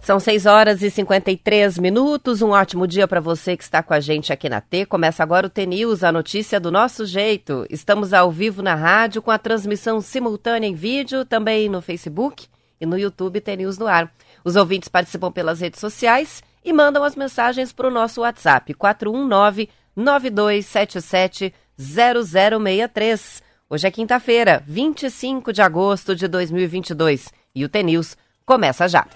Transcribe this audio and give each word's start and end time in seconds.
São 0.00 0.18
6 0.18 0.46
horas 0.46 0.82
e 0.82 0.90
53 0.90 1.78
minutos. 1.78 2.40
Um 2.40 2.50
ótimo 2.50 2.86
dia 2.86 3.06
para 3.06 3.20
você 3.20 3.56
que 3.56 3.62
está 3.62 3.82
com 3.82 3.92
a 3.92 4.00
gente 4.00 4.32
aqui 4.32 4.48
na 4.48 4.60
T. 4.60 4.86
Começa 4.86 5.22
agora 5.22 5.46
o 5.46 5.50
T-News, 5.50 6.02
a 6.02 6.10
notícia 6.10 6.58
do 6.58 6.72
nosso 6.72 7.04
jeito. 7.04 7.66
Estamos 7.68 8.12
ao 8.12 8.30
vivo 8.30 8.62
na 8.62 8.74
rádio 8.74 9.20
com 9.20 9.30
a 9.30 9.38
transmissão 9.38 10.00
simultânea 10.00 10.66
em 10.66 10.74
vídeo, 10.74 11.24
também 11.24 11.68
no 11.68 11.82
Facebook 11.82 12.46
e 12.80 12.86
no 12.86 12.98
YouTube 12.98 13.40
T-News 13.40 13.76
no 13.76 13.86
ar. 13.86 14.10
Os 14.42 14.56
ouvintes 14.56 14.88
participam 14.88 15.30
pelas 15.30 15.60
redes 15.60 15.80
sociais 15.80 16.42
e 16.64 16.72
mandam 16.72 17.04
as 17.04 17.14
mensagens 17.14 17.72
para 17.72 17.88
o 17.88 17.92
nosso 17.92 18.22
WhatsApp 18.22 18.72
419 18.74 19.68
9277 19.94 21.54
0063. 21.78 23.51
Hoje 23.72 23.86
é 23.86 23.90
quinta-feira, 23.90 24.62
25 24.66 25.50
de 25.50 25.62
agosto 25.62 26.14
de 26.14 26.28
2022 26.28 27.32
e 27.54 27.64
o 27.64 27.70
T-News 27.70 28.18
começa 28.44 28.86
já. 28.86 29.06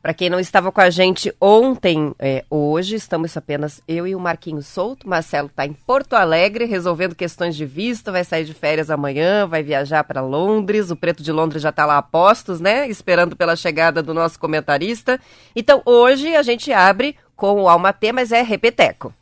Para 0.00 0.14
quem 0.14 0.30
não 0.30 0.40
estava 0.40 0.72
com 0.72 0.80
a 0.80 0.88
gente 0.88 1.30
ontem, 1.38 2.14
é, 2.18 2.42
hoje 2.48 2.96
estamos 2.96 3.36
apenas 3.36 3.82
eu 3.86 4.06
e 4.06 4.14
o 4.14 4.18
Marquinhos 4.18 4.66
Souto. 4.66 5.06
Marcelo 5.06 5.48
está 5.48 5.66
em 5.66 5.74
Porto 5.74 6.14
Alegre 6.14 6.64
resolvendo 6.64 7.14
questões 7.14 7.54
de 7.54 7.66
visto, 7.66 8.10
vai 8.10 8.24
sair 8.24 8.46
de 8.46 8.54
férias 8.54 8.90
amanhã, 8.90 9.46
vai 9.46 9.62
viajar 9.62 10.04
para 10.04 10.22
Londres. 10.22 10.90
O 10.90 10.96
Preto 10.96 11.22
de 11.22 11.32
Londres 11.32 11.60
já 11.60 11.68
está 11.68 11.84
lá 11.84 11.98
a 11.98 12.02
postos, 12.02 12.60
né? 12.60 12.88
Esperando 12.88 13.36
pela 13.36 13.56
chegada 13.56 14.02
do 14.02 14.14
nosso 14.14 14.40
comentarista. 14.40 15.20
Então 15.54 15.82
hoje 15.84 16.34
a 16.34 16.42
gente 16.42 16.72
abre 16.72 17.14
com 17.36 17.60
o 17.60 17.68
Alma 17.68 17.92
T, 17.92 18.10
mas 18.10 18.32
é 18.32 18.40
repeteco. 18.40 19.12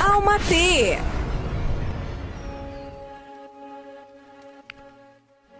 Alma 0.00 0.38
T. 0.40 0.98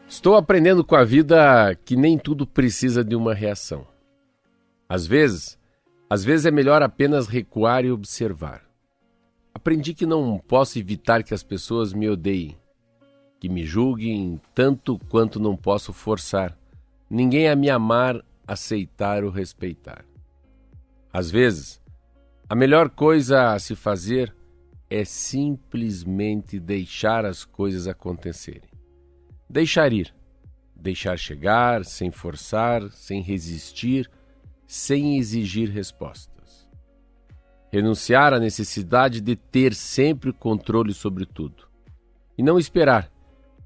Estou 0.09 0.35
aprendendo 0.35 0.85
com 0.85 0.97
a 0.97 1.05
vida 1.05 1.75
que 1.85 1.95
nem 1.97 2.19
tudo 2.19 2.47
precisa 2.47 3.05
de 3.05 3.15
uma 3.15 3.35
reação. 3.35 3.87
Às 4.89 5.07
vezes, 5.07 5.59
às 6.09 6.25
vezes 6.25 6.47
é 6.47 6.51
melhor 6.51 6.83
apenas 6.83 7.29
recuar 7.29 7.85
e 7.85 7.93
observar. 7.93 8.63
Aprendi 9.55 9.95
que 9.95 10.07
não 10.07 10.39
posso 10.39 10.79
evitar 10.79 11.23
que 11.23 11.35
as 11.35 11.43
pessoas 11.43 11.93
me 11.93 12.09
odeiem, 12.09 12.57
que 13.39 13.49
me 13.49 13.65
julguem 13.65 14.41
tanto 14.55 14.99
quanto 15.11 15.39
não 15.39 15.57
posso 15.57 15.93
forçar 15.93 16.57
ninguém 17.11 17.49
a 17.49 17.57
me 17.57 17.69
amar, 17.69 18.25
aceitar 18.47 19.25
ou 19.25 19.31
respeitar. 19.31 20.05
Às 21.13 21.29
vezes, 21.29 21.80
a 22.51 22.57
melhor 22.57 22.91
coisa 22.91 23.53
a 23.53 23.59
se 23.61 23.77
fazer 23.77 24.35
é 24.91 25.05
simplesmente 25.05 26.59
deixar 26.59 27.25
as 27.25 27.45
coisas 27.45 27.87
acontecerem. 27.87 28.69
Deixar 29.49 29.93
ir. 29.93 30.13
Deixar 30.75 31.17
chegar, 31.17 31.85
sem 31.85 32.11
forçar, 32.11 32.91
sem 32.91 33.23
resistir, 33.23 34.11
sem 34.67 35.17
exigir 35.17 35.69
respostas. 35.69 36.69
Renunciar 37.71 38.35
à 38.35 38.41
necessidade 38.41 39.21
de 39.21 39.37
ter 39.37 39.73
sempre 39.73 40.33
controle 40.33 40.93
sobre 40.93 41.27
tudo. 41.27 41.69
E 42.37 42.43
não 42.43 42.59
esperar 42.59 43.09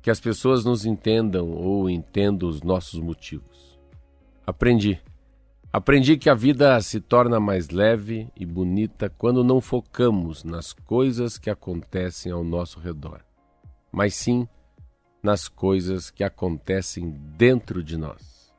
que 0.03 0.11
as 0.11 0.21
pessoas 0.21 0.63
nos 0.63 0.85
entendam 0.85 1.49
ou 1.49 1.89
entendam 1.89 2.51
os 2.51 2.61
nossos 2.61 3.01
motivos. 3.01 3.81
Aprendi. 4.47 5.01
Aprendi 5.75 6.17
que 6.17 6.31
a 6.31 6.35
vida 6.37 6.81
se 6.81 7.01
torna 7.01 7.41
mais 7.41 7.69
leve 7.69 8.29
e 8.37 8.47
bonita 8.47 9.11
quando 9.11 9.43
não 9.43 9.61
focamos 9.61 10.45
nas 10.45 10.73
coisas 10.73 11.37
que 11.37 11.51
acontecem 11.51 12.31
ao 12.31 12.45
nosso 12.45 12.79
redor, 12.79 13.23
mas 13.91 14.15
sim 14.15 14.47
nas 15.21 15.49
coisas 15.49 16.13
que 16.13 16.23
acontecem 16.23 17.11
dentro 17.37 17.83
de 17.83 17.97
nós. 17.97 18.55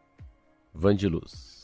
Vandiluz. 0.74 1.56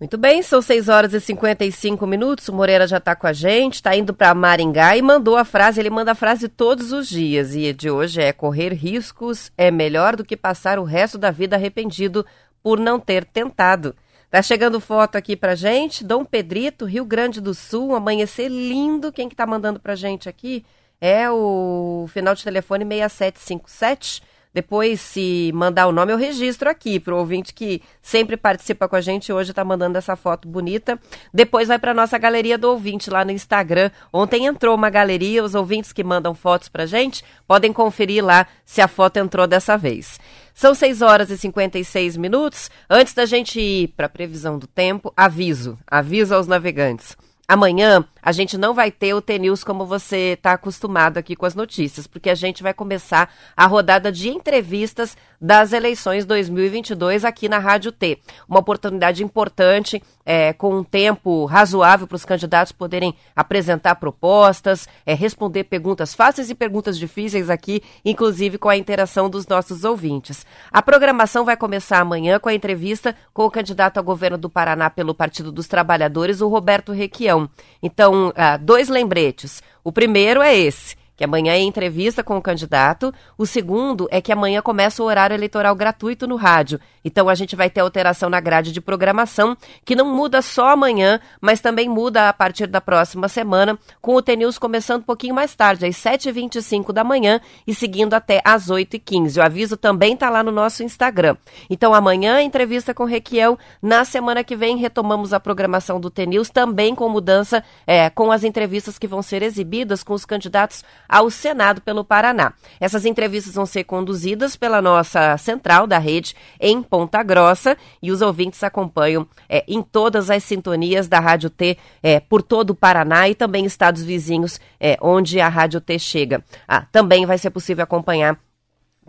Muito 0.00 0.16
bem, 0.16 0.42
são 0.42 0.62
6 0.62 0.88
horas 0.88 1.12
e 1.12 1.20
55 1.20 2.06
minutos. 2.06 2.48
O 2.48 2.52
Moreira 2.54 2.86
já 2.86 2.96
está 2.96 3.14
com 3.14 3.26
a 3.26 3.32
gente, 3.34 3.74
está 3.74 3.94
indo 3.94 4.14
para 4.14 4.34
Maringá 4.34 4.96
e 4.96 5.02
mandou 5.02 5.36
a 5.36 5.44
frase. 5.44 5.80
Ele 5.80 5.90
manda 5.90 6.12
a 6.12 6.14
frase 6.14 6.48
todos 6.48 6.92
os 6.92 7.08
dias. 7.08 7.54
E 7.54 7.72
de 7.74 7.90
hoje 7.90 8.22
é: 8.22 8.32
correr 8.32 8.72
riscos 8.72 9.52
é 9.56 9.70
melhor 9.70 10.16
do 10.16 10.24
que 10.24 10.36
passar 10.36 10.78
o 10.78 10.82
resto 10.82 11.18
da 11.18 11.30
vida 11.30 11.56
arrependido 11.56 12.24
por 12.62 12.78
não 12.78 13.00
ter 13.00 13.24
tentado. 13.24 13.94
Tá 14.30 14.40
chegando 14.40 14.80
foto 14.80 15.16
aqui 15.16 15.36
pra 15.36 15.54
gente, 15.54 16.04
Dom 16.04 16.24
Pedrito, 16.24 16.86
Rio 16.86 17.04
Grande 17.04 17.40
do 17.40 17.52
Sul, 17.52 17.90
um 17.90 17.94
amanhecer 17.94 18.48
lindo. 18.48 19.12
Quem 19.12 19.28
que 19.28 19.36
tá 19.36 19.46
mandando 19.46 19.78
pra 19.78 19.94
gente 19.94 20.28
aqui? 20.28 20.64
é 21.02 21.28
o 21.28 22.06
final 22.12 22.32
de 22.32 22.44
telefone 22.44 22.84
6757. 22.84 24.22
Depois, 24.54 25.00
se 25.00 25.50
mandar 25.52 25.88
o 25.88 25.92
nome, 25.92 26.12
eu 26.12 26.16
registro 26.16 26.70
aqui 26.70 27.00
para 27.00 27.12
o 27.12 27.18
ouvinte 27.18 27.52
que 27.52 27.82
sempre 28.00 28.36
participa 28.36 28.86
com 28.86 28.94
a 28.94 29.00
gente. 29.00 29.32
Hoje 29.32 29.50
está 29.50 29.64
mandando 29.64 29.98
essa 29.98 30.14
foto 30.14 30.46
bonita. 30.46 31.00
Depois 31.34 31.66
vai 31.66 31.78
para 31.78 31.92
nossa 31.92 32.18
galeria 32.18 32.56
do 32.56 32.70
ouvinte 32.70 33.10
lá 33.10 33.24
no 33.24 33.32
Instagram. 33.32 33.90
Ontem 34.12 34.46
entrou 34.46 34.76
uma 34.76 34.90
galeria, 34.90 35.42
os 35.42 35.56
ouvintes 35.56 35.92
que 35.92 36.04
mandam 36.04 36.34
fotos 36.34 36.68
para 36.68 36.86
gente 36.86 37.24
podem 37.48 37.72
conferir 37.72 38.24
lá 38.24 38.46
se 38.64 38.80
a 38.80 38.86
foto 38.86 39.16
entrou 39.16 39.48
dessa 39.48 39.76
vez. 39.76 40.20
São 40.54 40.74
6 40.74 41.02
horas 41.02 41.30
e 41.30 41.38
56 41.38 42.16
minutos. 42.16 42.70
Antes 42.88 43.14
da 43.14 43.26
gente 43.26 43.60
ir 43.60 43.88
para 43.88 44.06
a 44.06 44.10
previsão 44.10 44.58
do 44.58 44.66
tempo, 44.66 45.12
aviso, 45.16 45.78
aviso 45.86 46.34
aos 46.34 46.46
navegantes. 46.46 47.16
Amanhã 47.48 48.04
a 48.22 48.30
gente 48.30 48.56
não 48.56 48.72
vai 48.72 48.90
ter 48.90 49.12
o 49.14 49.20
T-News 49.20 49.64
como 49.64 49.84
você 49.84 50.34
está 50.34 50.52
acostumado 50.52 51.18
aqui 51.18 51.34
com 51.34 51.44
as 51.44 51.56
notícias, 51.56 52.06
porque 52.06 52.30
a 52.30 52.34
gente 52.34 52.62
vai 52.62 52.72
começar 52.72 53.28
a 53.56 53.66
rodada 53.66 54.12
de 54.12 54.28
entrevistas 54.28 55.16
das 55.40 55.72
eleições 55.72 56.24
2022 56.24 57.24
aqui 57.24 57.48
na 57.48 57.58
Rádio 57.58 57.90
T. 57.90 58.18
Uma 58.48 58.60
oportunidade 58.60 59.24
importante, 59.24 60.00
é, 60.24 60.52
com 60.52 60.76
um 60.76 60.84
tempo 60.84 61.44
razoável 61.46 62.06
para 62.06 62.14
os 62.14 62.24
candidatos 62.24 62.70
poderem 62.70 63.12
apresentar 63.34 63.96
propostas, 63.96 64.88
é, 65.04 65.14
responder 65.14 65.64
perguntas 65.64 66.14
fáceis 66.14 66.48
e 66.48 66.54
perguntas 66.54 66.96
difíceis 66.96 67.50
aqui, 67.50 67.82
inclusive 68.04 68.56
com 68.56 68.68
a 68.68 68.76
interação 68.76 69.28
dos 69.28 69.44
nossos 69.48 69.82
ouvintes. 69.82 70.46
A 70.70 70.80
programação 70.80 71.44
vai 71.44 71.56
começar 71.56 71.98
amanhã 71.98 72.38
com 72.38 72.48
a 72.48 72.54
entrevista 72.54 73.16
com 73.34 73.44
o 73.44 73.50
candidato 73.50 73.98
ao 73.98 74.04
governo 74.04 74.38
do 74.38 74.48
Paraná 74.48 74.88
pelo 74.90 75.12
Partido 75.12 75.50
dos 75.50 75.66
Trabalhadores, 75.66 76.40
o 76.40 76.46
Roberto 76.46 76.92
Requião. 76.92 77.50
Então, 77.82 78.11
ah, 78.36 78.56
dois 78.56 78.88
lembretes. 78.88 79.62
O 79.84 79.92
primeiro 79.92 80.42
é 80.42 80.56
esse 80.56 80.96
que 81.16 81.24
amanhã 81.24 81.52
é 81.52 81.60
entrevista 81.60 82.22
com 82.24 82.36
o 82.36 82.42
candidato. 82.42 83.12
O 83.36 83.46
segundo 83.46 84.08
é 84.10 84.20
que 84.20 84.32
amanhã 84.32 84.62
começa 84.62 85.02
o 85.02 85.06
horário 85.06 85.34
eleitoral 85.34 85.74
gratuito 85.74 86.26
no 86.26 86.36
rádio. 86.36 86.80
Então 87.04 87.28
a 87.28 87.34
gente 87.34 87.54
vai 87.54 87.68
ter 87.68 87.80
alteração 87.80 88.30
na 88.30 88.40
grade 88.40 88.72
de 88.72 88.80
programação, 88.80 89.56
que 89.84 89.94
não 89.94 90.14
muda 90.14 90.40
só 90.40 90.70
amanhã, 90.70 91.20
mas 91.40 91.60
também 91.60 91.88
muda 91.88 92.28
a 92.28 92.32
partir 92.32 92.66
da 92.66 92.80
próxima 92.80 93.28
semana, 93.28 93.78
com 94.00 94.14
o 94.14 94.22
TNews 94.22 94.58
começando 94.58 95.02
um 95.02 95.04
pouquinho 95.04 95.34
mais 95.34 95.54
tarde, 95.54 95.86
às 95.86 95.96
7h25 95.96 96.92
da 96.92 97.04
manhã 97.04 97.40
e 97.66 97.74
seguindo 97.74 98.14
até 98.14 98.40
às 98.44 98.68
8h15. 98.68 99.38
O 99.38 99.42
aviso 99.42 99.76
também 99.76 100.14
está 100.14 100.30
lá 100.30 100.42
no 100.42 100.52
nosso 100.52 100.82
Instagram. 100.82 101.36
Então 101.68 101.94
amanhã 101.94 102.40
entrevista 102.40 102.94
com 102.94 103.02
o 103.02 103.06
Requiel. 103.06 103.58
Na 103.80 104.04
semana 104.04 104.44
que 104.44 104.56
vem 104.56 104.76
retomamos 104.76 105.32
a 105.32 105.40
programação 105.40 106.00
do 106.00 106.10
TNews, 106.10 106.50
também 106.50 106.94
com 106.94 107.08
mudança, 107.08 107.62
é, 107.86 108.08
com 108.10 108.30
as 108.30 108.44
entrevistas 108.44 108.98
que 108.98 109.06
vão 109.06 109.22
ser 109.22 109.42
exibidas 109.42 110.02
com 110.02 110.14
os 110.14 110.24
candidatos 110.24 110.84
ao 111.12 111.28
Senado 111.28 111.82
pelo 111.82 112.02
Paraná. 112.02 112.54
Essas 112.80 113.04
entrevistas 113.04 113.54
vão 113.54 113.66
ser 113.66 113.84
conduzidas 113.84 114.56
pela 114.56 114.80
nossa 114.80 115.36
central 115.36 115.86
da 115.86 115.98
rede 115.98 116.34
em 116.58 116.82
Ponta 116.82 117.22
Grossa 117.22 117.76
e 118.02 118.10
os 118.10 118.22
ouvintes 118.22 118.64
acompanham 118.64 119.28
é, 119.46 119.62
em 119.68 119.82
todas 119.82 120.30
as 120.30 120.42
sintonias 120.42 121.08
da 121.08 121.20
Rádio 121.20 121.50
T 121.50 121.76
é, 122.02 122.18
por 122.18 122.40
todo 122.40 122.70
o 122.70 122.74
Paraná 122.74 123.28
e 123.28 123.34
também 123.34 123.66
estados 123.66 124.02
vizinhos 124.02 124.58
é, 124.80 124.96
onde 125.02 125.38
a 125.38 125.48
Rádio 125.48 125.82
T 125.82 125.98
chega. 125.98 126.42
Ah, 126.66 126.86
também 126.90 127.26
vai 127.26 127.36
ser 127.36 127.50
possível 127.50 127.84
acompanhar 127.84 128.38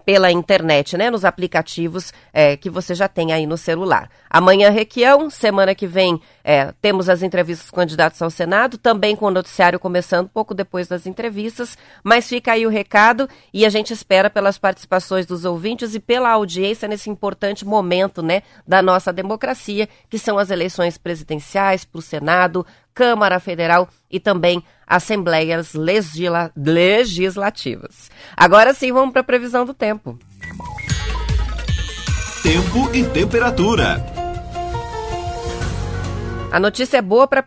pela 0.05 0.31
internet, 0.31 0.97
né? 0.97 1.09
Nos 1.09 1.25
aplicativos 1.25 2.13
é, 2.31 2.57
que 2.57 2.69
você 2.69 2.93
já 2.93 3.07
tem 3.07 3.31
aí 3.31 3.45
no 3.45 3.57
celular. 3.57 4.09
Amanhã, 4.29 4.69
Requião, 4.69 5.29
semana 5.29 5.73
que 5.75 5.87
vem 5.87 6.19
é, 6.43 6.73
temos 6.81 7.07
as 7.07 7.23
entrevistas 7.23 7.69
com 7.69 7.77
candidatos 7.77 8.21
ao 8.21 8.29
Senado, 8.29 8.77
também 8.77 9.15
com 9.15 9.25
o 9.25 9.31
noticiário 9.31 9.79
começando 9.79 10.27
pouco 10.27 10.53
depois 10.53 10.87
das 10.87 11.05
entrevistas, 11.05 11.77
mas 12.03 12.27
fica 12.27 12.51
aí 12.51 12.65
o 12.65 12.69
recado 12.69 13.29
e 13.53 13.65
a 13.65 13.69
gente 13.69 13.93
espera 13.93 14.29
pelas 14.29 14.57
participações 14.57 15.25
dos 15.25 15.45
ouvintes 15.45 15.95
e 15.95 15.99
pela 15.99 16.29
audiência 16.31 16.87
nesse 16.87 17.09
importante 17.09 17.65
momento, 17.65 18.21
né, 18.21 18.43
da 18.67 18.81
nossa 18.81 19.13
democracia, 19.13 19.87
que 20.09 20.19
são 20.19 20.37
as 20.37 20.49
eleições 20.49 20.97
presidenciais 20.97 21.85
para 21.85 21.99
o 21.99 22.01
Senado, 22.01 22.65
Câmara 22.93 23.39
Federal 23.39 23.87
e 24.09 24.19
também 24.19 24.63
assembleias 24.87 25.73
legisla 25.73 26.51
legislativas. 26.55 28.09
Agora 28.35 28.73
sim, 28.73 28.91
vamos 28.91 29.11
para 29.11 29.21
a 29.21 29.25
previsão 29.25 29.65
do 29.65 29.73
tempo. 29.73 30.17
Tempo 32.43 32.93
e 32.93 33.03
temperatura. 33.05 34.22
A 36.53 36.59
notícia 36.59 36.97
é 36.97 37.01
boa 37.01 37.27
para 37.27 37.41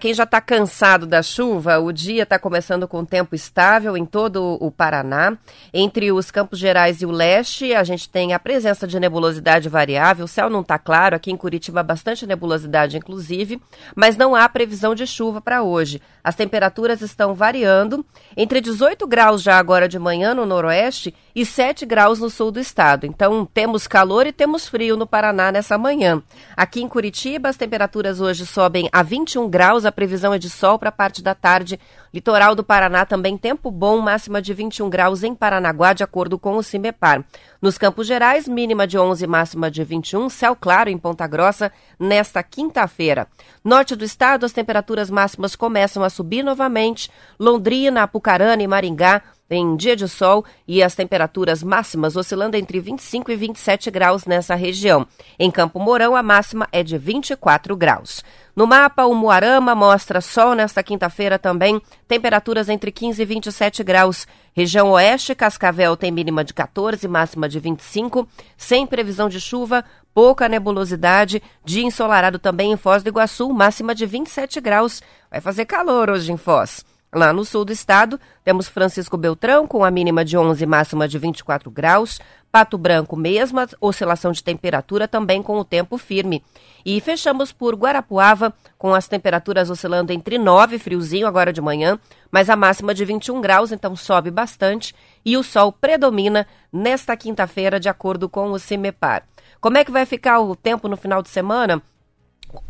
quem 0.00 0.12
já 0.12 0.24
está 0.24 0.40
cansado 0.40 1.06
da 1.06 1.22
chuva. 1.22 1.78
O 1.78 1.92
dia 1.92 2.24
está 2.24 2.40
começando 2.40 2.88
com 2.88 3.04
tempo 3.04 3.36
estável 3.36 3.96
em 3.96 4.04
todo 4.04 4.58
o 4.60 4.68
Paraná. 4.68 5.38
Entre 5.72 6.10
os 6.10 6.32
Campos 6.32 6.58
Gerais 6.58 7.00
e 7.00 7.06
o 7.06 7.10
leste, 7.12 7.72
a 7.72 7.84
gente 7.84 8.08
tem 8.08 8.34
a 8.34 8.38
presença 8.40 8.84
de 8.84 8.98
nebulosidade 8.98 9.68
variável. 9.68 10.24
O 10.24 10.28
céu 10.28 10.50
não 10.50 10.62
está 10.62 10.76
claro. 10.76 11.14
Aqui 11.14 11.30
em 11.30 11.36
Curitiba, 11.36 11.84
bastante 11.84 12.26
nebulosidade, 12.26 12.96
inclusive. 12.96 13.62
Mas 13.94 14.16
não 14.16 14.34
há 14.34 14.48
previsão 14.48 14.92
de 14.92 15.06
chuva 15.06 15.40
para 15.40 15.62
hoje. 15.62 16.02
As 16.24 16.34
temperaturas 16.34 17.00
estão 17.00 17.36
variando 17.36 18.04
entre 18.36 18.60
18 18.60 19.06
graus 19.06 19.40
já 19.40 19.56
agora 19.56 19.88
de 19.88 20.00
manhã 20.00 20.34
no 20.34 20.44
noroeste 20.44 21.14
e 21.32 21.46
7 21.46 21.86
graus 21.86 22.18
no 22.18 22.28
sul 22.28 22.50
do 22.50 22.58
estado. 22.58 23.06
Então, 23.06 23.46
temos 23.46 23.86
calor 23.86 24.26
e 24.26 24.32
temos 24.32 24.66
frio 24.66 24.96
no 24.96 25.06
Paraná 25.06 25.52
nessa 25.52 25.78
manhã. 25.78 26.20
Aqui 26.56 26.82
em 26.82 26.88
Curitiba, 26.88 27.48
as 27.48 27.56
temperaturas 27.56 28.20
hoje 28.20 28.47
sobem 28.48 28.88
a 28.92 29.02
21 29.02 29.48
graus, 29.48 29.84
a 29.84 29.92
previsão 29.92 30.34
é 30.34 30.38
de 30.38 30.50
sol 30.50 30.78
para 30.78 30.88
a 30.88 30.92
parte 30.92 31.22
da 31.22 31.34
tarde. 31.34 31.78
Litoral 32.12 32.54
do 32.54 32.64
Paraná 32.64 33.04
também 33.04 33.36
tempo 33.36 33.70
bom, 33.70 34.00
máxima 34.00 34.42
de 34.42 34.52
21 34.52 34.88
graus 34.88 35.22
em 35.22 35.34
Paranaguá, 35.34 35.92
de 35.92 36.02
acordo 36.02 36.38
com 36.38 36.56
o 36.56 36.62
CIMEPAR. 36.62 37.24
Nos 37.60 37.76
Campos 37.76 38.06
Gerais, 38.06 38.48
mínima 38.48 38.86
de 38.86 38.98
11, 38.98 39.26
máxima 39.26 39.70
de 39.70 39.84
21, 39.84 40.28
céu 40.28 40.56
claro 40.56 40.88
em 40.90 40.96
Ponta 40.98 41.26
Grossa 41.26 41.70
nesta 41.98 42.42
quinta-feira. 42.42 43.28
Norte 43.62 43.94
do 43.94 44.04
estado, 44.04 44.46
as 44.46 44.52
temperaturas 44.52 45.10
máximas 45.10 45.54
começam 45.54 46.02
a 46.02 46.10
subir 46.10 46.42
novamente. 46.42 47.10
Londrina, 47.38 48.02
Apucarana 48.02 48.62
e 48.62 48.66
Maringá 48.66 49.22
em 49.50 49.76
dia 49.76 49.96
de 49.96 50.08
sol 50.08 50.44
e 50.66 50.82
as 50.82 50.94
temperaturas 50.94 51.62
máximas 51.62 52.16
oscilando 52.16 52.56
entre 52.56 52.80
25 52.80 53.30
e 53.30 53.36
27 53.36 53.90
graus 53.90 54.26
nessa 54.26 54.54
região. 54.54 55.06
Em 55.38 55.50
Campo 55.50 55.78
Mourão, 55.78 56.14
a 56.14 56.22
máxima 56.22 56.68
é 56.70 56.82
de 56.82 56.98
24 56.98 57.76
graus. 57.76 58.22
No 58.54 58.66
mapa, 58.66 59.04
o 59.04 59.14
Moarama 59.14 59.74
mostra 59.74 60.20
sol 60.20 60.54
nesta 60.54 60.82
quinta-feira 60.82 61.38
também, 61.38 61.80
temperaturas 62.08 62.68
entre 62.68 62.90
15 62.90 63.22
e 63.22 63.24
27 63.24 63.84
graus. 63.84 64.26
Região 64.52 64.90
Oeste, 64.90 65.34
Cascavel 65.34 65.96
tem 65.96 66.10
mínima 66.10 66.42
de 66.42 66.52
14, 66.52 67.06
máxima 67.06 67.48
de 67.48 67.60
25, 67.60 68.28
sem 68.56 68.84
previsão 68.84 69.28
de 69.28 69.40
chuva, 69.40 69.84
pouca 70.12 70.48
nebulosidade, 70.48 71.40
dia 71.64 71.84
ensolarado 71.84 72.40
também 72.40 72.72
em 72.72 72.76
Foz 72.76 73.04
do 73.04 73.08
Iguaçu, 73.08 73.52
máxima 73.52 73.94
de 73.94 74.04
27 74.04 74.60
graus. 74.60 75.00
Vai 75.30 75.40
fazer 75.40 75.64
calor 75.64 76.10
hoje 76.10 76.32
em 76.32 76.36
Foz. 76.36 76.84
Lá 77.12 77.32
no 77.32 77.42
sul 77.42 77.64
do 77.64 77.72
estado, 77.72 78.20
temos 78.44 78.68
Francisco 78.68 79.16
Beltrão 79.16 79.66
com 79.66 79.82
a 79.82 79.90
mínima 79.90 80.22
de 80.22 80.36
11 80.36 80.66
máxima 80.66 81.08
de 81.08 81.18
24 81.18 81.70
graus, 81.70 82.20
Pato 82.52 82.76
Branco 82.76 83.16
mesma 83.16 83.66
oscilação 83.80 84.30
de 84.30 84.44
temperatura 84.44 85.08
também 85.08 85.42
com 85.42 85.58
o 85.58 85.64
tempo 85.64 85.96
firme. 85.96 86.44
E 86.84 87.00
fechamos 87.00 87.50
por 87.50 87.74
Guarapuava 87.74 88.52
com 88.76 88.94
as 88.94 89.08
temperaturas 89.08 89.70
oscilando 89.70 90.12
entre 90.12 90.36
9, 90.36 90.78
friozinho 90.78 91.26
agora 91.26 91.52
de 91.52 91.62
manhã, 91.62 91.98
mas 92.30 92.50
a 92.50 92.56
máxima 92.56 92.94
de 92.94 93.06
21 93.06 93.40
graus, 93.40 93.72
então 93.72 93.96
sobe 93.96 94.30
bastante, 94.30 94.94
e 95.24 95.36
o 95.36 95.42
sol 95.42 95.72
predomina 95.72 96.46
nesta 96.70 97.16
quinta-feira 97.16 97.80
de 97.80 97.88
acordo 97.88 98.28
com 98.28 98.50
o 98.50 98.58
CIMEPAR. 98.58 99.24
Como 99.60 99.78
é 99.78 99.84
que 99.84 99.90
vai 99.90 100.04
ficar 100.04 100.40
o 100.40 100.54
tempo 100.54 100.88
no 100.88 100.96
final 100.96 101.22
de 101.22 101.30
semana? 101.30 101.82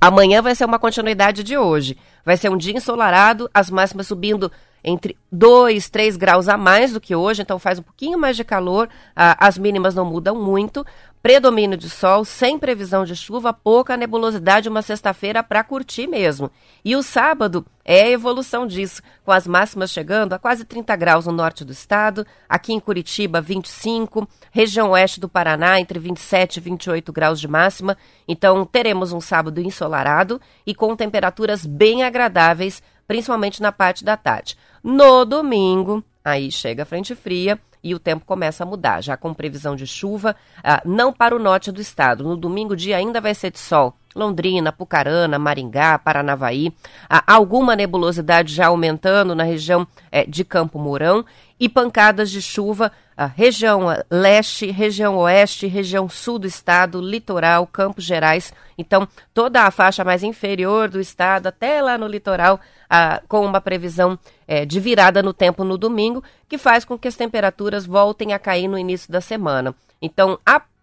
Amanhã 0.00 0.42
vai 0.42 0.54
ser 0.54 0.64
uma 0.64 0.78
continuidade 0.78 1.44
de 1.44 1.56
hoje. 1.56 1.96
Vai 2.28 2.36
ser 2.36 2.50
um 2.50 2.58
dia 2.58 2.76
ensolarado, 2.76 3.48
as 3.54 3.70
máximas 3.70 4.06
subindo 4.06 4.52
entre 4.82 5.16
2, 5.30 5.88
3 5.88 6.16
graus 6.16 6.48
a 6.48 6.56
mais 6.56 6.92
do 6.92 7.00
que 7.00 7.14
hoje, 7.14 7.42
então 7.42 7.58
faz 7.58 7.78
um 7.78 7.82
pouquinho 7.82 8.18
mais 8.18 8.36
de 8.36 8.44
calor, 8.44 8.88
as 9.14 9.58
mínimas 9.58 9.94
não 9.94 10.04
mudam 10.04 10.34
muito, 10.34 10.84
predomínio 11.20 11.76
de 11.76 11.90
sol, 11.90 12.24
sem 12.24 12.58
previsão 12.58 13.04
de 13.04 13.14
chuva, 13.16 13.52
pouca 13.52 13.96
nebulosidade, 13.96 14.68
uma 14.68 14.82
sexta-feira 14.82 15.42
para 15.42 15.64
curtir 15.64 16.06
mesmo. 16.06 16.50
E 16.84 16.94
o 16.94 17.02
sábado 17.02 17.66
é 17.84 18.02
a 18.02 18.10
evolução 18.10 18.66
disso, 18.66 19.02
com 19.24 19.32
as 19.32 19.46
máximas 19.46 19.90
chegando 19.90 20.32
a 20.32 20.38
quase 20.38 20.64
30 20.64 20.94
graus 20.94 21.26
no 21.26 21.32
norte 21.32 21.64
do 21.64 21.72
estado, 21.72 22.24
aqui 22.48 22.72
em 22.72 22.78
Curitiba 22.80 23.40
25, 23.40 24.28
região 24.50 24.90
oeste 24.90 25.18
do 25.18 25.28
Paraná 25.28 25.80
entre 25.80 25.98
27 25.98 26.58
e 26.58 26.60
28 26.60 27.12
graus 27.12 27.40
de 27.40 27.48
máxima. 27.48 27.96
Então 28.26 28.64
teremos 28.64 29.12
um 29.12 29.20
sábado 29.20 29.60
ensolarado 29.60 30.40
e 30.64 30.74
com 30.74 30.94
temperaturas 30.94 31.66
bem 31.66 32.04
agradáveis, 32.04 32.80
principalmente 33.08 33.60
na 33.60 33.72
parte 33.72 34.04
da 34.04 34.16
tarde. 34.16 34.56
No 34.82 35.24
domingo, 35.24 36.02
aí 36.24 36.50
chega 36.50 36.82
a 36.82 36.86
frente 36.86 37.14
fria 37.14 37.58
e 37.82 37.94
o 37.94 37.98
tempo 37.98 38.24
começa 38.24 38.64
a 38.64 38.66
mudar, 38.66 39.00
já 39.02 39.16
com 39.16 39.32
previsão 39.32 39.76
de 39.76 39.86
chuva, 39.86 40.34
ah, 40.62 40.82
não 40.84 41.12
para 41.12 41.34
o 41.34 41.38
norte 41.38 41.70
do 41.70 41.80
estado. 41.80 42.24
No 42.24 42.36
domingo, 42.36 42.76
dia 42.76 42.96
ainda 42.96 43.20
vai 43.20 43.34
ser 43.34 43.50
de 43.50 43.58
sol. 43.58 43.94
Londrina, 44.14 44.72
Pucarana, 44.72 45.38
Maringá, 45.38 45.98
Paranavaí, 45.98 46.72
ah, 47.08 47.22
alguma 47.26 47.76
nebulosidade 47.76 48.54
já 48.54 48.66
aumentando 48.66 49.34
na 49.34 49.44
região 49.44 49.86
eh, 50.10 50.24
de 50.26 50.44
Campo 50.44 50.78
Mourão 50.78 51.24
e 51.60 51.68
pancadas 51.68 52.30
de 52.30 52.40
chuva, 52.40 52.92
região 53.34 53.86
leste, 54.08 54.70
região 54.70 55.16
oeste, 55.16 55.66
região 55.66 56.08
sul 56.08 56.38
do 56.38 56.46
estado, 56.46 57.00
litoral, 57.00 57.66
Campos 57.66 58.04
Gerais. 58.04 58.52
Então, 58.76 59.08
toda 59.34 59.62
a 59.62 59.70
faixa 59.72 60.04
mais 60.04 60.22
inferior 60.22 60.88
do 60.88 61.00
estado, 61.00 61.48
até 61.48 61.82
lá 61.82 61.98
no 61.98 62.06
litoral, 62.06 62.60
ah, 62.88 63.20
com 63.26 63.44
uma 63.44 63.60
previsão 63.60 64.16
eh, 64.46 64.64
de 64.64 64.78
virada 64.78 65.20
no 65.20 65.32
tempo 65.32 65.64
no 65.64 65.76
domingo, 65.76 66.22
que 66.48 66.56
faz 66.56 66.84
com 66.84 66.96
que 66.96 67.08
as 67.08 67.16
temperaturas 67.16 67.84
voltem 67.84 68.32
a 68.32 68.38
cair 68.38 68.68
no 68.68 68.78
início 68.78 69.10
da 69.10 69.20
semana. 69.20 69.74
Então, 70.00 70.38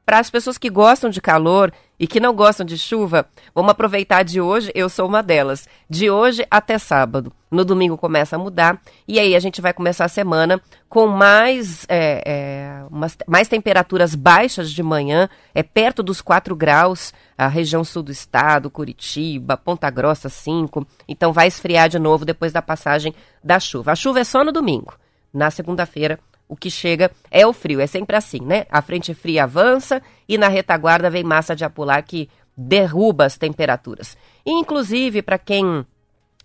para 0.06 0.19
as 0.19 0.30
pessoas 0.30 0.57
que 0.57 0.69
gostam 0.69 1.10
de 1.10 1.19
calor 1.19 1.74
e 2.00 2.06
que 2.06 2.19
não 2.19 2.36
gostam 2.36 2.66
de 2.66 2.78
chuva, 2.78 3.28
vamos 3.54 3.72
aproveitar 3.72 4.24
de 4.24 4.40
hoje, 4.40 4.72
eu 4.75 4.88
sou 4.90 5.07
uma 5.07 5.24
delas. 5.24 5.68
De 5.90 6.10
hoje 6.10 6.46
até 6.52 6.78
sábado. 6.78 7.31
No 7.50 7.63
domingo 7.63 7.98
começa 7.98 8.36
a 8.36 8.40
mudar 8.40 8.81
e 9.07 9.18
aí 9.18 9.34
a 9.34 9.40
gente 9.40 9.62
vai 9.62 9.74
começar 9.74 10.06
a 10.06 10.10
semana 10.10 10.62
com 10.90 11.07
mais, 11.07 11.86
é, 11.88 12.22
é, 12.25 12.86
umas, 12.92 13.18
mais 13.25 13.48
temperaturas 13.48 14.13
baixas 14.13 14.72
de 14.72 14.84
manhã, 14.84 15.30
é 15.54 15.63
perto 15.63 16.04
dos 16.04 16.22
4 16.22 16.56
graus, 16.56 17.13
a 17.38 17.48
região 17.48 17.84
sul 17.84 18.04
do 18.04 18.12
estado, 18.12 18.69
Curitiba, 18.69 19.58
Ponta 19.58 19.90
Grossa 19.90 20.28
5. 20.28 20.86
Então 21.08 21.31
vai 21.31 21.48
esfriar 21.48 21.88
de 21.88 21.98
novo 21.98 22.25
depois 22.25 22.51
da 22.51 22.62
passagem 22.62 23.16
da 23.44 23.60
chuva. 23.60 23.94
A 23.94 23.96
chuva 23.96 24.19
é 24.19 24.24
só 24.24 24.44
no 24.44 24.51
domingo. 24.51 24.94
Na 25.34 25.50
segunda-feira 25.50 26.19
o 26.48 26.56
que 26.56 26.70
chega 26.70 27.12
é 27.32 27.46
o 27.46 27.54
frio, 27.54 27.80
é 27.80 27.88
sempre 27.88 28.16
assim, 28.16 28.40
né? 28.40 28.66
A 28.70 28.82
frente 28.82 29.14
fria 29.14 29.44
avança 29.44 30.02
e 30.28 30.38
na 30.38 30.48
retaguarda 30.48 31.10
vem 31.10 31.24
massa 31.24 31.56
de 31.56 31.66
apular 31.66 32.02
que 32.04 32.30
derruba 32.56 33.26
as 33.26 33.38
temperaturas. 33.38 34.18
Inclusive, 34.46 35.22
para 35.22 35.38
quem 35.38 35.86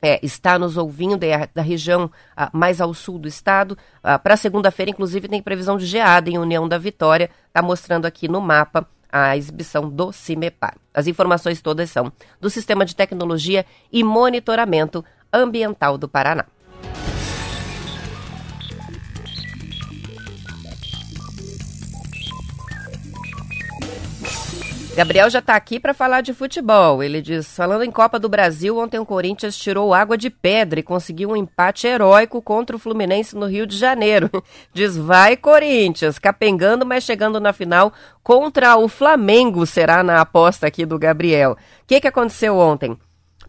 é, 0.02 0.18
está 0.24 0.58
nos 0.58 0.76
ouvindo 0.76 1.22
é 1.24 1.48
da 1.54 1.62
região 1.62 2.10
ah, 2.36 2.50
mais 2.52 2.80
ao 2.80 2.94
sul 2.94 3.18
do 3.18 3.28
estado, 3.28 3.76
ah, 4.02 4.18
para 4.18 4.36
segunda-feira, 4.36 4.90
inclusive, 4.90 5.28
tem 5.28 5.42
previsão 5.42 5.76
de 5.76 5.86
geada 5.86 6.30
em 6.30 6.38
União 6.38 6.66
da 6.66 6.78
Vitória, 6.78 7.30
está 7.46 7.62
mostrando 7.62 8.06
aqui 8.06 8.26
no 8.26 8.40
mapa 8.40 8.88
a 9.12 9.36
exibição 9.36 9.88
do 9.88 10.12
CIMEPAR. 10.12 10.76
As 10.94 11.06
informações 11.06 11.60
todas 11.60 11.90
são 11.90 12.12
do 12.40 12.48
Sistema 12.48 12.84
de 12.84 12.94
Tecnologia 12.94 13.66
e 13.92 14.04
Monitoramento 14.04 15.04
Ambiental 15.32 15.98
do 15.98 16.08
Paraná. 16.08 16.46
Gabriel 24.94 25.30
já 25.30 25.38
está 25.38 25.54
aqui 25.54 25.78
para 25.78 25.94
falar 25.94 26.20
de 26.20 26.34
futebol. 26.34 27.02
Ele 27.02 27.22
diz: 27.22 27.56
falando 27.56 27.84
em 27.84 27.90
Copa 27.90 28.18
do 28.18 28.28
Brasil, 28.28 28.76
ontem 28.76 28.98
o 28.98 29.06
Corinthians 29.06 29.56
tirou 29.56 29.94
água 29.94 30.18
de 30.18 30.28
pedra 30.28 30.80
e 30.80 30.82
conseguiu 30.82 31.30
um 31.30 31.36
empate 31.36 31.86
heróico 31.86 32.42
contra 32.42 32.74
o 32.74 32.78
Fluminense 32.78 33.36
no 33.36 33.46
Rio 33.46 33.66
de 33.66 33.76
Janeiro. 33.76 34.28
diz: 34.74 34.96
vai 34.96 35.36
Corinthians, 35.36 36.18
capengando, 36.18 36.84
mas 36.84 37.04
chegando 37.04 37.38
na 37.40 37.52
final 37.52 37.92
contra 38.22 38.76
o 38.76 38.88
Flamengo, 38.88 39.64
será 39.64 40.02
na 40.02 40.20
aposta 40.20 40.66
aqui 40.66 40.84
do 40.84 40.98
Gabriel. 40.98 41.52
O 41.52 41.56
que, 41.86 42.00
que 42.00 42.08
aconteceu 42.08 42.58
ontem? 42.58 42.98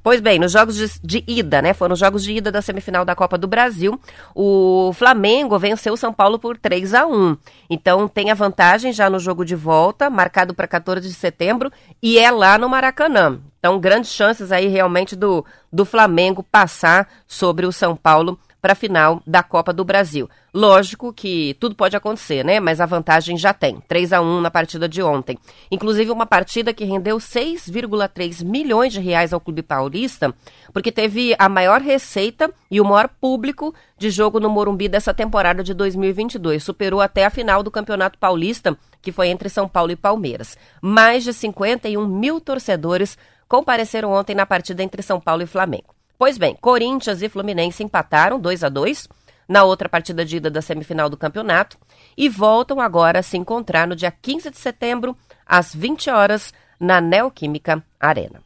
Pois 0.04 0.20
bem, 0.20 0.40
nos 0.40 0.52
jogos 0.52 0.76
de, 0.76 0.90
de, 1.04 1.24
ida, 1.28 1.62
né? 1.62 1.74
Foram 1.74 1.94
os 1.94 2.00
jogos 2.00 2.24
de 2.24 2.34
ida 2.34 2.52
da 2.52 2.62
semifinal 2.62 3.06
da 3.06 3.16
Copa 3.16 3.38
do 3.38 3.48
Brasil. 3.48 4.00
O 4.34 4.92
Flamengo 4.94 5.60
venceu 5.60 5.94
o 5.94 5.98
São 5.98 6.12
Paulo 6.12 6.40
por 6.40 6.58
3 6.58 6.96
a 6.96 7.06
1 7.06 7.38
Então 7.70 8.08
tem 8.08 8.32
a 8.32 8.34
vantagem 8.34 8.92
já 8.92 9.10
no 9.10 9.20
jogo 9.20 9.46
de 9.46 9.56
volta, 9.56 10.10
marcado 10.10 10.56
para 10.56 10.68
14 10.68 11.08
de 11.08 11.14
setembro, 11.14 11.72
e 12.02 12.18
é 12.18 12.32
lá 12.32 12.58
no 12.58 12.68
Maracanã. 12.68 13.40
Então, 13.60 13.80
grandes 13.80 14.12
chances 14.12 14.52
aí 14.52 14.68
realmente 14.68 15.16
do, 15.16 15.46
do 15.72 15.86
Flamengo 15.86 16.42
passar 16.42 17.08
sobre 17.28 17.68
o 17.68 17.72
São 17.72 17.96
Paulo 17.96 18.40
para 18.62 18.74
a 18.74 18.76
final 18.76 19.22
da 19.26 19.42
Copa 19.42 19.74
do 19.74 19.84
Brasil. 19.84 20.30
Lógico 20.54 21.12
que 21.12 21.56
tudo 21.60 21.76
pode 21.76 21.96
acontecer, 21.96 22.46
né? 22.46 22.60
Mas 22.60 22.80
a 22.80 22.86
vantagem 22.86 23.38
já 23.38 23.54
tem. 23.54 23.82
3 23.88 24.14
a 24.14 24.22
1 24.22 24.42
na 24.42 24.52
partida 24.52 24.88
de 24.88 25.02
ontem. 25.02 25.38
Inclusive 25.72 26.12
uma 26.12 26.26
partida 26.26 26.74
que 26.74 26.86
rendeu 26.86 27.18
6,3 27.18 28.44
milhões 28.44 28.94
de 28.94 29.00
reais 29.00 29.34
ao 29.34 29.40
Clube 29.40 29.64
Paulista, 29.64 30.34
porque 30.72 30.92
teve 30.92 31.36
a 31.40 31.50
maior 31.50 31.82
receita 31.82 32.54
e 32.70 32.80
o 32.80 32.86
maior 32.86 33.08
público 33.08 33.74
de 33.98 34.10
jogo 34.10 34.40
no 34.40 34.50
Morumbi 34.50 34.88
dessa 34.88 35.14
temporada 35.14 35.64
de 35.64 35.74
2022. 35.74 36.64
Superou 36.64 37.02
até 37.02 37.26
a 37.26 37.30
final 37.30 37.64
do 37.64 37.72
Campeonato 37.72 38.20
Paulista, 38.20 38.78
que 39.02 39.12
foi 39.12 39.30
entre 39.30 39.50
São 39.50 39.68
Paulo 39.68 39.92
e 39.92 39.96
Palmeiras. 39.96 40.58
Mais 40.82 41.24
de 41.24 41.34
51 41.34 42.06
mil 42.06 42.40
torcedores 42.40 43.18
compareceram 43.48 44.12
ontem 44.12 44.36
na 44.36 44.46
partida 44.46 44.84
entre 44.84 45.02
São 45.02 45.20
Paulo 45.20 45.44
e 45.44 45.48
Flamengo. 45.48 46.01
Pois 46.22 46.38
bem, 46.38 46.56
Corinthians 46.62 47.24
e 47.24 47.30
Fluminense 47.30 47.84
empataram 47.84 48.40
2 48.40 48.64
a 48.64 48.70
2 48.70 49.10
na 49.50 49.64
outra 49.64 49.90
partida 49.90 50.24
de 50.24 50.38
ida 50.38 50.52
da 50.52 50.62
semifinal 50.62 51.10
do 51.10 51.18
campeonato 51.18 51.80
e 52.16 52.30
voltam 52.30 52.80
agora 52.80 53.18
a 53.18 53.24
se 53.24 53.38
encontrar 53.38 53.88
no 53.88 53.96
dia 53.96 54.12
15 54.12 54.52
de 54.52 54.60
setembro, 54.60 55.18
às 55.44 55.74
20 55.74 56.12
horas, 56.12 56.54
na 56.80 57.02
Neoquímica 57.02 57.84
Arena. 58.00 58.40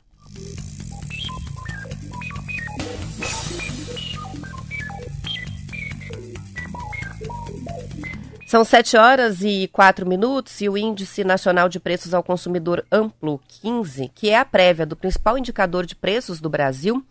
São 8.48 8.64
7 8.64 8.96
horas 8.96 9.42
e 9.42 9.68
4 9.74 10.08
minutos 10.08 10.62
e 10.62 10.70
o 10.70 10.78
Índice 10.78 11.26
Nacional 11.26 11.68
de 11.68 11.82
Preços 11.82 12.14
ao 12.14 12.24
Consumidor 12.24 12.86
Amplo 12.90 13.42
15, 13.62 14.10
que 14.16 14.30
é 14.30 14.40
a 14.40 14.46
prévia 14.46 14.86
do 14.86 14.96
principal 14.96 15.38
indicador 15.38 15.86
de 15.86 15.94
preços 15.94 16.40
do 16.40 16.50
Brasil, 16.50 17.06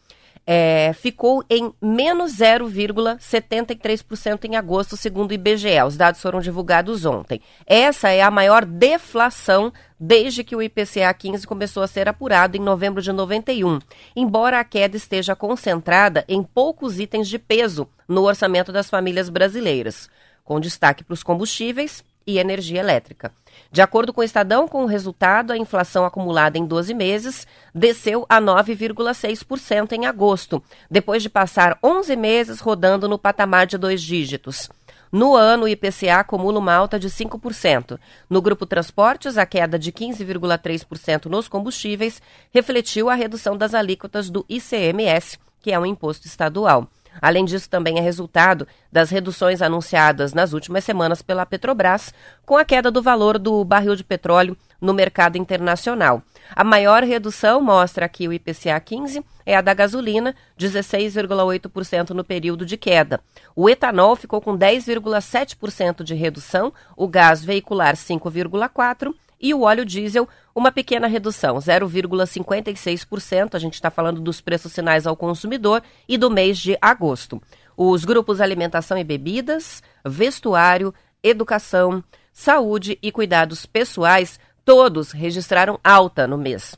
é, 0.46 0.92
ficou 0.94 1.44
em 1.48 1.72
menos 1.80 2.36
0,73% 2.36 4.44
em 4.44 4.56
agosto, 4.56 4.96
segundo 4.96 5.30
o 5.30 5.34
IBGE. 5.34 5.82
Os 5.86 5.96
dados 5.96 6.20
foram 6.20 6.40
divulgados 6.40 7.04
ontem. 7.04 7.40
Essa 7.66 8.10
é 8.10 8.22
a 8.22 8.30
maior 8.30 8.64
deflação 8.64 9.72
desde 9.98 10.44
que 10.44 10.54
o 10.54 10.62
IPCA 10.62 11.12
15 11.14 11.46
começou 11.46 11.82
a 11.82 11.86
ser 11.86 12.08
apurado 12.08 12.56
em 12.56 12.60
novembro 12.60 13.00
de 13.00 13.12
91, 13.12 13.78
embora 14.14 14.60
a 14.60 14.64
queda 14.64 14.96
esteja 14.96 15.34
concentrada 15.34 16.24
em 16.28 16.42
poucos 16.42 17.00
itens 17.00 17.28
de 17.28 17.38
peso 17.38 17.88
no 18.06 18.24
orçamento 18.24 18.70
das 18.70 18.90
famílias 18.90 19.30
brasileiras 19.30 20.10
com 20.44 20.60
destaque 20.60 21.02
para 21.02 21.14
os 21.14 21.22
combustíveis 21.22 22.04
e 22.26 22.38
energia 22.38 22.80
elétrica. 22.80 23.32
De 23.70 23.82
acordo 23.82 24.12
com 24.12 24.20
o 24.20 24.24
Estadão, 24.24 24.68
com 24.68 24.84
o 24.84 24.86
resultado, 24.86 25.52
a 25.52 25.58
inflação 25.58 26.04
acumulada 26.04 26.58
em 26.58 26.66
12 26.66 26.94
meses 26.94 27.46
desceu 27.74 28.24
a 28.28 28.40
9,6% 28.40 29.92
em 29.92 30.06
agosto, 30.06 30.62
depois 30.90 31.22
de 31.22 31.28
passar 31.28 31.78
11 31.82 32.16
meses 32.16 32.60
rodando 32.60 33.08
no 33.08 33.18
patamar 33.18 33.66
de 33.66 33.76
dois 33.76 34.02
dígitos. 34.02 34.68
No 35.14 35.36
ano, 35.36 35.64
o 35.64 35.68
IPCA 35.68 36.16
acumula 36.16 36.58
uma 36.58 36.74
alta 36.74 36.98
de 36.98 37.08
5%. 37.08 38.00
No 38.28 38.42
grupo 38.42 38.66
transportes, 38.66 39.38
a 39.38 39.46
queda 39.46 39.78
de 39.78 39.92
15,3% 39.92 41.26
nos 41.26 41.46
combustíveis 41.46 42.20
refletiu 42.52 43.08
a 43.08 43.14
redução 43.14 43.56
das 43.56 43.74
alíquotas 43.74 44.28
do 44.28 44.44
ICMS, 44.48 45.38
que 45.60 45.70
é 45.70 45.78
um 45.78 45.86
imposto 45.86 46.26
estadual. 46.26 46.88
Além 47.20 47.44
disso, 47.44 47.68
também 47.68 47.98
é 47.98 48.00
resultado 48.00 48.66
das 48.90 49.10
reduções 49.10 49.62
anunciadas 49.62 50.32
nas 50.32 50.52
últimas 50.52 50.84
semanas 50.84 51.22
pela 51.22 51.46
Petrobras, 51.46 52.12
com 52.44 52.56
a 52.56 52.64
queda 52.64 52.90
do 52.90 53.02
valor 53.02 53.38
do 53.38 53.64
barril 53.64 53.96
de 53.96 54.04
petróleo 54.04 54.56
no 54.80 54.92
mercado 54.92 55.36
internacional. 55.36 56.22
A 56.54 56.62
maior 56.62 57.02
redução 57.02 57.60
mostra 57.60 58.08
que 58.08 58.28
o 58.28 58.32
IPCA 58.32 58.78
15 58.78 59.24
é 59.46 59.56
a 59.56 59.60
da 59.60 59.74
gasolina, 59.74 60.34
16,8% 60.58 62.10
no 62.10 62.24
período 62.24 62.66
de 62.66 62.76
queda. 62.76 63.20
O 63.56 63.68
etanol 63.68 64.14
ficou 64.16 64.40
com 64.40 64.56
10,7% 64.56 66.02
de 66.02 66.14
redução, 66.14 66.72
o 66.96 67.08
gás 67.08 67.44
veicular 67.44 67.94
5,4% 67.94 69.14
e 69.40 69.52
o 69.52 69.62
óleo 69.62 69.84
diesel, 69.84 70.28
uma 70.54 70.70
pequena 70.70 71.06
redução, 71.06 71.56
0,56%. 71.56 73.54
A 73.54 73.58
gente 73.58 73.74
está 73.74 73.90
falando 73.90 74.20
dos 74.20 74.40
preços 74.40 74.72
finais 74.72 75.06
ao 75.06 75.16
consumidor 75.16 75.82
e 76.08 76.16
do 76.16 76.30
mês 76.30 76.58
de 76.58 76.78
agosto. 76.80 77.42
Os 77.76 78.04
grupos 78.04 78.40
alimentação 78.40 78.96
e 78.96 79.02
bebidas, 79.02 79.82
vestuário, 80.04 80.94
educação, 81.22 82.04
saúde 82.32 82.98
e 83.02 83.10
cuidados 83.10 83.66
pessoais, 83.66 84.38
todos 84.64 85.10
registraram 85.10 85.80
alta 85.82 86.26
no 86.26 86.38
mês. 86.38 86.76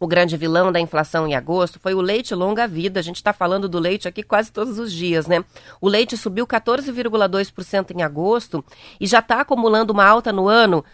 O 0.00 0.06
grande 0.06 0.36
vilão 0.36 0.70
da 0.70 0.78
inflação 0.78 1.26
em 1.26 1.34
agosto 1.34 1.80
foi 1.80 1.92
o 1.92 2.00
leite 2.00 2.32
longa-vida. 2.32 3.00
A 3.00 3.02
gente 3.02 3.16
está 3.16 3.32
falando 3.32 3.68
do 3.68 3.80
leite 3.80 4.06
aqui 4.06 4.22
quase 4.22 4.52
todos 4.52 4.78
os 4.78 4.92
dias, 4.92 5.26
né? 5.26 5.44
O 5.80 5.88
leite 5.88 6.16
subiu 6.16 6.46
14,2% 6.46 7.96
em 7.96 8.02
agosto 8.02 8.64
e 9.00 9.08
já 9.08 9.18
está 9.18 9.40
acumulando 9.40 9.92
uma 9.92 10.06
alta 10.06 10.32
no 10.32 10.46
ano 10.46 10.84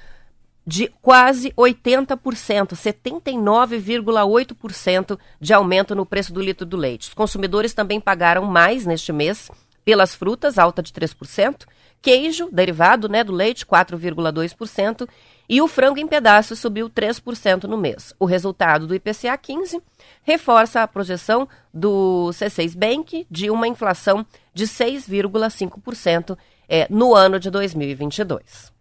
de 0.67 0.91
quase 1.03 1.53
80%, 1.53 2.73
79,8% 2.73 5.19
de 5.41 5.53
aumento 5.53 5.95
no 5.95 6.07
preço 6.07 6.33
do 6.33 6.41
litro 6.41 6.65
do 6.65 6.77
leite. 6.77 7.09
Os 7.09 7.15
consumidores 7.15 7.75
também 7.75 8.01
pagaram 8.01 8.45
mais 8.45 8.87
neste 8.87 9.13
mês 9.13 9.51
pelas 9.85 10.15
frutas, 10.15 10.59
alta 10.59 10.83
de 10.83 10.93
3%, 10.93 11.67
queijo, 12.01 12.49
derivado 12.51 13.09
né, 13.09 13.23
do 13.23 13.33
leite, 13.33 13.67
4,2%, 13.67 15.07
e 15.49 15.61
o 15.61 15.69
frango 15.69 15.99
em 15.99 16.07
pedaços 16.07 16.59
subiu 16.59 16.89
3% 16.89 17.65
no 17.65 17.77
mês. 17.77 18.15
O 18.19 18.25
resultado 18.25 18.87
do 18.87 18.95
IPCA 18.95 19.37
15 19.37 19.83
reforça 20.23 20.83
a 20.83 20.89
projeção 20.89 21.47
do 21.73 22.31
C6 22.33 22.77
Bank 22.77 23.27
de 23.31 23.51
uma 23.51 23.69
inflação 23.69 24.25
de 24.55 24.65
6,5% 24.65 26.37
é, 26.67 26.87
no 26.89 27.15
ano 27.15 27.39
de 27.39 27.51
2022. 27.51 28.73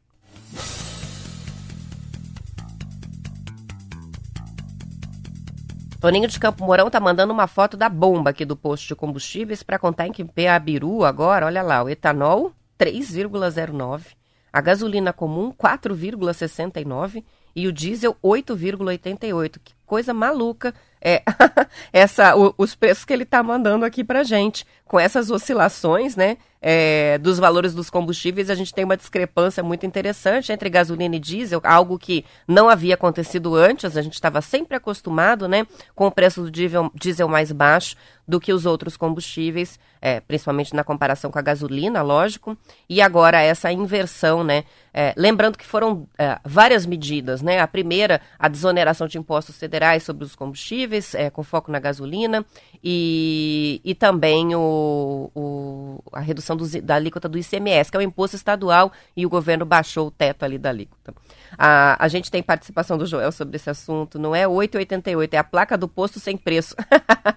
Toninho 6.04 6.28
de 6.28 6.38
Campo 6.38 6.66
Mourão 6.66 6.90
tá 6.90 7.00
mandando 7.00 7.32
uma 7.32 7.48
foto 7.48 7.78
da 7.78 7.88
bomba 7.88 8.32
aqui 8.32 8.44
do 8.44 8.58
posto 8.58 8.86
de 8.86 8.94
combustíveis 8.94 9.64
para 9.64 9.80
contar 9.80 10.06
em 10.06 10.12
que 10.12 10.26
pé 10.26 10.50
a 10.50 10.60
Biru 10.60 11.06
agora, 11.06 11.46
olha 11.46 11.62
lá, 11.62 11.82
o 11.82 11.90
etanol 11.90 12.52
3,09, 12.78 14.08
a 14.52 14.60
gasolina 14.60 15.14
comum 15.14 15.54
4,69 15.54 17.24
e 17.56 17.70
o 17.70 17.72
diesel 17.72 18.18
8,88. 18.22 19.60
Que 19.64 19.74
coisa 19.86 20.14
maluca 20.14 20.74
é 21.02 21.24
essa 21.94 22.36
o, 22.36 22.54
os 22.58 22.76
preços 22.76 23.06
que 23.06 23.14
ele 23.14 23.24
está 23.24 23.42
mandando 23.42 23.86
aqui 23.86 24.04
para 24.04 24.26
gente 24.26 24.66
com 24.84 25.00
essas 25.00 25.32
oscilações, 25.32 26.18
né? 26.18 26.36
É, 26.66 27.18
dos 27.18 27.38
valores 27.38 27.74
dos 27.74 27.90
combustíveis, 27.90 28.50
a 28.50 28.56
gente 28.56 28.74
tem 28.74 28.86
uma 28.86 28.96
discrepância 28.96 29.62
muito 29.62 29.86
interessante 29.86 30.50
entre 30.50 30.70
gasolina 30.70 31.18
e 31.18 31.20
diesel, 31.20 31.60
algo 31.62 32.00
que 32.00 32.24
não 32.48 32.70
havia 32.70 32.94
acontecido 32.94 33.54
antes, 33.54 33.98
a 33.98 34.02
gente 34.02 34.14
estava 34.14 34.42
sempre 34.42 34.78
acostumado 34.78 35.46
né, 35.46 35.68
com 35.94 36.08
o 36.08 36.12
preço 36.12 36.44
do 36.44 36.50
diesel, 36.50 37.28
mais 37.28 37.52
baixo 37.52 37.98
do 38.26 38.40
que 38.40 38.54
os 38.54 38.66
outros 38.66 38.96
combustíveis, 38.96 39.78
é, 40.02 40.22
principalmente 40.22 40.74
na 40.74 40.84
comparação 40.84 41.30
com 41.30 41.38
a 41.38 41.42
gasolina, 41.42 42.02
lógico, 42.02 42.58
e 42.88 43.02
agora 43.02 43.42
essa 43.42 43.70
inversão, 43.72 44.44
né? 44.44 44.64
É, 44.94 45.14
lembrando 45.18 45.58
que 45.58 45.66
foram 45.66 46.08
é, 46.18 46.40
várias 46.46 46.86
medidas, 46.86 47.42
né? 47.42 47.60
A 47.60 47.68
primeira, 47.68 48.22
a 48.40 48.48
desoneração 48.48 49.08
de 49.08 49.18
impostos 49.18 49.58
federais 49.58 50.04
sobre 50.04 50.24
os 50.24 50.36
combustíveis, 50.36 51.14
é, 51.16 51.30
com 51.30 51.44
foco 51.44 51.72
na 51.72 51.80
gasolina, 51.80 52.46
e, 52.82 53.82
e 53.84 53.94
também 53.94 54.56
o, 54.56 55.32
o 55.36 56.04
a 56.14 56.20
redução 56.20 56.53
da 56.56 56.96
alíquota 56.96 57.28
do 57.30 57.38
ICMS, 57.38 57.92
que 57.92 57.98
é 57.98 58.00
o 58.00 58.04
imposto 58.04 58.36
estadual, 58.36 58.92
e 59.16 59.26
o 59.26 59.30
governo 59.30 59.66
baixou 59.66 60.08
o 60.08 60.12
teto 60.12 60.44
ali 60.44 60.58
da 60.58 60.70
alíquota. 60.70 61.14
A, 61.58 62.04
a 62.04 62.08
gente 62.08 62.30
tem 62.32 62.42
participação 62.42 62.98
do 62.98 63.06
Joel 63.06 63.32
sobre 63.32 63.56
esse 63.56 63.70
assunto, 63.70 64.20
não 64.20 64.36
é 64.36 64.48
8,88, 64.48 65.34
é 65.34 65.38
a 65.38 65.44
placa 65.44 65.78
do 65.78 65.88
posto 65.88 66.20
sem 66.20 66.38
preço. 66.38 66.76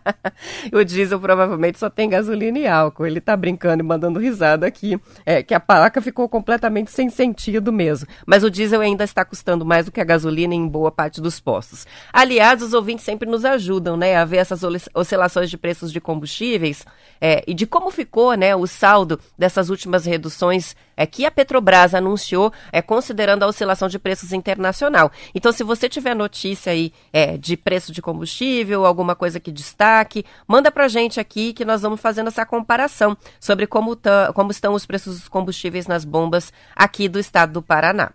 o 0.73 0.85
diesel 0.85 1.21
provavelmente 1.21 1.79
só 1.79 1.89
tem 1.91 2.09
gasolina 2.09 2.59
e 2.59 2.67
álcool. 2.67 3.07
Ele 3.07 3.21
tá 3.21 3.37
brincando 3.37 3.83
e 3.83 3.87
mandando 3.87 4.19
risada 4.19 4.67
aqui, 4.67 4.99
é, 5.25 5.43
que 5.43 5.55
a 5.55 5.61
placa 5.61 6.01
ficou 6.01 6.29
completamente 6.29 6.91
sem 6.91 7.09
sentido 7.09 7.73
mesmo. 7.73 8.09
Mas 8.27 8.43
o 8.43 8.51
diesel 8.51 8.81
ainda 8.81 9.05
está 9.05 9.25
custando 9.25 9.65
mais 9.65 9.87
do 9.87 9.93
que 9.93 10.01
a 10.01 10.05
gasolina 10.05 10.55
em 10.55 10.67
boa 10.67 10.91
parte 10.91 11.21
dos 11.21 11.41
postos. 11.41 11.87
Aliás, 12.13 12.63
os 12.63 12.73
ouvintes 12.73 13.05
sempre 13.05 13.29
nos 13.29 13.45
ajudam, 13.45 13.97
né, 13.97 14.17
a 14.17 14.25
ver 14.25 14.39
essas 14.39 14.63
oscilações 14.95 15.51
de 15.51 15.57
preços 15.57 15.93
de 15.93 16.01
combustíveis 16.01 16.85
é, 17.21 17.43
e 17.47 17.55
de 17.55 17.67
como 17.67 17.91
ficou, 17.91 18.35
né, 18.35 18.55
o 18.55 18.67
saldo 18.67 19.19
dessas 19.39 19.71
últimas 19.71 20.05
reduções 20.05 20.77
é, 20.97 21.07
que 21.07 21.27
a 21.27 21.31
Petrobras 21.31 21.95
anunciou, 21.95 22.53
é, 22.73 22.81
considerando 22.81 23.43
a 23.43 23.47
oscilação 23.47 23.89
de 23.89 23.99
preços 23.99 24.33
internacional. 24.33 25.11
Então, 25.35 25.53
se 25.53 25.63
você 25.63 25.89
tiver 25.89 26.15
notícia 26.15 26.73
aí 26.73 26.93
é, 27.13 27.37
de 27.37 27.57
preço 27.57 27.93
de 27.93 28.01
combustível, 28.01 28.87
alguma 28.87 29.15
coisa 29.15 29.39
que 29.39 29.53
destaque, 29.53 30.25
manda 30.47 30.71
pra 30.71 30.89
gente 30.89 31.21
aqui 31.21 31.53
que 31.53 31.65
nós 31.65 31.83
vamos 31.83 32.01
fazendo 32.01 32.29
essa 32.29 32.47
comparação 32.47 33.17
sobre 33.41 33.67
como, 33.67 33.99
como 34.35 34.51
estão 34.51 34.75
os 34.75 34.87
preços 34.87 35.21
dos 35.21 35.29
combustíveis 35.29 35.87
nas 35.87 36.05
bombas 36.05 36.53
aqui 36.75 37.09
do 37.09 37.19
estado 37.19 37.53
do 37.53 37.63
Paraná. 37.63 38.13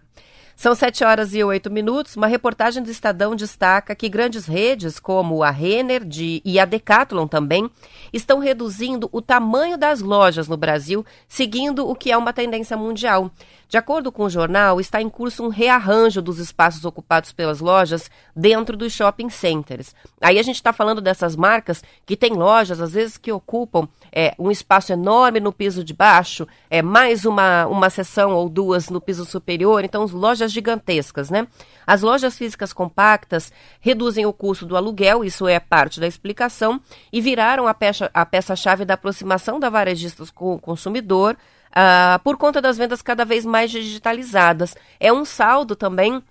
São 0.62 0.76
7 0.76 1.04
horas 1.04 1.34
e 1.34 1.44
8 1.44 1.72
minutos. 1.72 2.16
Uma 2.16 2.28
reportagem 2.28 2.84
do 2.84 2.92
Estadão 2.92 3.36
destaca 3.36 3.96
que 3.96 4.08
grandes 4.08 4.46
redes, 4.46 5.00
como 5.00 5.42
a 5.42 5.50
Renner 5.50 6.06
de, 6.06 6.40
e 6.46 6.60
a 6.60 6.66
Decathlon 6.66 7.28
também, 7.28 7.68
estão 8.14 8.38
reduzindo 8.38 9.10
o 9.12 9.24
tamanho 9.24 9.76
das 9.76 10.02
lojas 10.02 10.48
no 10.48 10.56
Brasil, 10.56 11.04
seguindo 11.28 11.90
o 11.90 11.96
que 11.96 12.12
é 12.12 12.16
uma 12.16 12.32
tendência 12.32 12.78
mundial. 12.78 13.32
De 13.72 13.78
acordo 13.78 14.12
com 14.12 14.26
o 14.26 14.30
jornal, 14.30 14.82
está 14.82 15.02
em 15.02 15.08
curso 15.08 15.46
um 15.46 15.48
rearranjo 15.48 16.22
dos 16.22 16.40
espaços 16.40 16.84
ocupados 16.84 17.32
pelas 17.32 17.62
lojas 17.62 18.12
dentro 18.36 18.76
dos 18.76 18.92
shopping 18.92 19.30
centers. 19.30 19.96
Aí 20.20 20.38
a 20.38 20.44
gente 20.44 20.58
está 20.58 20.74
falando 20.74 21.00
dessas 21.00 21.38
marcas 21.38 21.82
que 22.06 22.18
têm 22.18 22.34
lojas, 22.34 22.82
às 22.82 22.92
vezes, 22.92 23.18
que 23.18 23.32
ocupam 23.32 23.88
é, 24.12 24.36
um 24.38 24.52
espaço 24.52 24.92
enorme 24.92 25.40
no 25.40 25.54
piso 25.54 25.86
de 25.86 25.94
baixo, 25.94 26.46
é 26.70 26.82
mais 26.82 27.24
uma, 27.24 27.66
uma 27.66 27.90
seção 27.90 28.34
ou 28.34 28.50
duas 28.50 28.90
no 28.90 29.00
piso 29.00 29.24
superior, 29.24 29.86
então 29.86 30.04
lojas 30.04 30.52
gigantescas, 30.52 31.30
né? 31.30 31.48
As 31.88 32.02
lojas 32.02 32.38
físicas 32.38 32.74
compactas 32.74 33.54
reduzem 33.80 34.26
o 34.26 34.34
custo 34.34 34.66
do 34.66 34.76
aluguel, 34.76 35.24
isso 35.24 35.48
é 35.48 35.62
parte 35.62 35.98
da 35.98 36.08
explicação, 36.08 36.78
e 37.10 37.22
viraram 37.22 37.70
a 37.70 37.74
peça-chave 37.74 38.12
a 38.14 38.26
peça 38.26 38.86
da 38.86 38.96
aproximação 38.96 39.62
da 39.62 39.70
varejista 39.70 40.26
com 40.36 40.56
o 40.56 40.60
consumidor, 40.60 41.38
uh, 41.72 42.20
por 42.24 42.38
conta 42.38 42.62
das 42.62 42.78
vendas 42.78 43.02
cada 43.02 43.26
vez 43.26 43.46
mais 43.46 43.72
digitalizadas. 43.72 44.76
É 45.00 45.12
um 45.12 45.26
saldo 45.26 45.76
também 45.76 46.22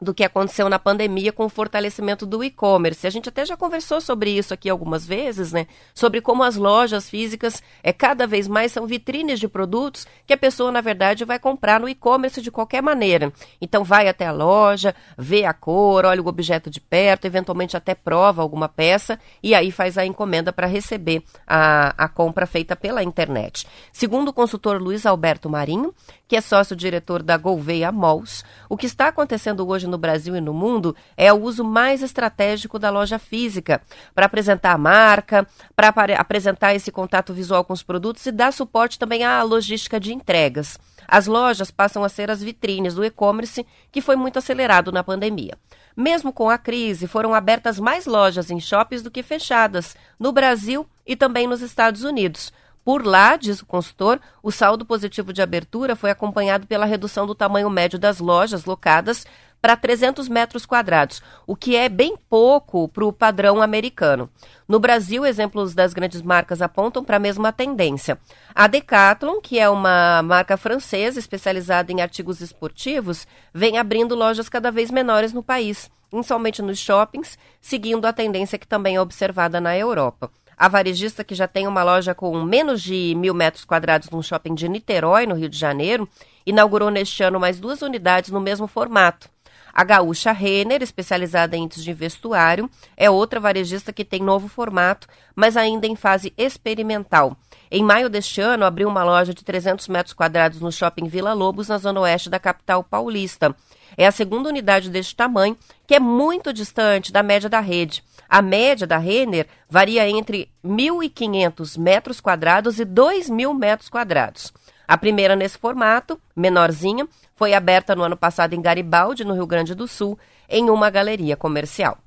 do 0.00 0.12
que 0.12 0.24
aconteceu 0.24 0.68
na 0.68 0.78
pandemia 0.78 1.32
com 1.32 1.46
o 1.46 1.48
fortalecimento 1.48 2.26
do 2.26 2.44
e-commerce. 2.44 3.06
A 3.06 3.10
gente 3.10 3.28
até 3.28 3.46
já 3.46 3.56
conversou 3.56 4.00
sobre 4.00 4.30
isso 4.30 4.52
aqui 4.52 4.68
algumas 4.68 5.06
vezes, 5.06 5.52
né? 5.52 5.66
Sobre 5.94 6.20
como 6.20 6.42
as 6.42 6.56
lojas 6.56 7.08
físicas 7.08 7.62
é 7.82 7.92
cada 7.92 8.26
vez 8.26 8.46
mais 8.46 8.72
são 8.72 8.86
vitrines 8.86 9.40
de 9.40 9.48
produtos 9.48 10.06
que 10.26 10.34
a 10.34 10.36
pessoa 10.36 10.70
na 10.70 10.80
verdade 10.80 11.24
vai 11.24 11.38
comprar 11.38 11.80
no 11.80 11.88
e-commerce 11.88 12.42
de 12.42 12.50
qualquer 12.50 12.82
maneira. 12.82 13.32
Então 13.60 13.82
vai 13.82 14.08
até 14.08 14.26
a 14.26 14.32
loja, 14.32 14.94
vê 15.16 15.44
a 15.44 15.54
cor, 15.54 16.04
olha 16.04 16.22
o 16.22 16.28
objeto 16.28 16.68
de 16.68 16.80
perto, 16.80 17.24
eventualmente 17.24 17.76
até 17.76 17.94
prova 17.94 18.42
alguma 18.42 18.68
peça 18.68 19.18
e 19.42 19.54
aí 19.54 19.70
faz 19.70 19.96
a 19.96 20.04
encomenda 20.04 20.52
para 20.52 20.66
receber 20.66 21.22
a, 21.46 21.94
a 22.04 22.08
compra 22.08 22.46
feita 22.46 22.76
pela 22.76 23.02
internet. 23.02 23.66
Segundo 23.92 24.28
o 24.28 24.32
consultor 24.32 24.80
Luiz 24.80 25.06
Alberto 25.06 25.48
Marinho, 25.48 25.94
que 26.28 26.36
é 26.36 26.40
sócio-diretor 26.40 27.22
da 27.22 27.36
Gouveia 27.36 27.90
Malls, 27.92 28.44
o 28.68 28.76
que 28.76 28.86
está 28.86 29.08
acontecendo 29.08 29.66
hoje 29.66 29.85
no 29.86 29.98
Brasil 29.98 30.36
e 30.36 30.40
no 30.40 30.52
mundo 30.52 30.94
é 31.16 31.32
o 31.32 31.40
uso 31.40 31.64
mais 31.64 32.02
estratégico 32.02 32.78
da 32.78 32.90
loja 32.90 33.18
física 33.18 33.80
para 34.14 34.26
apresentar 34.26 34.72
a 34.72 34.78
marca, 34.78 35.46
para 35.74 35.88
apresentar 36.18 36.74
esse 36.74 36.92
contato 36.92 37.32
visual 37.32 37.64
com 37.64 37.72
os 37.72 37.82
produtos 37.82 38.24
e 38.26 38.32
dar 38.32 38.52
suporte 38.52 38.98
também 38.98 39.24
à 39.24 39.42
logística 39.42 39.98
de 39.98 40.12
entregas. 40.12 40.78
As 41.08 41.26
lojas 41.26 41.70
passam 41.70 42.02
a 42.02 42.08
ser 42.08 42.30
as 42.30 42.42
vitrines 42.42 42.94
do 42.94 43.04
e-commerce, 43.04 43.66
que 43.92 44.00
foi 44.00 44.16
muito 44.16 44.38
acelerado 44.38 44.90
na 44.90 45.04
pandemia. 45.04 45.56
Mesmo 45.96 46.32
com 46.32 46.50
a 46.50 46.58
crise, 46.58 47.06
foram 47.06 47.32
abertas 47.32 47.78
mais 47.78 48.06
lojas 48.06 48.50
em 48.50 48.60
shoppings 48.60 49.02
do 49.02 49.10
que 49.10 49.22
fechadas, 49.22 49.96
no 50.18 50.32
Brasil 50.32 50.86
e 51.06 51.16
também 51.16 51.46
nos 51.46 51.62
Estados 51.62 52.02
Unidos. 52.02 52.52
Por 52.86 53.04
lá, 53.04 53.34
diz 53.36 53.60
o 53.60 53.66
consultor, 53.66 54.20
o 54.40 54.52
saldo 54.52 54.86
positivo 54.86 55.32
de 55.32 55.42
abertura 55.42 55.96
foi 55.96 56.08
acompanhado 56.08 56.68
pela 56.68 56.86
redução 56.86 57.26
do 57.26 57.34
tamanho 57.34 57.68
médio 57.68 57.98
das 57.98 58.20
lojas 58.20 58.64
locadas 58.64 59.26
para 59.66 59.76
300 59.76 60.28
metros 60.28 60.64
quadrados, 60.64 61.20
o 61.44 61.56
que 61.56 61.74
é 61.74 61.88
bem 61.88 62.16
pouco 62.30 62.86
para 62.86 63.04
o 63.04 63.12
padrão 63.12 63.60
americano. 63.60 64.30
No 64.68 64.78
Brasil, 64.78 65.26
exemplos 65.26 65.74
das 65.74 65.92
grandes 65.92 66.22
marcas 66.22 66.62
apontam 66.62 67.02
para 67.02 67.16
a 67.16 67.18
mesma 67.18 67.50
tendência. 67.52 68.16
A 68.54 68.68
Decathlon, 68.68 69.40
que 69.40 69.58
é 69.58 69.68
uma 69.68 70.22
marca 70.22 70.56
francesa 70.56 71.18
especializada 71.18 71.90
em 71.90 72.00
artigos 72.00 72.40
esportivos, 72.40 73.26
vem 73.52 73.76
abrindo 73.76 74.14
lojas 74.14 74.48
cada 74.48 74.70
vez 74.70 74.88
menores 74.88 75.32
no 75.32 75.42
país, 75.42 75.90
principalmente 76.08 76.62
nos 76.62 76.78
shoppings, 76.78 77.36
seguindo 77.60 78.06
a 78.06 78.12
tendência 78.12 78.60
que 78.60 78.68
também 78.68 78.94
é 78.94 79.00
observada 79.00 79.60
na 79.60 79.76
Europa. 79.76 80.30
A 80.56 80.68
varejista, 80.68 81.24
que 81.24 81.34
já 81.34 81.48
tem 81.48 81.66
uma 81.66 81.82
loja 81.82 82.14
com 82.14 82.40
menos 82.44 82.80
de 82.80 83.16
mil 83.16 83.34
metros 83.34 83.64
quadrados 83.64 84.10
num 84.10 84.22
shopping 84.22 84.54
de 84.54 84.68
Niterói, 84.68 85.26
no 85.26 85.34
Rio 85.34 85.48
de 85.48 85.58
Janeiro, 85.58 86.08
inaugurou 86.46 86.88
neste 86.88 87.24
ano 87.24 87.40
mais 87.40 87.58
duas 87.58 87.82
unidades 87.82 88.30
no 88.30 88.40
mesmo 88.40 88.68
formato. 88.68 89.28
A 89.76 89.84
gaúcha 89.84 90.32
Renner, 90.32 90.82
especializada 90.82 91.54
em 91.54 91.66
itens 91.66 91.84
de 91.84 91.92
vestuário, 91.92 92.70
é 92.96 93.10
outra 93.10 93.38
varejista 93.38 93.92
que 93.92 94.06
tem 94.06 94.22
novo 94.22 94.48
formato, 94.48 95.06
mas 95.34 95.54
ainda 95.54 95.86
em 95.86 95.94
fase 95.94 96.32
experimental. 96.38 97.36
Em 97.70 97.84
maio 97.84 98.08
deste 98.08 98.40
ano, 98.40 98.64
abriu 98.64 98.88
uma 98.88 99.04
loja 99.04 99.34
de 99.34 99.44
300 99.44 99.86
metros 99.88 100.14
quadrados 100.14 100.62
no 100.62 100.72
shopping 100.72 101.08
Vila 101.08 101.34
Lobos, 101.34 101.68
na 101.68 101.76
zona 101.76 102.00
oeste 102.00 102.30
da 102.30 102.38
capital 102.38 102.82
paulista. 102.82 103.54
É 103.98 104.06
a 104.06 104.10
segunda 104.10 104.48
unidade 104.48 104.88
deste 104.88 105.14
tamanho, 105.14 105.58
que 105.86 105.94
é 105.94 106.00
muito 106.00 106.54
distante 106.54 107.12
da 107.12 107.22
média 107.22 107.50
da 107.50 107.60
rede. 107.60 108.02
A 108.26 108.40
média 108.40 108.86
da 108.86 108.96
Renner 108.96 109.46
varia 109.68 110.08
entre 110.08 110.50
1.500 110.64 111.78
metros 111.78 112.18
quadrados 112.18 112.80
e 112.80 112.86
2.000 112.86 113.54
metros 113.54 113.90
quadrados. 113.90 114.54
A 114.86 114.96
primeira 114.96 115.34
nesse 115.34 115.58
formato, 115.58 116.20
menorzinha, 116.34 117.08
foi 117.34 117.54
aberta 117.54 117.94
no 117.94 118.02
ano 118.02 118.16
passado 118.16 118.54
em 118.54 118.62
Garibaldi, 118.62 119.24
no 119.24 119.34
Rio 119.34 119.46
Grande 119.46 119.74
do 119.74 119.88
Sul, 119.88 120.18
em 120.48 120.70
uma 120.70 120.90
galeria 120.90 121.36
comercial. 121.36 121.98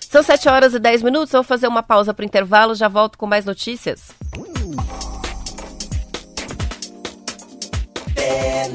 São 0.00 0.22
7 0.22 0.48
horas 0.48 0.74
e 0.74 0.78
10 0.78 1.02
minutos, 1.02 1.32
vou 1.32 1.44
fazer 1.44 1.68
uma 1.68 1.82
pausa 1.82 2.12
para 2.12 2.22
o 2.22 2.26
intervalo, 2.26 2.74
já 2.74 2.88
volto 2.88 3.16
com 3.16 3.26
mais 3.26 3.44
notícias. 3.44 4.10
É 8.16 8.68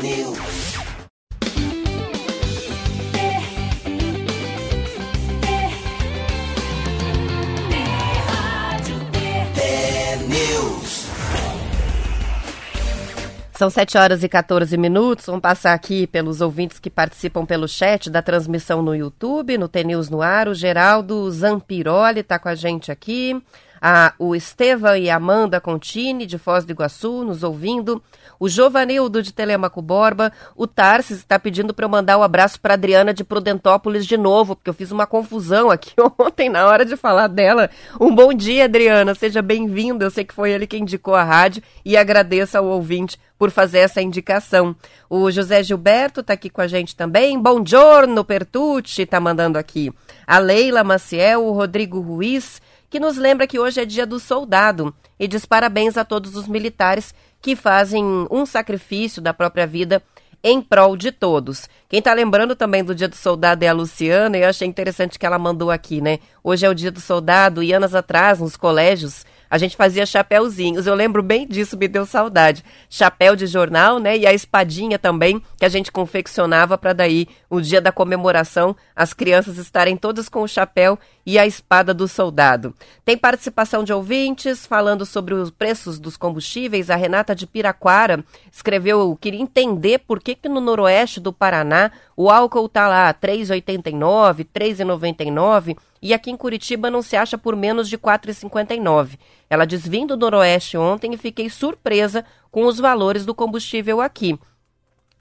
São 13.58 13.70
7 13.70 13.98
horas 13.98 14.22
e 14.22 14.28
14 14.28 14.76
minutos. 14.76 15.28
Vamos 15.28 15.42
passar 15.42 15.74
aqui 15.74 16.06
pelos 16.08 16.42
ouvintes 16.42 16.78
que 16.78 16.90
participam 16.90 17.46
pelo 17.46 17.70
chat 17.70 18.10
da 18.10 18.22
transmissão 18.22 18.82
no 18.82 18.94
YouTube, 18.94 19.58
no 19.58 19.70
TNews 19.70 20.10
no 20.10 20.22
ar. 20.22 20.50
O 20.50 20.54
Geraldo 20.54 21.32
Zampiroli 21.32 22.20
está 22.20 22.38
com 22.38 22.50
a 22.50 22.56
gente 22.56 22.92
aqui. 22.92 23.42
A, 23.82 24.14
o 24.20 24.36
Estevam 24.36 24.98
e 24.98 25.10
Amanda 25.10 25.62
Contini, 25.62 26.26
de 26.26 26.38
Foz 26.38 26.66
do 26.66 26.72
Iguaçu, 26.72 27.24
nos 27.24 27.44
ouvindo 27.44 28.04
o 28.40 28.50
Jovanildo 28.50 29.22
de 29.22 29.34
Telemaco 29.34 29.82
Borba, 29.82 30.32
o 30.56 30.68
Tarsis 30.68 31.18
está 31.18 31.40
pedindo 31.40 31.74
para 31.74 31.86
eu 31.86 31.90
mandar 31.90 32.18
o 32.18 32.22
um 32.22 32.24
abraço 32.24 32.60
para 32.60 32.74
Adriana 32.74 33.14
de 33.14 33.24
Prudentópolis 33.24 34.06
de 34.06 34.18
novo, 34.18 34.56
porque 34.56 34.70
eu 34.70 34.74
fiz 34.74 34.92
uma 34.92 35.08
confusão 35.08 35.70
aqui 35.70 35.94
ontem 36.20 36.50
na 36.50 36.68
hora 36.68 36.86
de 36.86 36.96
falar 36.96 37.28
dela. 37.28 37.70
Um 38.00 38.14
bom 38.14 38.34
dia, 38.34 38.66
Adriana, 38.66 39.16
seja 39.16 39.42
bem-vinda. 39.42 40.06
Eu 40.06 40.12
sei 40.12 40.24
que 40.24 40.34
foi 40.34 40.52
ele 40.52 40.68
que 40.68 40.78
indicou 40.78 41.16
a 41.16 41.24
rádio 41.24 41.64
e 41.84 41.96
agradeço 41.96 42.58
ao 42.58 42.66
ouvinte 42.66 43.20
por 43.38 43.52
fazer 43.52 43.80
essa 43.80 44.02
indicação. 44.02 44.76
O 45.10 45.30
José 45.30 45.62
Gilberto 45.64 46.22
está 46.22 46.34
aqui 46.34 46.50
com 46.50 46.62
a 46.62 46.68
gente 46.68 46.96
também. 46.96 47.40
Bom 47.40 47.66
giorno, 47.66 48.24
Pertucci, 48.24 49.04
está 49.04 49.20
mandando 49.20 49.58
aqui. 49.58 49.92
A 50.26 50.40
Leila 50.40 50.84
Maciel, 50.84 51.46
o 51.46 51.52
Rodrigo 51.52 52.00
Ruiz, 52.00 52.62
que 52.90 53.00
nos 53.00 53.18
lembra 53.18 53.48
que 53.48 53.60
hoje 53.60 53.82
é 53.82 53.86
dia 53.86 54.06
do 54.06 54.20
soldado 54.20 54.94
e 55.20 55.28
diz 55.28 55.46
parabéns 55.46 55.98
a 55.98 56.06
todos 56.06 56.36
os 56.36 56.48
militares 56.48 57.14
que 57.46 57.56
fazem 57.56 58.04
um 58.32 58.44
sacrifício 58.44 59.22
da 59.22 59.32
própria 59.32 59.68
vida 59.68 60.02
em 60.44 60.60
prol 60.60 60.98
de 60.98 61.12
todos. 61.12 61.70
Quem 61.88 62.00
está 62.00 62.12
lembrando 62.12 62.56
também 62.56 62.84
do 62.84 62.96
Dia 62.96 63.08
do 63.08 63.16
Soldado 63.16 63.62
é 63.64 63.68
a 63.68 63.74
Luciana, 63.74 64.36
e 64.36 64.42
eu 64.42 64.50
achei 64.50 64.68
interessante 64.68 65.20
que 65.20 65.26
ela 65.28 65.38
mandou 65.38 65.70
aqui, 65.70 66.02
né? 66.02 66.18
Hoje 66.44 66.66
é 66.66 66.70
o 66.70 66.74
Dia 66.74 66.90
do 66.90 67.00
Soldado, 67.00 67.62
e 67.62 67.72
anos 67.72 67.94
atrás, 67.94 68.40
nos 68.40 68.58
colégios, 68.58 69.28
a 69.48 69.60
gente 69.60 69.78
fazia 69.78 70.08
chapéuzinhos. 70.08 70.88
Eu 70.88 70.96
lembro 70.96 71.22
bem 71.22 71.48
disso, 71.48 71.78
me 71.78 71.88
deu 71.88 72.04
saudade. 72.04 72.64
Chapéu 72.90 73.36
de 73.36 73.46
jornal, 73.46 74.00
né? 74.00 74.18
E 74.18 74.26
a 74.26 74.34
espadinha 74.34 74.98
também, 74.98 75.40
que 75.56 75.66
a 75.66 75.70
gente 75.70 75.92
confeccionava 75.92 76.80
para 76.80 76.94
daí, 76.94 77.28
o 77.48 77.62
dia 77.62 77.80
da 77.80 77.92
comemoração, 77.92 78.76
as 78.96 79.14
crianças 79.14 79.60
estarem 79.60 79.96
todas 79.96 80.28
com 80.28 80.42
o 80.42 80.48
chapéu 80.48 80.98
e 81.26 81.40
a 81.40 81.46
espada 81.46 81.94
do 81.94 82.08
soldado. 82.08 82.74
Tem 83.04 83.18
participação 83.18 83.84
de 83.84 83.92
ouvintes 83.92 84.66
falando 84.66 85.06
sobre 85.06 85.34
os 85.34 85.50
preços 85.50 85.98
dos 85.98 86.16
combustíveis. 86.16 86.90
A 86.90 86.96
Renata 86.96 87.34
de 87.34 87.48
Piraquara 87.48 88.24
escreveu, 88.52 89.18
queria 89.20 89.42
entender 89.42 90.00
por 90.00 90.22
que, 90.22 90.36
que 90.36 90.48
no 90.48 90.62
noroeste 90.62 91.20
do 91.20 91.34
Paraná 91.34 91.92
o 92.16 92.30
álcool 92.30 92.68
está 92.68 92.88
lá 92.88 93.14
3,89, 93.14 94.46
3,99 94.54 95.78
e 96.02 96.14
aqui 96.14 96.30
em 96.30 96.38
Curitiba 96.38 96.92
não 96.92 97.02
se 97.02 97.16
acha 97.16 97.36
por 97.36 97.56
menos 97.56 97.90
de 97.90 97.98
4,59. 97.98 99.18
Ela 99.50 99.66
diz: 99.66 99.88
vim 99.88 100.06
do 100.06 100.16
Noroeste 100.16 100.78
ontem 100.78 101.14
e 101.14 101.18
fiquei 101.18 101.50
surpresa 101.50 102.24
com 102.52 102.66
os 102.66 102.80
valores 102.80 103.26
do 103.26 103.34
combustível 103.34 104.00
aqui. 104.00 104.38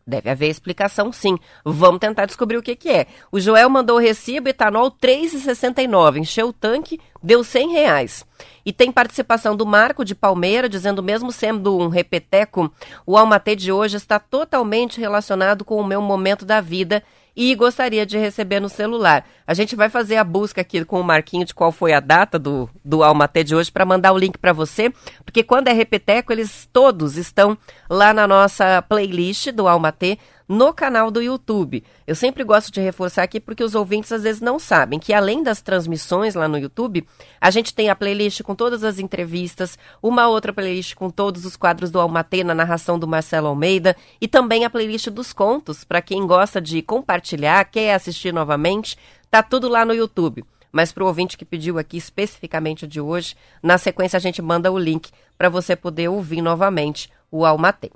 Deve 0.07 0.29
haver 0.29 0.51
explicação, 0.51 1.11
sim. 1.11 1.38
Vamos 1.64 1.99
tentar 1.99 2.27
descobrir 2.27 2.59
o 2.59 2.62
que, 2.62 2.77
que 2.77 2.90
é. 2.90 3.07
O 3.33 3.40
Joel 3.40 3.71
mandou 3.71 3.97
o 3.97 4.01
recibo 4.01 4.51
etanol 4.51 4.90
3,69. 4.90 6.19
Encheu 6.19 6.49
o 6.49 6.53
tanque, 6.53 7.01
deu 7.23 7.43
100 7.43 7.73
reais. 7.73 8.27
E 8.67 8.73
tem 8.73 8.93
participação 8.93 9.57
do 9.57 9.64
Marco 9.64 10.05
de 10.05 10.14
Palmeira, 10.14 10.69
dizendo, 10.69 11.03
mesmo 11.03 11.33
sendo 11.33 11.79
um 11.79 11.88
repeteco, 11.88 12.71
o 13.07 13.17
Almatê 13.17 13.57
de 13.57 13.73
hoje 13.73 13.97
está 13.97 14.19
totalmente 14.19 15.01
relacionado 15.01 15.64
com 15.64 15.77
o 15.77 15.87
meu 15.87 16.03
momento 16.03 16.45
da 16.45 16.61
vida 16.61 17.03
e 17.37 17.55
gostaria 17.55 18.07
de 18.07 18.16
receber 18.16 18.61
no 18.61 18.68
celular. 18.68 19.27
A 19.47 19.55
gente 19.55 19.75
vai 19.75 19.88
fazer 19.88 20.16
a 20.16 20.25
busca 20.25 20.61
aqui 20.61 20.85
com 20.85 21.01
o 21.01 21.05
Marquinho 21.05 21.44
de 21.44 21.55
qual 21.55 21.73
foi 21.73 21.92
a 21.92 22.01
data 22.01 22.38
do, 22.38 22.68
do 22.85 23.03
Almatê 23.03 23.42
de 23.42 23.55
hoje 23.55 23.70
para 23.70 23.85
mandar 23.85 24.12
o 24.12 24.18
link 24.18 24.38
para 24.38 24.53
você, 24.53 24.92
porque 25.25 25.42
quando 25.42 25.68
é 25.68 25.73
repeteco, 25.73 26.33
eles 26.33 26.68
todos 26.73 27.16
estão 27.16 27.59
lá 27.88 28.12
na 28.12 28.27
nossa 28.27 28.83
playlist 28.83 29.51
do 29.51 29.66
Almatê 29.66 30.18
no 30.49 30.73
canal 30.73 31.11
do 31.11 31.23
YouTube. 31.23 31.83
Eu 32.07 32.15
sempre 32.15 32.45
gosto 32.45 32.71
de 32.71 32.81
reforçar 32.81 33.23
aqui 33.23 33.41
porque 33.41 33.65
os 33.65 33.75
ouvintes 33.75 34.13
às 34.13 34.23
vezes 34.23 34.41
não 34.41 34.59
sabem 34.59 34.99
que 34.99 35.13
além 35.13 35.43
das 35.43 35.63
transmissões 35.63 36.35
lá 36.35 36.47
no 36.47 36.59
YouTube, 36.59 37.07
a 37.41 37.51
gente 37.51 37.75
tem 37.75 37.89
a 37.89 37.97
playlist 37.97 38.43
com 38.43 38.55
todas 38.55 38.85
as 38.85 38.99
entrevistas, 38.99 39.79
uma 40.03 40.29
outra 40.29 40.53
playlist 40.53 40.95
com 40.95 41.11
todos 41.11 41.45
os 41.45 41.57
quadros 41.57 41.91
do 41.91 42.01
Almatê 42.01 42.45
na 42.45 42.55
narração 42.55 42.99
do 42.99 43.09
Marcelo 43.09 43.49
Almeida 43.49 43.97
e 44.21 44.29
também 44.29 44.65
a 44.65 44.71
playlist 44.71 45.09
dos 45.09 45.33
contos 45.33 45.85
para 45.85 46.03
quem 46.03 46.27
gosta 46.27 46.61
de 46.61 46.83
compartilhar, 46.83 47.65
quer 47.65 47.95
assistir 47.95 48.33
novamente, 48.33 48.99
tá 49.31 49.43
tudo 49.43 49.69
lá 49.69 49.85
no 49.85 49.95
YouTube. 49.95 50.45
Mas 50.71 50.91
para 50.91 51.05
o 51.05 51.07
ouvinte 51.07 51.39
que 51.39 51.45
pediu 51.45 51.79
aqui 51.79 51.97
especificamente 51.97 52.85
de 52.85 53.01
hoje, 53.01 53.37
na 53.63 53.79
sequência 53.79 54.17
a 54.17 54.21
gente 54.21 54.43
manda 54.43 54.73
o 54.73 54.79
link 54.79 55.11
para 55.39 55.49
você 55.49 55.77
poder 55.77 56.09
ouvir 56.09 56.43
novamente 56.43 57.09
o 57.31 57.47
Almatê. 57.47 57.93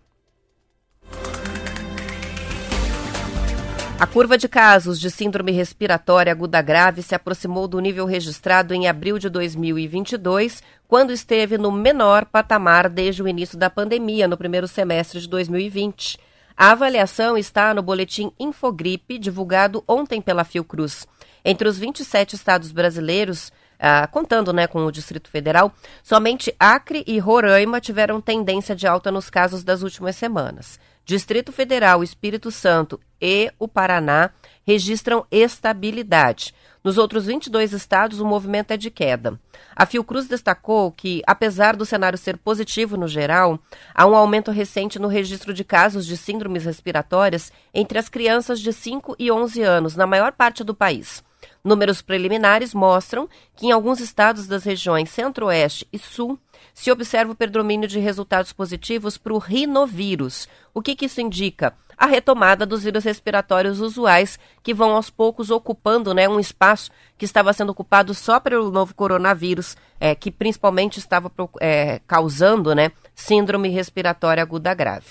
A 4.01 4.07
curva 4.07 4.39
de 4.39 4.49
casos 4.49 5.01
de 5.01 5.11
síndrome 5.11 5.51
respiratória 5.51 6.31
aguda 6.31 6.63
grave 6.63 7.03
se 7.03 7.17
aproximou 7.17 7.67
do 7.67 7.81
nível 7.81 8.07
registrado 8.07 8.73
em 8.73 8.87
abril 8.87 9.19
de 9.19 9.29
2022, 9.29 10.63
quando 10.87 11.13
esteve 11.13 11.59
no 11.59 11.73
menor 11.73 12.25
patamar 12.25 12.89
desde 12.89 13.25
o 13.25 13.27
início 13.27 13.59
da 13.59 13.69
pandemia, 13.69 14.29
no 14.29 14.37
primeiro 14.37 14.69
semestre 14.69 15.21
de 15.21 15.29
2020. 15.29 16.17
A 16.57 16.71
avaliação 16.71 17.37
está 17.37 17.75
no 17.75 17.83
boletim 17.83 18.31
Infogripe, 18.39 19.19
divulgado 19.19 19.83
ontem 19.87 20.21
pela 20.21 20.45
Fiocruz. 20.45 21.05
Entre 21.45 21.67
os 21.69 21.77
27 21.77 22.37
estados 22.37 22.71
brasileiros, 22.71 23.53
ah, 23.81 24.07
contando 24.07 24.53
né, 24.53 24.69
com 24.69 24.85
o 24.87 24.93
Distrito 24.93 25.29
Federal, 25.29 25.73
somente 26.05 26.55
Acre 26.59 27.03
e 27.05 27.19
Roraima 27.19 27.81
tiveram 27.81 28.21
tendência 28.21 28.77
de 28.77 28.87
alta 28.87 29.11
nos 29.11 29.29
casos 29.29 29.65
das 29.65 29.83
últimas 29.83 30.15
semanas. 30.15 30.79
Distrito 31.09 31.51
Federal, 31.53 32.05
Espírito 32.05 32.51
Santo 32.51 33.01
e 33.19 33.51
o 33.59 33.67
Paraná 33.67 34.29
registram 34.63 35.25
estabilidade. 35.31 36.55
Nos 36.85 36.99
outros 36.99 37.25
22 37.25 37.73
estados, 37.73 38.21
o 38.21 38.27
movimento 38.27 38.73
é 38.73 38.77
de 38.77 38.91
queda. 38.91 39.41
A 39.75 39.87
Fiocruz 39.87 40.29
destacou 40.29 40.93
que, 40.93 41.23
apesar 41.27 41.77
do 41.77 41.87
cenário 41.87 42.19
ser 42.19 42.37
positivo 42.37 42.99
no 42.99 43.09
geral, 43.09 43.59
há 43.95 44.05
um 44.05 44.15
aumento 44.15 44.51
recente 44.51 44.99
no 44.99 45.09
registro 45.09 45.55
de 45.55 45.65
casos 45.65 46.05
de 46.05 46.15
síndromes 46.15 46.67
respiratórias 46.67 47.51
entre 47.73 47.99
as 47.99 48.11
crianças 48.11 48.61
de 48.61 48.71
5 48.71 49.17
e 49.19 49.33
11 49.33 49.63
anos, 49.63 49.97
na 49.97 50.07
maior 50.07 50.33
parte 50.33 50.63
do 50.63 50.75
país. 50.75 51.25
Números 51.65 52.01
preliminares 52.01 52.73
mostram 52.73 53.29
que 53.55 53.67
em 53.67 53.73
alguns 53.73 54.01
estados 54.01 54.47
das 54.47 54.65
regiões 54.65 55.11
Centro-Oeste 55.11 55.87
e 55.93 55.99
Sul 55.99 56.39
se 56.73 56.91
observa 56.91 57.33
o 57.33 57.37
predomínio 57.37 57.89
de 57.89 57.99
resultados 57.99 58.53
positivos 58.53 59.19
para 59.19 59.33
o 59.33 59.39
rinovírus. 59.39 60.49
O 60.73 60.81
que, 60.81 60.95
que 60.95 61.07
isso 61.07 61.21
indica? 61.21 61.75
A 61.97 62.07
retomada 62.07 62.65
dos 62.65 62.85
vírus 62.85 63.03
respiratórios 63.03 63.81
usuais, 63.81 64.39
que 64.63 64.73
vão 64.73 64.93
aos 64.93 65.11
poucos 65.11 65.51
ocupando 65.51 66.15
né, 66.15 66.29
um 66.29 66.39
espaço 66.39 66.93
que 67.17 67.25
estava 67.25 67.53
sendo 67.53 67.71
ocupado 67.71 68.15
só 68.15 68.39
pelo 68.39 68.71
novo 68.71 68.95
coronavírus, 68.95 69.77
é, 69.99 70.15
que 70.15 70.31
principalmente 70.31 70.99
estava 70.99 71.33
é, 71.61 72.01
causando 72.07 72.73
né, 72.73 72.93
síndrome 73.17 73.69
respiratória 73.69 74.43
aguda 74.43 74.73
grave. 74.75 75.07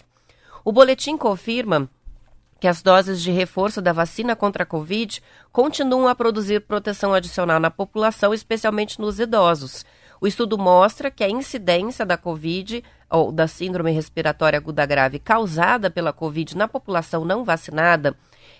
O 0.64 0.72
boletim 0.72 1.18
confirma 1.18 1.90
que 2.60 2.68
as 2.68 2.82
doses 2.82 3.22
de 3.22 3.32
reforço 3.32 3.82
da 3.82 3.94
vacina 3.94 4.36
contra 4.36 4.64
a 4.64 4.66
Covid 4.66 5.22
continuam 5.52 6.08
a 6.08 6.16
produzir 6.16 6.62
proteção 6.62 7.14
adicional 7.14 7.60
na 7.60 7.70
população, 7.70 8.34
especialmente 8.34 9.00
nos 9.00 9.20
idosos. 9.20 9.86
O 10.20 10.28
estudo 10.28 10.58
mostra 10.58 11.12
que 11.12 11.24
a 11.24 11.30
incidência 11.30 12.06
da 12.06 12.18
Covid 12.18 12.84
ou 13.10 13.32
da 13.32 13.48
síndrome 13.48 13.92
respiratória 13.92 14.58
aguda 14.58 14.86
grave 14.86 15.20
causada 15.20 15.90
pela 15.90 16.12
Covid 16.12 16.58
na 16.58 16.68
população 16.68 17.24
não 17.24 17.44
vacinada 17.44 18.16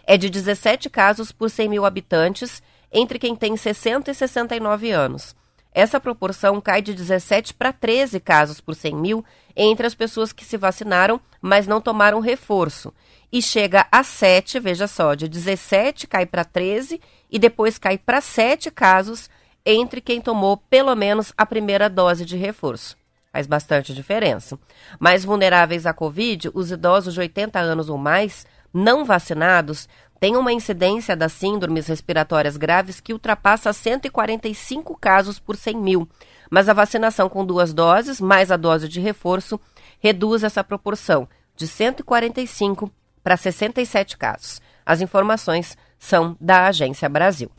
é 0.06 0.18
de 0.18 0.30
17 0.30 0.90
casos 0.90 1.32
por 1.32 1.50
100 1.50 1.70
mil 1.70 1.86
habitantes 1.86 2.62
entre 2.92 3.20
quem 3.20 3.36
tem 3.36 3.58
60 3.58 4.12
e 4.12 4.14
69 4.14 4.92
anos. 4.92 5.36
Essa 5.74 6.00
proporção 6.00 6.60
cai 6.62 6.82
de 6.82 6.94
17 6.94 7.54
para 7.54 7.72
13 7.74 8.20
casos 8.20 8.60
por 8.60 8.74
100 8.74 8.96
mil 8.96 9.26
entre 9.56 9.86
as 9.86 9.94
pessoas 9.94 10.32
que 10.32 10.46
se 10.46 10.58
vacinaram, 10.58 11.20
mas 11.42 11.68
não 11.68 11.82
tomaram 11.82 12.20
reforço. 12.20 12.94
E 13.32 13.42
chega 13.42 13.86
a 13.92 14.04
7, 14.04 14.60
veja 14.60 14.88
só, 14.88 15.14
de 15.14 15.28
17 15.28 16.08
cai 16.08 16.26
para 16.26 16.46
13 16.46 17.02
e 17.30 17.38
depois 17.38 17.78
cai 17.78 17.98
para 17.98 18.22
7 18.22 18.72
casos 18.72 19.30
entre 19.66 20.00
quem 20.00 20.22
tomou 20.22 20.56
pelo 20.56 20.96
menos 20.96 21.34
a 21.38 21.46
primeira 21.46 21.90
dose 21.90 22.24
de 22.24 22.38
reforço. 22.38 22.96
Faz 23.34 23.46
bastante 23.46 23.94
diferença. 23.94 24.58
Mais 24.98 25.26
vulneráveis 25.26 25.86
à 25.86 25.94
Covid, 25.94 26.50
os 26.54 26.72
idosos 26.72 27.14
de 27.14 27.20
80 27.20 27.60
anos 27.60 27.90
ou 27.90 27.98
mais, 27.98 28.48
não 28.74 29.04
vacinados, 29.04 29.90
tem 30.20 30.36
uma 30.36 30.54
incidência 30.54 31.16
das 31.16 31.34
síndromes 31.34 31.88
respiratórias 31.88 32.58
graves 32.58 33.00
que 33.02 33.14
ultrapassa 33.14 33.72
145 33.74 34.98
casos 34.98 35.38
por 35.38 35.56
100 35.56 35.78
mil. 35.78 36.10
Mas 36.50 36.70
a 36.70 36.74
vacinação 36.74 37.28
com 37.28 37.46
duas 37.46 37.74
doses, 37.74 38.22
mais 38.22 38.52
a 38.52 38.58
dose 38.58 38.88
de 38.88 39.00
reforço, 39.00 39.60
reduz 40.00 40.44
essa 40.44 40.64
proporção 40.64 41.28
de 41.56 41.68
145 41.68 42.90
para 43.28 43.36
67 43.36 44.18
casos. 44.18 44.62
As 44.86 45.02
informações 45.02 45.78
são 46.00 46.38
da 46.40 46.68
Agência 46.68 47.10
Brasil. 47.10 47.52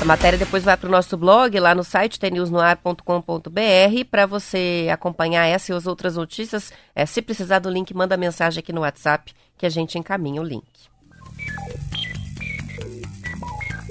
A 0.00 0.04
matéria 0.04 0.36
depois 0.36 0.64
vai 0.64 0.76
para 0.76 0.88
o 0.88 0.90
nosso 0.90 1.16
blog, 1.16 1.56
lá 1.60 1.72
no 1.72 1.84
site 1.84 2.18
tnewsnoar.com.br, 2.18 4.04
para 4.10 4.26
você 4.26 4.88
acompanhar 4.92 5.46
essa 5.46 5.70
e 5.70 5.76
as 5.76 5.86
outras 5.86 6.16
notícias. 6.16 6.72
É, 6.92 7.06
se 7.06 7.22
precisar 7.22 7.60
do 7.60 7.70
link, 7.70 7.94
manda 7.94 8.16
mensagem 8.16 8.58
aqui 8.58 8.72
no 8.72 8.80
WhatsApp 8.80 9.32
que 9.56 9.66
a 9.66 9.70
gente 9.70 9.96
encaminha 9.96 10.40
o 10.40 10.44
link. 10.44 10.66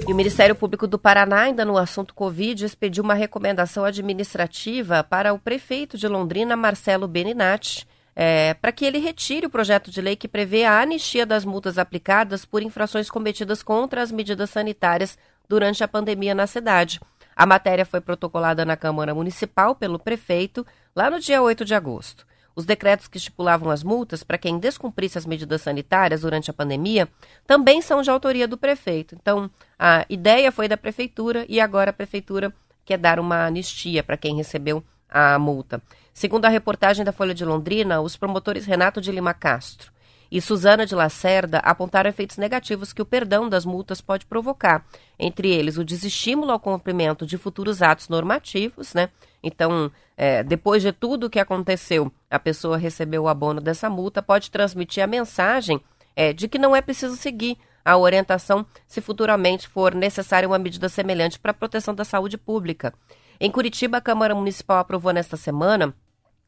E 0.05 0.11
o 0.11 0.15
Ministério 0.15 0.55
Público 0.55 0.85
do 0.85 0.99
Paraná, 0.99 1.43
ainda 1.43 1.63
no 1.63 1.77
assunto 1.77 2.13
Covid, 2.13 2.65
expediu 2.65 3.01
uma 3.01 3.13
recomendação 3.13 3.85
administrativa 3.85 5.05
para 5.05 5.33
o 5.33 5.39
prefeito 5.39 5.97
de 5.97 6.05
Londrina, 6.09 6.57
Marcelo 6.57 7.07
Beninati, 7.07 7.87
é, 8.21 8.53
para 8.53 8.73
que 8.73 8.83
ele 8.83 8.97
retire 8.97 9.45
o 9.45 9.49
projeto 9.49 9.89
de 9.89 10.01
lei 10.01 10.13
que 10.13 10.27
prevê 10.27 10.65
a 10.65 10.81
anistia 10.81 11.25
das 11.25 11.45
multas 11.45 11.77
aplicadas 11.77 12.43
por 12.43 12.61
infrações 12.61 13.09
cometidas 13.09 13.63
contra 13.63 14.01
as 14.01 14.11
medidas 14.11 14.49
sanitárias 14.49 15.17
durante 15.47 15.85
a 15.85 15.87
pandemia 15.87 16.35
na 16.35 16.45
cidade. 16.45 16.99
A 17.33 17.45
matéria 17.45 17.85
foi 17.85 18.01
protocolada 18.01 18.65
na 18.65 18.75
Câmara 18.75 19.15
Municipal 19.15 19.73
pelo 19.73 19.97
prefeito 19.97 20.67
lá 20.93 21.09
no 21.09 21.17
dia 21.17 21.41
8 21.41 21.63
de 21.63 21.73
agosto. 21.73 22.27
Os 22.53 22.65
decretos 22.65 23.07
que 23.07 23.17
estipulavam 23.17 23.71
as 23.71 23.85
multas 23.85 24.21
para 24.21 24.37
quem 24.37 24.59
descumprisse 24.59 25.17
as 25.17 25.25
medidas 25.25 25.61
sanitárias 25.61 26.19
durante 26.19 26.51
a 26.51 26.53
pandemia 26.53 27.07
também 27.47 27.81
são 27.81 28.01
de 28.01 28.11
autoria 28.11 28.49
do 28.49 28.57
prefeito. 28.57 29.15
Então, 29.15 29.49
a 29.79 30.05
ideia 30.09 30.51
foi 30.51 30.67
da 30.67 30.75
prefeitura 30.75 31.45
e 31.47 31.61
agora 31.61 31.91
a 31.91 31.93
prefeitura 31.93 32.53
quer 32.83 32.97
dar 32.97 33.17
uma 33.17 33.45
anistia 33.45 34.03
para 34.03 34.17
quem 34.17 34.35
recebeu 34.35 34.83
a 35.09 35.37
multa. 35.39 35.81
Segundo 36.13 36.45
a 36.45 36.49
reportagem 36.49 37.03
da 37.03 37.11
Folha 37.11 37.33
de 37.33 37.45
Londrina, 37.45 38.01
os 38.01 38.15
promotores 38.15 38.65
Renato 38.65 39.01
de 39.01 39.11
Lima 39.11 39.33
Castro 39.33 39.91
e 40.31 40.39
Suzana 40.39 40.85
de 40.85 40.93
Lacerda 40.93 41.59
apontaram 41.59 42.09
efeitos 42.09 42.37
negativos 42.37 42.93
que 42.93 43.01
o 43.01 43.05
perdão 43.05 43.49
das 43.49 43.65
multas 43.65 43.99
pode 43.99 44.25
provocar, 44.25 44.85
entre 45.17 45.49
eles 45.49 45.77
o 45.77 45.83
desestímulo 45.83 46.51
ao 46.51 46.59
cumprimento 46.59 47.25
de 47.25 47.37
futuros 47.37 47.81
atos 47.81 48.09
normativos, 48.09 48.93
né? 48.93 49.09
Então, 49.41 49.91
é, 50.15 50.43
depois 50.43 50.83
de 50.83 50.91
tudo 50.91 51.25
o 51.25 51.29
que 51.29 51.39
aconteceu, 51.39 52.11
a 52.29 52.37
pessoa 52.37 52.77
recebeu 52.77 53.23
o 53.23 53.27
abono 53.27 53.61
dessa 53.61 53.89
multa, 53.89 54.21
pode 54.21 54.51
transmitir 54.51 55.03
a 55.03 55.07
mensagem 55.07 55.81
é, 56.15 56.33
de 56.33 56.47
que 56.47 56.59
não 56.59 56.75
é 56.75 56.81
preciso 56.81 57.15
seguir 57.15 57.57
a 57.83 57.97
orientação 57.97 58.65
se 58.85 59.01
futuramente 59.01 59.67
for 59.67 59.95
necessária 59.95 60.47
uma 60.47 60.59
medida 60.59 60.89
semelhante 60.89 61.39
para 61.39 61.51
a 61.51 61.55
proteção 61.55 61.95
da 61.95 62.03
saúde 62.03 62.37
pública. 62.37 62.93
Em 63.41 63.49
Curitiba, 63.49 63.97
a 63.97 64.01
Câmara 64.01 64.35
Municipal 64.35 64.79
aprovou 64.79 65.13
nesta 65.13 65.37
semana 65.37 65.95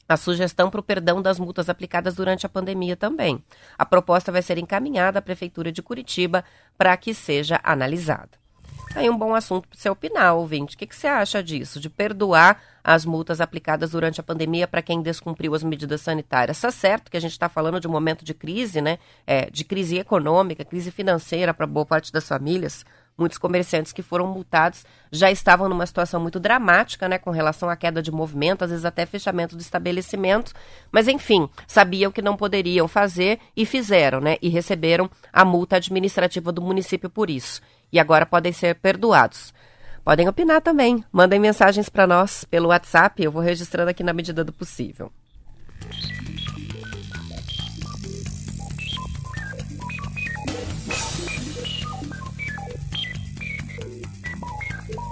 a 0.09 0.17
sugestão 0.17 0.69
para 0.69 0.81
o 0.81 0.83
perdão 0.83 1.21
das 1.21 1.39
multas 1.39 1.69
aplicadas 1.69 2.15
durante 2.15 2.45
a 2.45 2.49
pandemia 2.49 2.97
também. 2.97 3.41
A 3.77 3.85
proposta 3.85 4.29
vai 4.29 4.41
ser 4.41 4.57
encaminhada 4.57 5.19
à 5.19 5.21
Prefeitura 5.21 5.71
de 5.71 5.81
Curitiba 5.81 6.43
para 6.77 6.97
que 6.97 7.13
seja 7.13 7.61
analisada. 7.63 8.41
Aí 8.93 9.09
um 9.09 9.17
bom 9.17 9.33
assunto 9.33 9.69
para 9.69 9.79
você 9.79 9.89
opinar, 9.89 10.33
ouvinte. 10.35 10.75
O 10.75 10.77
que, 10.77 10.85
que 10.85 10.93
você 10.93 11.07
acha 11.07 11.41
disso? 11.41 11.79
De 11.79 11.89
perdoar 11.89 12.61
as 12.83 13.05
multas 13.05 13.39
aplicadas 13.39 13.91
durante 13.91 14.19
a 14.19 14.23
pandemia 14.23 14.67
para 14.67 14.81
quem 14.81 15.01
descumpriu 15.01 15.55
as 15.55 15.63
medidas 15.63 16.01
sanitárias. 16.01 16.57
Está 16.57 16.71
certo 16.71 17.09
que 17.09 17.15
a 17.15 17.21
gente 17.21 17.31
está 17.31 17.47
falando 17.47 17.79
de 17.79 17.87
um 17.87 17.91
momento 17.91 18.25
de 18.25 18.33
crise, 18.33 18.81
né? 18.81 18.99
É, 19.25 19.49
de 19.49 19.63
crise 19.63 19.97
econômica, 19.97 20.65
crise 20.65 20.91
financeira 20.91 21.53
para 21.53 21.65
boa 21.65 21.85
parte 21.85 22.11
das 22.11 22.27
famílias. 22.27 22.83
Muitos 23.17 23.37
comerciantes 23.37 23.93
que 23.93 24.01
foram 24.01 24.27
multados 24.27 24.85
já 25.11 25.29
estavam 25.29 25.69
numa 25.69 25.85
situação 25.85 26.19
muito 26.19 26.39
dramática, 26.39 27.07
né, 27.07 27.17
com 27.17 27.29
relação 27.29 27.69
à 27.69 27.75
queda 27.75 28.01
de 28.01 28.11
movimento, 28.11 28.63
às 28.63 28.69
vezes 28.69 28.85
até 28.85 29.05
fechamento 29.05 29.55
do 29.55 29.61
estabelecimento. 29.61 30.53
Mas, 30.91 31.07
enfim, 31.07 31.49
sabiam 31.67 32.11
que 32.11 32.21
não 32.21 32.37
poderiam 32.37 32.87
fazer 32.87 33.39
e 33.55 33.65
fizeram, 33.65 34.19
né, 34.19 34.37
e 34.41 34.49
receberam 34.49 35.09
a 35.31 35.45
multa 35.45 35.75
administrativa 35.75 36.51
do 36.51 36.61
município 36.61 37.09
por 37.09 37.29
isso. 37.29 37.61
E 37.91 37.99
agora 37.99 38.25
podem 38.25 38.53
ser 38.53 38.75
perdoados. 38.75 39.53
Podem 40.03 40.27
opinar 40.27 40.61
também. 40.61 41.03
Mandem 41.11 41.39
mensagens 41.39 41.87
para 41.89 42.07
nós 42.07 42.43
pelo 42.45 42.69
WhatsApp. 42.69 43.23
Eu 43.23 43.31
vou 43.31 43.41
registrando 43.41 43.91
aqui 43.91 44.03
na 44.03 44.13
medida 44.13 44.43
do 44.43 44.51
possível. 44.51 45.11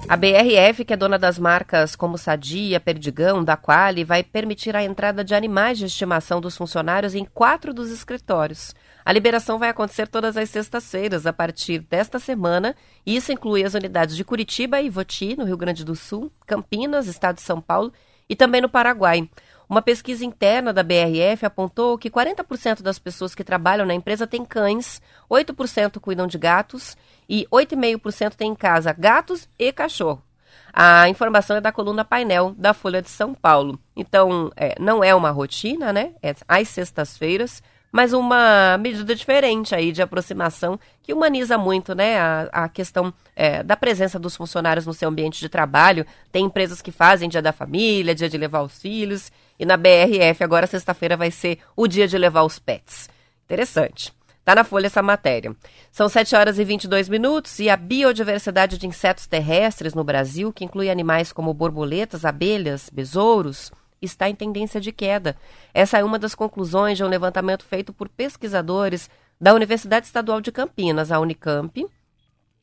A 0.10 0.18
BRF, 0.18 0.86
que 0.86 0.94
é 0.94 0.98
dona 0.98 1.20
das 1.20 1.38
marcas 1.38 1.96
como 1.96 2.18
Sadia, 2.18 2.80
Perdigão, 2.80 3.44
da 3.44 3.56
Quali, 3.56 4.04
vai 4.04 4.24
permitir 4.24 4.76
a 4.76 4.84
entrada 4.84 5.24
de 5.24 5.36
animais 5.36 5.78
de 5.78 5.86
estimação 5.86 6.42
dos 6.42 6.58
funcionários 6.58 7.14
em 7.14 7.24
quatro 7.24 7.72
dos 7.72 7.92
escritórios. 7.92 8.74
A 9.06 9.14
liberação 9.14 9.60
vai 9.60 9.70
acontecer 9.70 10.08
todas 10.08 10.36
as 10.36 10.50
sextas-feiras, 10.50 11.28
a 11.28 11.32
partir 11.32 11.82
desta 11.82 12.18
semana, 12.18 12.76
e 13.06 13.16
isso 13.16 13.32
inclui 13.32 13.64
as 13.64 13.76
unidades 13.76 14.16
de 14.16 14.24
Curitiba 14.24 14.82
e 14.82 14.90
Voti, 14.90 15.38
no 15.38 15.46
Rio 15.46 15.56
Grande 15.56 15.86
do 15.86 15.96
Sul, 15.96 16.32
Campinas, 16.48 17.06
Estado 17.06 17.36
de 17.36 17.44
São 17.44 17.62
Paulo, 17.62 17.94
e 18.28 18.36
também 18.36 18.62
no 18.62 18.70
Paraguai. 18.70 19.30
Uma 19.70 19.84
pesquisa 19.84 20.26
interna 20.26 20.74
da 20.74 20.82
BRF 20.82 21.46
apontou 21.46 21.96
que 21.96 22.10
40% 22.10 22.82
das 22.82 22.98
pessoas 22.98 23.36
que 23.36 23.44
trabalham 23.44 23.86
na 23.86 23.94
empresa 23.94 24.26
têm 24.26 24.44
cães, 24.44 25.00
8% 25.30 26.00
cuidam 26.00 26.26
de 26.26 26.40
gatos 26.40 26.98
e 27.30 27.46
8,5% 27.52 28.34
têm 28.34 28.52
em 28.52 28.56
casa 28.56 28.92
gatos 28.92 29.48
e 29.58 29.72
cachorro. 29.72 30.24
A 30.74 31.08
informação 31.10 31.58
é 31.58 31.62
da 31.62 31.72
coluna 31.72 32.04
painel 32.04 32.54
da 32.58 32.74
Folha 32.74 33.02
de 33.02 33.10
São 33.10 33.34
Paulo. 33.34 33.80
Então, 33.96 34.52
é, 34.56 34.76
não 34.80 35.04
é 35.04 35.14
uma 35.14 35.32
rotina, 35.32 35.94
né? 35.94 36.14
É 36.22 36.36
às 36.48 36.68
sextas-feiras, 36.70 37.62
mas 37.92 38.14
uma 38.14 38.78
medida 38.78 39.16
diferente 39.16 39.74
aí 39.74 39.92
de 39.92 40.02
aproximação 40.02 40.80
que 41.02 41.14
humaniza 41.14 41.58
muito 41.58 41.96
né, 41.96 42.20
a, 42.20 42.50
a 42.52 42.70
questão 42.70 43.12
é, 43.36 43.64
da 43.64 43.76
presença 43.76 44.20
dos 44.20 44.36
funcionários 44.36 44.86
no 44.86 44.94
seu 44.94 45.10
ambiente 45.10 45.40
de 45.40 45.50
trabalho. 45.50 46.06
Tem 46.32 46.46
empresas 46.46 46.82
que 46.82 46.92
fazem 46.92 47.30
dia 47.30 47.42
da 47.42 47.52
família, 47.52 48.14
dia 48.14 48.30
de 48.30 48.38
levar 48.38 48.62
os 48.62 48.80
filhos, 48.80 49.32
e 49.58 49.66
na 49.66 49.76
BRF 49.76 50.44
agora 50.44 50.68
sexta-feira 50.68 51.18
vai 51.18 51.32
ser 51.32 51.60
o 51.76 51.88
dia 51.88 52.08
de 52.08 52.18
levar 52.18 52.44
os 52.44 52.60
pets. 52.60 53.10
Interessante. 53.46 54.19
Tá 54.44 54.56
na 54.56 54.64
folha 54.64 54.88
essa 54.88 55.02
matéria. 55.02 55.56
São 55.92 56.10
7 56.10 56.36
horas 56.36 56.58
e 56.58 56.64
22 56.64 57.08
minutos 57.08 57.60
e 57.60 57.70
a 57.70 57.78
biodiversidade 57.78 58.78
de 58.78 58.88
insetos 58.88 59.28
terrestres 59.28 59.94
no 59.94 60.04
Brasil, 60.04 60.52
que 60.52 60.66
inclui 60.66 60.90
animais 60.90 61.32
como 61.32 61.54
borboletas, 61.54 62.26
abelhas, 62.26 62.90
besouros, 62.92 63.72
está 64.02 64.30
em 64.30 64.36
tendência 64.36 64.80
de 64.80 64.92
queda. 64.92 65.36
Essa 65.74 66.00
é 66.00 66.04
uma 66.04 66.18
das 66.18 66.34
conclusões 66.34 66.98
de 66.98 67.04
um 67.04 67.08
levantamento 67.08 67.66
feito 67.66 67.94
por 67.94 68.10
pesquisadores 68.10 69.10
da 69.40 69.54
Universidade 69.54 70.06
Estadual 70.06 70.42
de 70.42 70.52
Campinas, 70.52 71.12
a 71.12 71.20
Unicamp, 71.20 71.86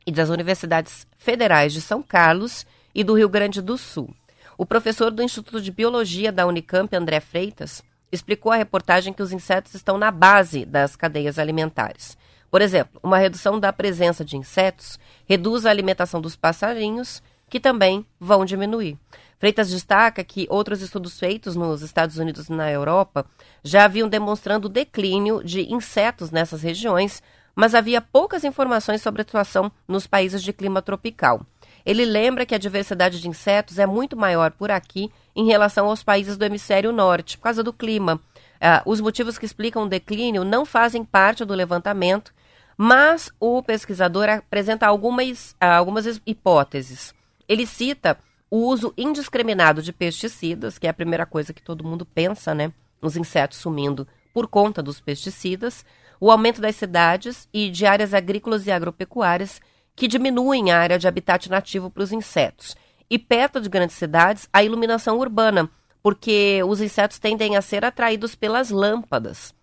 e 0.06 0.12
das 0.12 0.28
universidades 0.28 1.06
federais 1.16 1.72
de 1.72 1.80
São 1.80 2.02
Carlos 2.02 2.64
e 2.94 3.02
do 3.02 3.14
Rio 3.14 3.28
Grande 3.28 3.60
do 3.60 3.76
Sul. 3.76 4.14
O 4.56 4.64
professor 4.64 5.10
do 5.10 5.22
Instituto 5.22 5.60
de 5.60 5.70
Biologia 5.70 6.30
da 6.30 6.46
Unicamp, 6.46 6.94
André 6.94 7.20
Freitas, 7.20 7.82
explicou 8.10 8.52
à 8.52 8.56
reportagem 8.56 9.12
que 9.12 9.22
os 9.22 9.32
insetos 9.32 9.74
estão 9.74 9.98
na 9.98 10.10
base 10.10 10.64
das 10.64 10.96
cadeias 10.96 11.38
alimentares. 11.38 12.16
Por 12.50 12.62
exemplo, 12.62 13.00
uma 13.02 13.18
redução 13.18 13.58
da 13.58 13.72
presença 13.72 14.24
de 14.24 14.36
insetos 14.36 14.98
reduz 15.26 15.66
a 15.66 15.70
alimentação 15.70 16.20
dos 16.20 16.36
passarinhos, 16.36 17.22
que 17.48 17.60
também 17.60 18.06
vão 18.18 18.44
diminuir. 18.44 18.98
Freitas 19.38 19.70
destaca 19.70 20.24
que 20.24 20.46
outros 20.48 20.80
estudos 20.80 21.18
feitos 21.18 21.54
nos 21.54 21.82
Estados 21.82 22.16
Unidos 22.16 22.48
e 22.48 22.52
na 22.52 22.70
Europa 22.70 23.26
já 23.62 23.84
haviam 23.84 24.08
demonstrando 24.08 24.66
o 24.66 24.70
declínio 24.70 25.44
de 25.44 25.70
insetos 25.72 26.30
nessas 26.30 26.62
regiões, 26.62 27.22
mas 27.54 27.74
havia 27.74 28.00
poucas 28.00 28.44
informações 28.44 29.02
sobre 29.02 29.22
a 29.22 29.24
situação 29.24 29.70
nos 29.86 30.06
países 30.06 30.42
de 30.42 30.52
clima 30.52 30.80
tropical. 30.80 31.44
Ele 31.86 32.04
lembra 32.04 32.44
que 32.44 32.54
a 32.54 32.58
diversidade 32.58 33.20
de 33.20 33.28
insetos 33.28 33.78
é 33.78 33.86
muito 33.86 34.16
maior 34.16 34.50
por 34.50 34.72
aqui 34.72 35.08
em 35.36 35.46
relação 35.46 35.86
aos 35.86 36.02
países 36.02 36.36
do 36.36 36.44
hemisfério 36.44 36.90
norte, 36.90 37.38
por 37.38 37.44
causa 37.44 37.62
do 37.62 37.72
clima. 37.72 38.16
Uh, 38.56 38.90
os 38.90 39.00
motivos 39.00 39.38
que 39.38 39.46
explicam 39.46 39.84
o 39.84 39.88
declínio 39.88 40.42
não 40.42 40.66
fazem 40.66 41.04
parte 41.04 41.44
do 41.44 41.54
levantamento, 41.54 42.34
mas 42.76 43.30
o 43.38 43.62
pesquisador 43.62 44.28
apresenta 44.28 44.84
algumas, 44.84 45.52
uh, 45.52 45.66
algumas 45.76 46.20
hipóteses. 46.26 47.14
Ele 47.48 47.64
cita 47.64 48.18
o 48.50 48.66
uso 48.66 48.92
indiscriminado 48.98 49.80
de 49.80 49.92
pesticidas, 49.92 50.78
que 50.80 50.88
é 50.88 50.90
a 50.90 50.94
primeira 50.94 51.24
coisa 51.24 51.52
que 51.52 51.62
todo 51.62 51.84
mundo 51.84 52.04
pensa, 52.04 52.52
né? 52.52 52.72
Os 53.00 53.16
insetos 53.16 53.58
sumindo 53.58 54.08
por 54.34 54.48
conta 54.48 54.82
dos 54.82 55.00
pesticidas, 55.00 55.84
o 56.18 56.32
aumento 56.32 56.60
das 56.60 56.74
cidades 56.74 57.48
e 57.52 57.70
de 57.70 57.86
áreas 57.86 58.12
agrícolas 58.12 58.66
e 58.66 58.72
agropecuárias 58.72 59.60
que 59.96 60.06
diminuem 60.06 60.70
a 60.70 60.78
área 60.78 60.98
de 60.98 61.08
habitat 61.08 61.48
nativo 61.48 61.90
para 61.90 62.02
os 62.02 62.12
insetos. 62.12 62.76
E 63.08 63.18
perto 63.18 63.60
de 63.60 63.68
grandes 63.68 63.96
cidades, 63.96 64.48
a 64.52 64.62
iluminação 64.62 65.18
urbana, 65.18 65.70
porque 66.02 66.60
os 66.64 66.80
insetos 66.80 67.18
tendem 67.18 67.56
a 67.56 67.62
ser 67.62 67.84
atraídos 67.84 68.34
pelas 68.34 68.70
lâmpadas. 68.70 69.54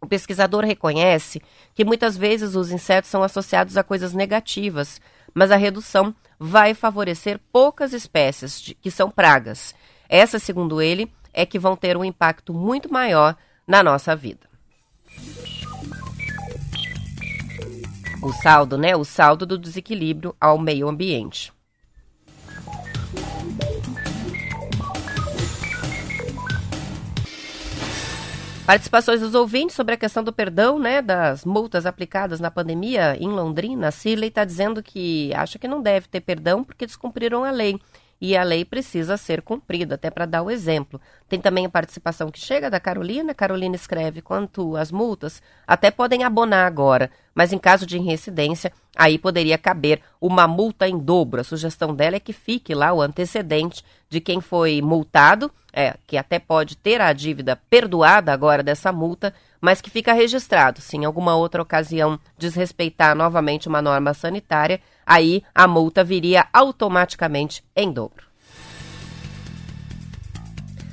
O 0.00 0.06
pesquisador 0.06 0.64
reconhece 0.64 1.42
que 1.74 1.84
muitas 1.84 2.16
vezes 2.16 2.54
os 2.54 2.70
insetos 2.70 3.10
são 3.10 3.22
associados 3.22 3.76
a 3.76 3.82
coisas 3.82 4.12
negativas, 4.12 5.00
mas 5.34 5.50
a 5.50 5.56
redução 5.56 6.14
vai 6.38 6.74
favorecer 6.74 7.40
poucas 7.50 7.92
espécies 7.92 8.60
de, 8.60 8.74
que 8.74 8.90
são 8.90 9.10
pragas. 9.10 9.74
Essas, 10.08 10.42
segundo 10.42 10.80
ele, 10.80 11.12
é 11.32 11.44
que 11.44 11.58
vão 11.58 11.76
ter 11.76 11.96
um 11.96 12.04
impacto 12.04 12.54
muito 12.54 12.92
maior 12.92 13.36
na 13.66 13.82
nossa 13.82 14.14
vida. 14.14 14.46
O 18.26 18.32
saldo, 18.32 18.76
né? 18.76 18.96
O 18.96 19.04
saldo 19.04 19.46
do 19.46 19.56
desequilíbrio 19.56 20.34
ao 20.40 20.58
meio 20.58 20.88
ambiente. 20.88 21.52
Participações 28.66 29.20
dos 29.20 29.32
ouvintes 29.32 29.76
sobre 29.76 29.94
a 29.94 29.96
questão 29.96 30.24
do 30.24 30.32
perdão, 30.32 30.76
né, 30.76 31.00
das 31.00 31.44
multas 31.44 31.86
aplicadas 31.86 32.40
na 32.40 32.50
pandemia 32.50 33.16
em 33.20 33.28
Londrina. 33.28 33.92
Cirley 33.92 34.28
está 34.28 34.44
dizendo 34.44 34.82
que 34.82 35.32
acha 35.32 35.56
que 35.56 35.68
não 35.68 35.80
deve 35.80 36.08
ter 36.08 36.20
perdão 36.20 36.64
porque 36.64 36.84
descumpriram 36.84 37.44
a 37.44 37.52
lei 37.52 37.78
e 38.20 38.36
a 38.36 38.42
lei 38.42 38.64
precisa 38.64 39.16
ser 39.16 39.42
cumprida, 39.42 39.94
até 39.94 40.10
para 40.10 40.26
dar 40.26 40.42
o 40.42 40.50
exemplo. 40.50 41.00
Tem 41.28 41.40
também 41.40 41.66
a 41.66 41.70
participação 41.70 42.30
que 42.30 42.40
chega 42.40 42.70
da 42.70 42.80
Carolina. 42.80 43.34
Carolina 43.34 43.76
escreve 43.76 44.22
quanto 44.22 44.76
às 44.76 44.90
multas, 44.90 45.42
até 45.66 45.90
podem 45.90 46.24
abonar 46.24 46.66
agora, 46.66 47.10
mas 47.34 47.52
em 47.52 47.58
caso 47.58 47.86
de 47.86 47.98
reincidência, 47.98 48.72
aí 48.96 49.18
poderia 49.18 49.58
caber 49.58 50.00
uma 50.20 50.48
multa 50.48 50.88
em 50.88 50.98
dobro. 50.98 51.40
A 51.40 51.44
sugestão 51.44 51.94
dela 51.94 52.16
é 52.16 52.20
que 52.20 52.32
fique 52.32 52.74
lá 52.74 52.92
o 52.92 53.02
antecedente 53.02 53.84
de 54.08 54.20
quem 54.20 54.40
foi 54.40 54.80
multado, 54.80 55.50
é, 55.72 55.94
que 56.06 56.16
até 56.16 56.38
pode 56.38 56.76
ter 56.76 57.02
a 57.02 57.12
dívida 57.12 57.60
perdoada 57.68 58.32
agora 58.32 58.62
dessa 58.62 58.90
multa, 58.90 59.34
mas 59.60 59.82
que 59.82 59.90
fica 59.90 60.14
registrado. 60.14 60.80
Se 60.80 60.96
em 60.96 61.04
alguma 61.04 61.36
outra 61.36 61.60
ocasião 61.60 62.18
desrespeitar 62.38 63.14
novamente 63.14 63.68
uma 63.68 63.82
norma 63.82 64.14
sanitária, 64.14 64.80
aí 65.06 65.42
a 65.54 65.68
multa 65.68 66.02
viria 66.02 66.46
automaticamente 66.52 67.64
em 67.74 67.92
dobro. 67.92 68.26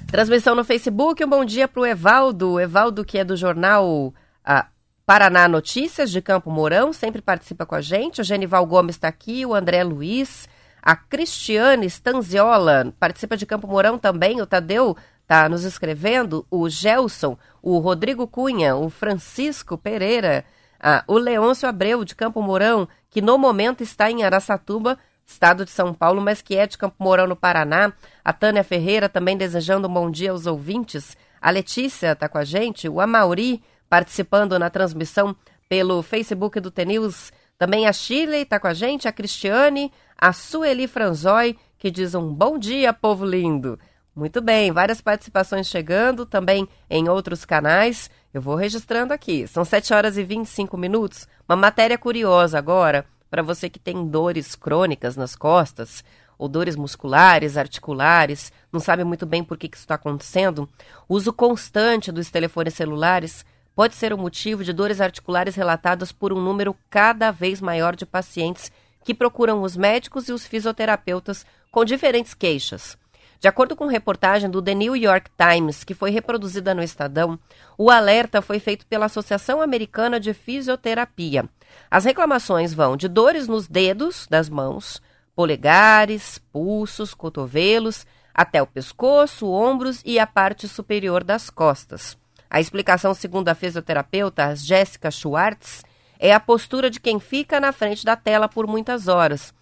Transmissão 0.08 0.54
no 0.54 0.64
Facebook, 0.64 1.26
um 1.26 1.28
bom 1.28 1.44
dia 1.44 1.68
para 1.68 1.82
o 1.82 1.86
Evaldo. 1.86 2.60
Evaldo, 2.60 3.04
que 3.04 3.18
é 3.18 3.24
do 3.24 3.36
jornal 3.36 4.14
ah, 4.46 4.68
Paraná 5.08 5.48
Notícias, 5.48 6.12
de 6.12 6.22
Campo 6.22 6.52
Mourão, 6.52 6.94
sempre 6.94 7.20
participa 7.20 7.66
com 7.66 7.74
a 7.74 7.82
gente. 7.82 8.22
O 8.22 8.24
Genival 8.24 8.64
Gomes 8.68 8.96
está 8.96 9.08
aqui, 9.08 9.44
o 9.44 9.56
André 9.56 9.84
Luiz, 9.84 10.48
a 10.80 10.96
Cristiane 10.96 11.88
Stanziola, 11.88 12.94
participa 13.00 13.36
de 13.36 13.48
Campo 13.48 13.68
Mourão 13.68 13.98
também, 13.98 14.40
o 14.40 14.46
Tadeu 14.46 14.96
está 15.24 15.50
nos 15.50 15.64
escrevendo, 15.64 16.46
o 16.52 16.70
Gelson, 16.70 17.36
o 17.62 17.80
Rodrigo 17.80 18.28
Cunha, 18.28 18.76
o 18.76 18.90
Francisco 18.90 19.78
Pereira, 19.78 20.46
ah, 20.86 21.02
o 21.08 21.18
Leôncio 21.18 21.70
Abreu, 21.70 22.04
de 22.04 22.14
Campo 22.14 22.42
Mourão, 22.42 22.90
que 23.10 23.22
no 23.22 23.38
momento 23.38 23.82
está 23.82 24.12
em 24.12 24.26
Araçatuba, 24.26 25.00
estado 25.26 25.64
de 25.64 25.72
São 25.72 25.94
Paulo, 25.94 26.20
mas 26.20 26.42
que 26.42 26.58
é 26.58 26.68
de 26.68 26.78
Campo 26.78 26.98
Mourão, 27.00 27.26
no 27.26 27.38
Paraná. 27.38 27.94
A 28.22 28.34
Tânia 28.34 28.66
Ferreira 28.66 29.08
também 29.08 29.38
desejando 29.38 29.88
um 29.88 29.94
bom 29.94 30.12
dia 30.12 30.32
aos 30.32 30.46
ouvintes. 30.46 31.16
A 31.42 31.50
Letícia 31.52 32.12
está 32.12 32.28
com 32.28 32.38
a 32.38 32.44
gente, 32.44 32.90
o 32.90 33.00
Amauri 33.00 33.64
participando 33.90 34.60
na 34.60 34.70
transmissão 34.70 35.34
pelo 35.70 36.04
Facebook 36.04 36.60
do 36.60 36.70
TNews. 36.70 37.32
Também 37.58 37.88
a 37.88 37.94
Shirley 37.94 38.42
está 38.42 38.60
com 38.60 38.68
a 38.68 38.74
gente, 38.74 39.08
a 39.08 39.14
Cristiane, 39.14 39.90
a 40.18 40.34
Sueli 40.34 40.86
Franzói, 40.86 41.56
que 41.78 41.90
diz 41.90 42.14
um 42.14 42.34
bom 42.34 42.58
dia, 42.58 42.92
povo 42.92 43.26
lindo. 43.26 43.80
Muito 44.14 44.42
bem, 44.42 44.70
várias 44.70 45.00
participações 45.00 45.68
chegando 45.68 46.26
também 46.26 46.68
em 46.90 47.08
outros 47.08 47.46
canais. 47.46 48.12
Eu 48.34 48.42
vou 48.42 48.56
registrando 48.56 49.14
aqui. 49.14 49.48
São 49.48 49.64
7 49.64 49.94
horas 49.94 50.18
e 50.18 50.24
25 50.24 50.76
minutos. 50.76 51.28
Uma 51.48 51.56
matéria 51.56 51.98
curiosa 51.98 52.58
agora 52.58 53.06
para 53.30 53.44
você 53.44 53.70
que 53.70 53.80
tem 53.80 54.08
dores 54.08 54.56
crônicas 54.56 55.16
nas 55.16 55.36
costas, 55.36 56.04
ou 56.38 56.48
dores 56.48 56.76
musculares, 56.76 57.58
articulares, 57.58 58.52
não 58.72 58.80
sabe 58.80 59.04
muito 59.04 59.26
bem 59.26 59.44
por 59.44 59.58
que, 59.58 59.68
que 59.68 59.76
isso 59.76 59.86
está 59.86 59.96
acontecendo, 59.96 60.70
o 61.08 61.16
uso 61.16 61.34
constante 61.34 62.12
dos 62.12 62.30
telefones 62.30 62.76
celulares 62.76 63.46
pode 63.76 63.96
ser 63.96 64.14
o 64.14 64.18
motivo 64.18 64.64
de 64.64 64.72
dores 64.72 65.02
articulares 65.02 65.56
relatadas 65.56 66.12
por 66.12 66.32
um 66.32 66.40
número 66.40 66.76
cada 66.90 67.32
vez 67.32 67.60
maior 67.60 67.96
de 67.96 68.06
pacientes 68.06 68.72
que 69.04 69.16
procuram 69.16 69.64
os 69.64 69.76
médicos 69.76 70.30
e 70.30 70.32
os 70.32 70.46
fisioterapeutas 70.46 71.46
com 71.72 71.84
diferentes 71.84 72.34
queixas. 72.34 72.98
De 73.44 73.50
acordo 73.50 73.76
com 73.76 73.88
reportagem 73.88 74.50
do 74.50 74.62
The 74.62 74.74
New 74.74 74.96
York 74.96 75.30
Times, 75.38 75.84
que 75.84 75.94
foi 75.94 76.12
reproduzida 76.12 76.74
no 76.74 76.82
Estadão, 76.82 77.38
o 77.78 77.92
alerta 77.92 78.42
foi 78.42 78.58
feito 78.58 78.86
pela 78.88 79.08
Associação 79.08 79.62
Americana 79.62 80.18
de 80.18 80.34
Fisioterapia. 80.34 81.50
As 81.92 82.06
reclamações 82.06 82.74
vão 82.74 82.96
de 82.96 83.10
dores 83.10 83.46
nos 83.46 83.68
dedos 83.68 84.28
das 84.30 84.48
mãos, 84.48 85.02
polegares, 85.36 86.38
pulsos, 86.54 87.14
cotovelos, 87.14 88.06
até 88.34 88.62
o 88.62 88.66
pescoço, 88.66 89.52
ombros 89.52 90.02
e 90.06 90.18
a 90.20 90.26
parte 90.26 90.66
superior 90.66 91.22
das 91.22 91.50
costas. 91.50 92.18
A 92.50 92.62
explicação, 92.62 93.14
segundo 93.14 93.50
a 93.50 93.56
fisioterapeuta 93.56 94.56
Jéssica 94.56 95.12
Schwartz, 95.12 95.84
é 96.18 96.34
a 96.34 96.40
postura 96.40 96.90
de 96.90 97.02
quem 97.02 97.20
fica 97.20 97.60
na 97.60 97.74
frente 97.74 98.06
da 98.06 98.16
tela 98.16 98.48
por 98.48 98.66
muitas 98.66 99.10
horas 99.10 99.54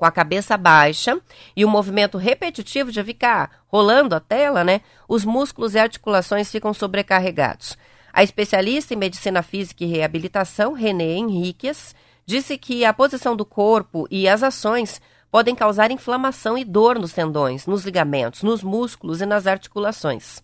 com 0.00 0.06
a 0.06 0.10
cabeça 0.10 0.56
baixa 0.56 1.20
e 1.54 1.62
o 1.62 1.68
movimento 1.68 2.16
repetitivo 2.16 2.90
de 2.90 3.04
ficar 3.04 3.50
rolando 3.68 4.14
a 4.14 4.20
tela, 4.20 4.64
né? 4.64 4.80
Os 5.06 5.26
músculos 5.26 5.74
e 5.74 5.78
articulações 5.78 6.50
ficam 6.50 6.72
sobrecarregados. 6.72 7.76
A 8.10 8.22
especialista 8.22 8.94
em 8.94 8.96
medicina 8.96 9.42
física 9.42 9.84
e 9.84 9.86
reabilitação, 9.86 10.72
René 10.72 11.12
Henriquez, 11.12 11.94
disse 12.24 12.56
que 12.56 12.82
a 12.82 12.94
posição 12.94 13.36
do 13.36 13.44
corpo 13.44 14.08
e 14.10 14.26
as 14.26 14.42
ações 14.42 15.02
podem 15.30 15.54
causar 15.54 15.90
inflamação 15.90 16.56
e 16.56 16.64
dor 16.64 16.98
nos 16.98 17.12
tendões, 17.12 17.66
nos 17.66 17.84
ligamentos, 17.84 18.42
nos 18.42 18.62
músculos 18.62 19.20
e 19.20 19.26
nas 19.26 19.46
articulações. 19.46 20.42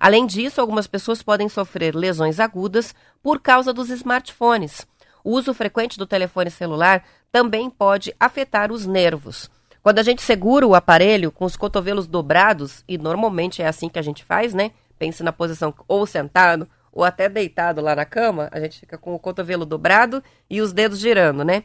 Além 0.00 0.24
disso, 0.24 0.62
algumas 0.62 0.86
pessoas 0.86 1.22
podem 1.22 1.48
sofrer 1.48 1.94
lesões 1.94 2.40
agudas 2.40 2.94
por 3.22 3.38
causa 3.38 3.70
dos 3.70 3.90
smartphones. 3.90 4.86
O 5.24 5.30
uso 5.30 5.54
frequente 5.54 5.98
do 5.98 6.06
telefone 6.06 6.50
celular 6.50 7.02
também 7.32 7.70
pode 7.70 8.14
afetar 8.20 8.70
os 8.70 8.84
nervos. 8.84 9.50
Quando 9.82 9.98
a 9.98 10.02
gente 10.02 10.20
segura 10.20 10.66
o 10.66 10.74
aparelho 10.74 11.32
com 11.32 11.46
os 11.46 11.56
cotovelos 11.56 12.06
dobrados, 12.06 12.84
e 12.86 12.98
normalmente 12.98 13.62
é 13.62 13.66
assim 13.66 13.88
que 13.88 13.98
a 13.98 14.02
gente 14.02 14.22
faz, 14.22 14.52
né? 14.52 14.70
Pense 14.98 15.22
na 15.22 15.32
posição 15.32 15.74
ou 15.88 16.06
sentado 16.06 16.68
ou 16.92 17.02
até 17.02 17.28
deitado 17.28 17.80
lá 17.80 17.96
na 17.96 18.04
cama, 18.04 18.48
a 18.52 18.60
gente 18.60 18.78
fica 18.78 18.96
com 18.96 19.14
o 19.14 19.18
cotovelo 19.18 19.66
dobrado 19.66 20.22
e 20.48 20.60
os 20.60 20.72
dedos 20.72 21.00
girando, 21.00 21.42
né? 21.42 21.64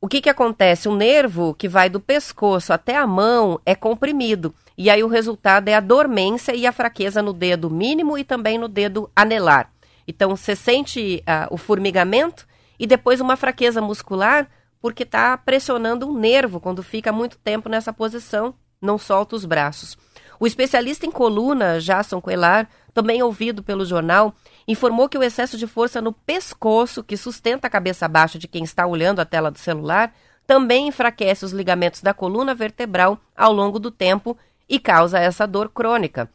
O 0.00 0.06
que, 0.06 0.20
que 0.20 0.30
acontece? 0.30 0.88
O 0.88 0.94
nervo 0.94 1.54
que 1.54 1.68
vai 1.68 1.90
do 1.90 1.98
pescoço 1.98 2.72
até 2.72 2.96
a 2.96 3.06
mão 3.06 3.60
é 3.66 3.74
comprimido. 3.74 4.54
E 4.76 4.88
aí 4.88 5.02
o 5.02 5.08
resultado 5.08 5.68
é 5.68 5.74
a 5.74 5.80
dormência 5.80 6.54
e 6.54 6.66
a 6.66 6.72
fraqueza 6.72 7.20
no 7.20 7.32
dedo 7.32 7.68
mínimo 7.68 8.16
e 8.16 8.22
também 8.22 8.56
no 8.56 8.68
dedo 8.68 9.10
anelar. 9.14 9.70
Então 10.06 10.34
você 10.34 10.54
sente 10.54 11.22
uh, 11.26 11.52
o 11.52 11.56
formigamento 11.58 12.46
e 12.78 12.86
depois 12.86 13.20
uma 13.20 13.36
fraqueza 13.36 13.80
muscular 13.80 14.48
porque 14.80 15.02
está 15.02 15.36
pressionando 15.36 16.08
um 16.08 16.16
nervo 16.16 16.60
quando 16.60 16.82
fica 16.82 17.12
muito 17.12 17.36
tempo 17.38 17.68
nessa 17.68 17.92
posição, 17.92 18.54
não 18.80 18.96
solta 18.96 19.34
os 19.34 19.44
braços. 19.44 19.98
O 20.40 20.46
especialista 20.46 21.04
em 21.04 21.10
coluna, 21.10 21.80
Jason 21.80 22.20
Coelar, 22.20 22.68
também 22.94 23.22
ouvido 23.22 23.62
pelo 23.62 23.84
jornal, 23.84 24.32
informou 24.68 25.08
que 25.08 25.18
o 25.18 25.22
excesso 25.22 25.58
de 25.58 25.66
força 25.66 26.00
no 26.00 26.12
pescoço, 26.12 27.02
que 27.02 27.16
sustenta 27.16 27.66
a 27.66 27.70
cabeça 27.70 28.06
baixa 28.06 28.38
de 28.38 28.46
quem 28.46 28.62
está 28.62 28.86
olhando 28.86 29.20
a 29.20 29.24
tela 29.24 29.50
do 29.50 29.58
celular, 29.58 30.14
também 30.46 30.88
enfraquece 30.88 31.44
os 31.44 31.52
ligamentos 31.52 32.00
da 32.02 32.14
coluna 32.14 32.54
vertebral 32.54 33.20
ao 33.36 33.52
longo 33.52 33.78
do 33.78 33.90
tempo 33.90 34.36
e 34.68 34.78
causa 34.78 35.18
essa 35.18 35.46
dor 35.46 35.70
crônica. 35.70 36.30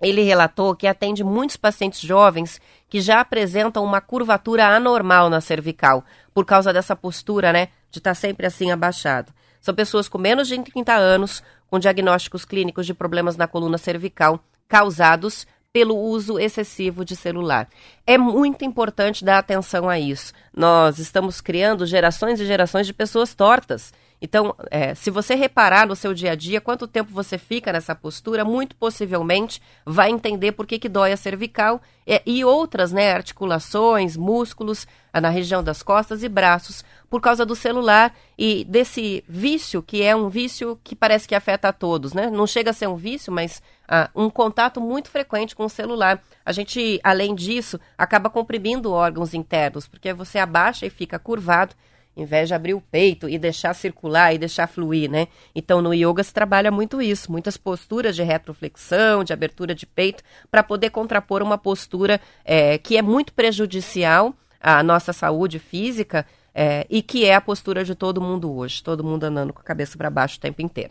Ele 0.00 0.22
relatou 0.22 0.74
que 0.74 0.86
atende 0.86 1.22
muitos 1.22 1.56
pacientes 1.56 2.00
jovens 2.00 2.60
que 2.92 3.00
já 3.00 3.22
apresentam 3.22 3.82
uma 3.82 4.02
curvatura 4.02 4.66
anormal 4.66 5.30
na 5.30 5.40
cervical, 5.40 6.04
por 6.34 6.44
causa 6.44 6.74
dessa 6.74 6.94
postura, 6.94 7.50
né, 7.50 7.68
de 7.90 8.00
estar 8.00 8.10
tá 8.10 8.14
sempre 8.14 8.44
assim 8.44 8.70
abaixado. 8.70 9.32
São 9.62 9.74
pessoas 9.74 10.10
com 10.10 10.18
menos 10.18 10.46
de 10.46 10.60
30 10.60 10.92
anos, 10.92 11.42
com 11.70 11.78
diagnósticos 11.78 12.44
clínicos 12.44 12.84
de 12.84 12.92
problemas 12.92 13.34
na 13.34 13.48
coluna 13.48 13.78
cervical, 13.78 14.44
causados 14.68 15.46
pelo 15.72 15.96
uso 15.96 16.38
excessivo 16.38 17.02
de 17.02 17.16
celular. 17.16 17.66
É 18.06 18.18
muito 18.18 18.62
importante 18.62 19.24
dar 19.24 19.38
atenção 19.38 19.88
a 19.88 19.98
isso. 19.98 20.34
Nós 20.54 20.98
estamos 20.98 21.40
criando 21.40 21.86
gerações 21.86 22.40
e 22.40 22.44
gerações 22.44 22.86
de 22.86 22.92
pessoas 22.92 23.34
tortas 23.34 23.90
então, 24.22 24.54
é, 24.70 24.94
se 24.94 25.10
você 25.10 25.34
reparar 25.34 25.84
no 25.84 25.96
seu 25.96 26.14
dia 26.14 26.30
a 26.30 26.34
dia 26.36 26.60
quanto 26.60 26.86
tempo 26.86 27.12
você 27.12 27.36
fica 27.36 27.72
nessa 27.72 27.92
postura, 27.92 28.44
muito 28.44 28.76
possivelmente 28.76 29.60
vai 29.84 30.10
entender 30.10 30.52
por 30.52 30.64
que, 30.64 30.78
que 30.78 30.88
dói 30.88 31.10
a 31.10 31.16
cervical 31.16 31.82
é, 32.06 32.22
e 32.24 32.44
outras 32.44 32.92
né, 32.92 33.12
articulações, 33.12 34.16
músculos 34.16 34.86
ah, 35.12 35.20
na 35.20 35.28
região 35.28 35.60
das 35.60 35.82
costas 35.82 36.22
e 36.22 36.28
braços, 36.28 36.84
por 37.10 37.20
causa 37.20 37.44
do 37.44 37.56
celular 37.56 38.14
e 38.38 38.64
desse 38.64 39.24
vício, 39.28 39.82
que 39.82 40.04
é 40.04 40.14
um 40.14 40.28
vício 40.28 40.78
que 40.84 40.94
parece 40.94 41.26
que 41.26 41.34
afeta 41.34 41.68
a 41.68 41.72
todos. 41.72 42.12
Né? 42.12 42.30
Não 42.30 42.46
chega 42.46 42.70
a 42.70 42.72
ser 42.72 42.86
um 42.86 42.96
vício, 42.96 43.32
mas 43.32 43.60
ah, 43.88 44.08
um 44.14 44.30
contato 44.30 44.80
muito 44.80 45.10
frequente 45.10 45.56
com 45.56 45.64
o 45.64 45.68
celular. 45.68 46.22
A 46.46 46.52
gente, 46.52 47.00
além 47.02 47.34
disso, 47.34 47.78
acaba 47.98 48.30
comprimindo 48.30 48.92
órgãos 48.92 49.34
internos, 49.34 49.88
porque 49.88 50.12
você 50.12 50.38
abaixa 50.38 50.86
e 50.86 50.90
fica 50.90 51.18
curvado 51.18 51.74
em 52.16 52.24
vez 52.24 52.48
de 52.48 52.54
abrir 52.54 52.74
o 52.74 52.80
peito 52.80 53.28
e 53.28 53.38
deixar 53.38 53.74
circular 53.74 54.34
e 54.34 54.38
deixar 54.38 54.66
fluir, 54.66 55.10
né? 55.10 55.28
Então 55.54 55.80
no 55.80 55.94
yoga 55.94 56.22
se 56.22 56.32
trabalha 56.32 56.70
muito 56.70 57.00
isso, 57.00 57.32
muitas 57.32 57.56
posturas 57.56 58.14
de 58.14 58.22
retroflexão, 58.22 59.24
de 59.24 59.32
abertura 59.32 59.74
de 59.74 59.86
peito, 59.86 60.22
para 60.50 60.62
poder 60.62 60.90
contrapor 60.90 61.42
uma 61.42 61.56
postura 61.56 62.20
é, 62.44 62.76
que 62.78 62.96
é 62.96 63.02
muito 63.02 63.32
prejudicial 63.32 64.34
à 64.60 64.82
nossa 64.82 65.12
saúde 65.12 65.58
física 65.58 66.26
é, 66.54 66.86
e 66.90 67.02
que 67.02 67.24
é 67.24 67.34
a 67.34 67.40
postura 67.40 67.82
de 67.82 67.94
todo 67.94 68.20
mundo 68.20 68.54
hoje, 68.54 68.82
todo 68.82 69.02
mundo 69.02 69.24
andando 69.24 69.52
com 69.52 69.60
a 69.60 69.64
cabeça 69.64 69.96
para 69.96 70.10
baixo 70.10 70.36
o 70.36 70.40
tempo 70.40 70.60
inteiro. 70.60 70.90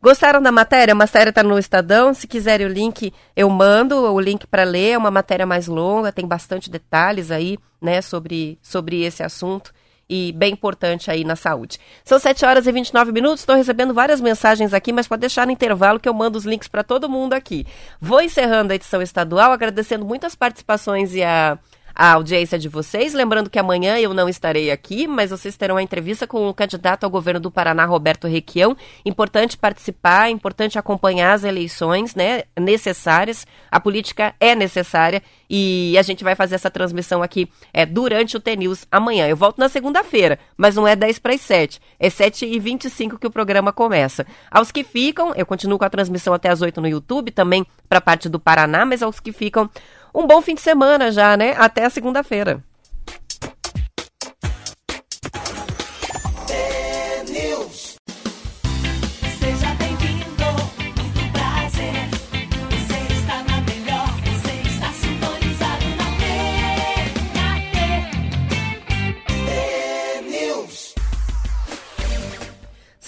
Gostaram 0.00 0.42
da 0.42 0.50
matéria? 0.50 0.92
A 0.92 0.96
matéria 0.96 1.30
está 1.30 1.44
no 1.44 1.56
Estadão. 1.56 2.12
Se 2.12 2.26
quiserem 2.26 2.66
o 2.66 2.70
link, 2.70 3.12
eu 3.36 3.48
mando 3.48 3.94
o 3.94 4.18
link 4.18 4.48
para 4.48 4.64
ler. 4.64 4.94
É 4.94 4.98
uma 4.98 5.12
matéria 5.12 5.46
mais 5.46 5.68
longa, 5.68 6.10
tem 6.10 6.26
bastante 6.26 6.68
detalhes 6.68 7.30
aí, 7.30 7.56
né, 7.80 8.02
sobre, 8.02 8.58
sobre 8.60 9.02
esse 9.04 9.22
assunto 9.22 9.72
e 10.08 10.32
bem 10.32 10.52
importante 10.52 11.10
aí 11.10 11.24
na 11.24 11.36
saúde. 11.36 11.78
São 12.04 12.18
7 12.18 12.44
horas 12.44 12.66
e 12.66 12.72
29 12.72 13.12
minutos, 13.12 13.40
estou 13.40 13.56
recebendo 13.56 13.94
várias 13.94 14.20
mensagens 14.20 14.74
aqui, 14.74 14.92
mas 14.92 15.08
pode 15.08 15.20
deixar 15.20 15.46
no 15.46 15.52
intervalo 15.52 16.00
que 16.00 16.08
eu 16.08 16.14
mando 16.14 16.38
os 16.38 16.44
links 16.44 16.68
para 16.68 16.82
todo 16.82 17.08
mundo 17.08 17.32
aqui. 17.32 17.66
Vou 18.00 18.20
encerrando 18.20 18.72
a 18.72 18.76
edição 18.76 19.00
estadual, 19.00 19.52
agradecendo 19.52 20.04
muitas 20.04 20.34
participações 20.34 21.14
e 21.14 21.22
a 21.22 21.58
a 21.94 22.12
audiência 22.12 22.58
de 22.58 22.68
vocês. 22.68 23.12
Lembrando 23.12 23.50
que 23.50 23.58
amanhã 23.58 23.98
eu 23.98 24.14
não 24.14 24.28
estarei 24.28 24.70
aqui, 24.70 25.06
mas 25.06 25.30
vocês 25.30 25.56
terão 25.56 25.76
a 25.76 25.82
entrevista 25.82 26.26
com 26.26 26.48
o 26.48 26.54
candidato 26.54 27.04
ao 27.04 27.10
governo 27.10 27.40
do 27.40 27.50
Paraná, 27.50 27.84
Roberto 27.84 28.26
Requião. 28.26 28.76
Importante 29.04 29.56
participar, 29.56 30.30
importante 30.30 30.78
acompanhar 30.78 31.32
as 31.32 31.44
eleições, 31.44 32.14
né? 32.14 32.44
Necessárias. 32.58 33.46
A 33.70 33.80
política 33.80 34.34
é 34.40 34.54
necessária 34.54 35.22
e 35.48 35.96
a 35.98 36.02
gente 36.02 36.24
vai 36.24 36.34
fazer 36.34 36.54
essa 36.54 36.70
transmissão 36.70 37.22
aqui 37.22 37.46
é, 37.74 37.84
durante 37.84 38.36
o 38.36 38.40
TNews 38.40 38.86
amanhã. 38.90 39.28
Eu 39.28 39.36
volto 39.36 39.58
na 39.58 39.68
segunda-feira, 39.68 40.38
mas 40.56 40.76
não 40.76 40.88
é 40.88 40.96
10 40.96 41.18
para 41.18 41.34
as 41.34 41.42
7. 41.42 41.80
É 42.00 42.08
7 42.08 42.46
e 42.46 42.58
25 42.58 43.18
que 43.18 43.26
o 43.26 43.30
programa 43.30 43.72
começa. 43.72 44.26
Aos 44.50 44.72
que 44.72 44.82
ficam, 44.82 45.34
eu 45.34 45.44
continuo 45.44 45.78
com 45.78 45.84
a 45.84 45.90
transmissão 45.90 46.32
até 46.32 46.48
as 46.48 46.62
8 46.62 46.80
no 46.80 46.88
YouTube, 46.88 47.30
também 47.30 47.66
para 47.88 47.98
a 47.98 48.00
parte 48.00 48.28
do 48.28 48.40
Paraná, 48.40 48.86
mas 48.86 49.02
aos 49.02 49.20
que 49.20 49.32
ficam 49.32 49.68
um 50.14 50.26
bom 50.26 50.40
fim 50.42 50.54
de 50.54 50.60
semana 50.60 51.10
já, 51.10 51.36
né? 51.36 51.54
Até 51.58 51.88
segunda-feira. 51.88 52.62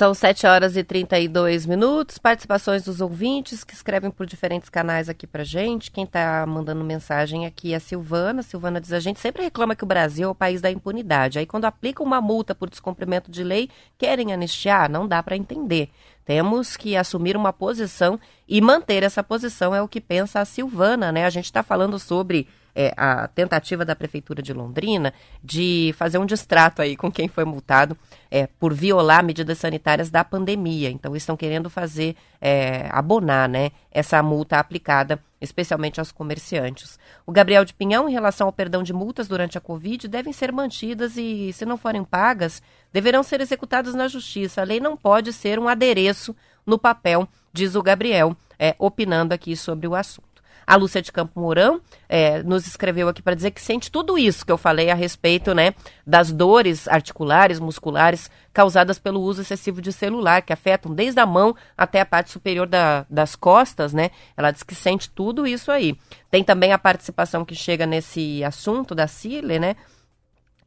São 0.04 0.12
7 0.12 0.46
horas 0.46 0.76
e 0.76 0.84
32 0.84 1.64
minutos. 1.64 2.18
Participações 2.18 2.84
dos 2.84 3.00
ouvintes 3.00 3.64
que 3.64 3.72
escrevem 3.72 4.10
por 4.10 4.26
diferentes 4.26 4.68
canais 4.68 5.08
aqui 5.08 5.26
pra 5.26 5.44
gente. 5.44 5.90
Quem 5.90 6.04
tá 6.04 6.44
mandando 6.46 6.84
mensagem 6.84 7.46
aqui 7.46 7.72
é 7.72 7.76
a 7.76 7.80
Silvana. 7.80 8.42
Silvana 8.42 8.82
diz: 8.82 8.92
a 8.92 9.00
gente 9.00 9.18
sempre 9.18 9.42
reclama 9.42 9.74
que 9.74 9.82
o 9.82 9.86
Brasil 9.86 10.28
é 10.28 10.30
o 10.30 10.34
país 10.34 10.60
da 10.60 10.70
impunidade. 10.70 11.38
Aí, 11.38 11.46
quando 11.46 11.64
aplicam 11.64 12.04
uma 12.04 12.20
multa 12.20 12.54
por 12.54 12.68
descumprimento 12.68 13.30
de 13.30 13.42
lei, 13.42 13.70
querem 13.96 14.30
anistiar? 14.30 14.90
Não 14.90 15.08
dá 15.08 15.22
para 15.22 15.38
entender. 15.38 15.88
Temos 16.22 16.76
que 16.76 16.98
assumir 16.98 17.34
uma 17.34 17.50
posição 17.50 18.20
e 18.46 18.60
manter 18.60 19.02
essa 19.02 19.22
posição, 19.22 19.74
é 19.74 19.80
o 19.80 19.88
que 19.88 20.02
pensa 20.02 20.38
a 20.38 20.44
Silvana, 20.44 21.10
né? 21.10 21.24
A 21.24 21.30
gente 21.30 21.46
está 21.46 21.62
falando 21.62 21.98
sobre 21.98 22.46
é, 22.74 22.92
a 22.96 23.28
tentativa 23.28 23.84
da 23.84 23.94
Prefeitura 23.94 24.42
de 24.42 24.52
Londrina 24.52 25.12
de 25.42 25.94
fazer 25.96 26.18
um 26.18 26.26
distrato 26.26 26.82
aí 26.82 26.96
com 26.96 27.10
quem 27.10 27.28
foi 27.28 27.44
multado 27.44 27.96
é, 28.30 28.46
por 28.46 28.74
violar 28.74 29.24
medidas 29.24 29.58
sanitárias 29.58 30.10
da 30.10 30.24
pandemia. 30.24 30.90
Então, 30.90 31.14
estão 31.14 31.36
querendo 31.36 31.70
fazer, 31.70 32.16
é, 32.40 32.88
abonar 32.90 33.48
né, 33.48 33.70
essa 33.90 34.22
multa 34.22 34.58
aplicada 34.58 35.20
especialmente 35.40 36.00
aos 36.00 36.10
comerciantes. 36.10 36.98
O 37.26 37.32
Gabriel 37.32 37.64
de 37.64 37.74
Pinhão, 37.74 38.08
em 38.08 38.12
relação 38.12 38.46
ao 38.46 38.52
perdão 38.52 38.82
de 38.82 38.92
multas 38.92 39.28
durante 39.28 39.58
a 39.58 39.60
Covid, 39.60 40.08
devem 40.08 40.32
ser 40.32 40.50
mantidas 40.50 41.16
e, 41.16 41.52
se 41.52 41.64
não 41.64 41.76
forem 41.76 42.02
pagas, 42.02 42.62
deverão 42.92 43.22
ser 43.22 43.40
executadas 43.40 43.94
na 43.94 44.08
Justiça. 44.08 44.62
A 44.62 44.64
lei 44.64 44.80
não 44.80 44.96
pode 44.96 45.32
ser 45.32 45.58
um 45.58 45.68
adereço 45.68 46.34
no 46.66 46.78
papel, 46.78 47.28
diz 47.52 47.74
o 47.74 47.82
Gabriel, 47.82 48.34
é, 48.58 48.74
opinando 48.78 49.34
aqui 49.34 49.54
sobre 49.54 49.86
o 49.86 49.94
assunto. 49.94 50.23
A 50.66 50.76
Lúcia 50.76 51.02
de 51.02 51.12
Campo 51.12 51.40
Mourão 51.40 51.80
é, 52.08 52.42
nos 52.42 52.66
escreveu 52.66 53.08
aqui 53.08 53.22
para 53.22 53.34
dizer 53.34 53.50
que 53.50 53.60
sente 53.60 53.90
tudo 53.90 54.16
isso 54.16 54.44
que 54.44 54.52
eu 54.52 54.58
falei 54.58 54.90
a 54.90 54.94
respeito 54.94 55.54
né, 55.54 55.74
das 56.06 56.32
dores 56.32 56.88
articulares, 56.88 57.60
musculares, 57.60 58.30
causadas 58.52 58.98
pelo 58.98 59.20
uso 59.20 59.42
excessivo 59.42 59.82
de 59.82 59.92
celular, 59.92 60.42
que 60.42 60.52
afetam 60.52 60.94
desde 60.94 61.20
a 61.20 61.26
mão 61.26 61.54
até 61.76 62.00
a 62.00 62.06
parte 62.06 62.30
superior 62.30 62.66
da, 62.66 63.04
das 63.10 63.36
costas, 63.36 63.92
né? 63.92 64.10
Ela 64.36 64.50
diz 64.50 64.62
que 64.62 64.74
sente 64.74 65.10
tudo 65.10 65.46
isso 65.46 65.70
aí. 65.70 65.98
Tem 66.30 66.42
também 66.42 66.72
a 66.72 66.78
participação 66.78 67.44
que 67.44 67.54
chega 67.54 67.86
nesse 67.86 68.42
assunto 68.44 68.94
da 68.94 69.06
Cile, 69.06 69.58
né? 69.58 69.76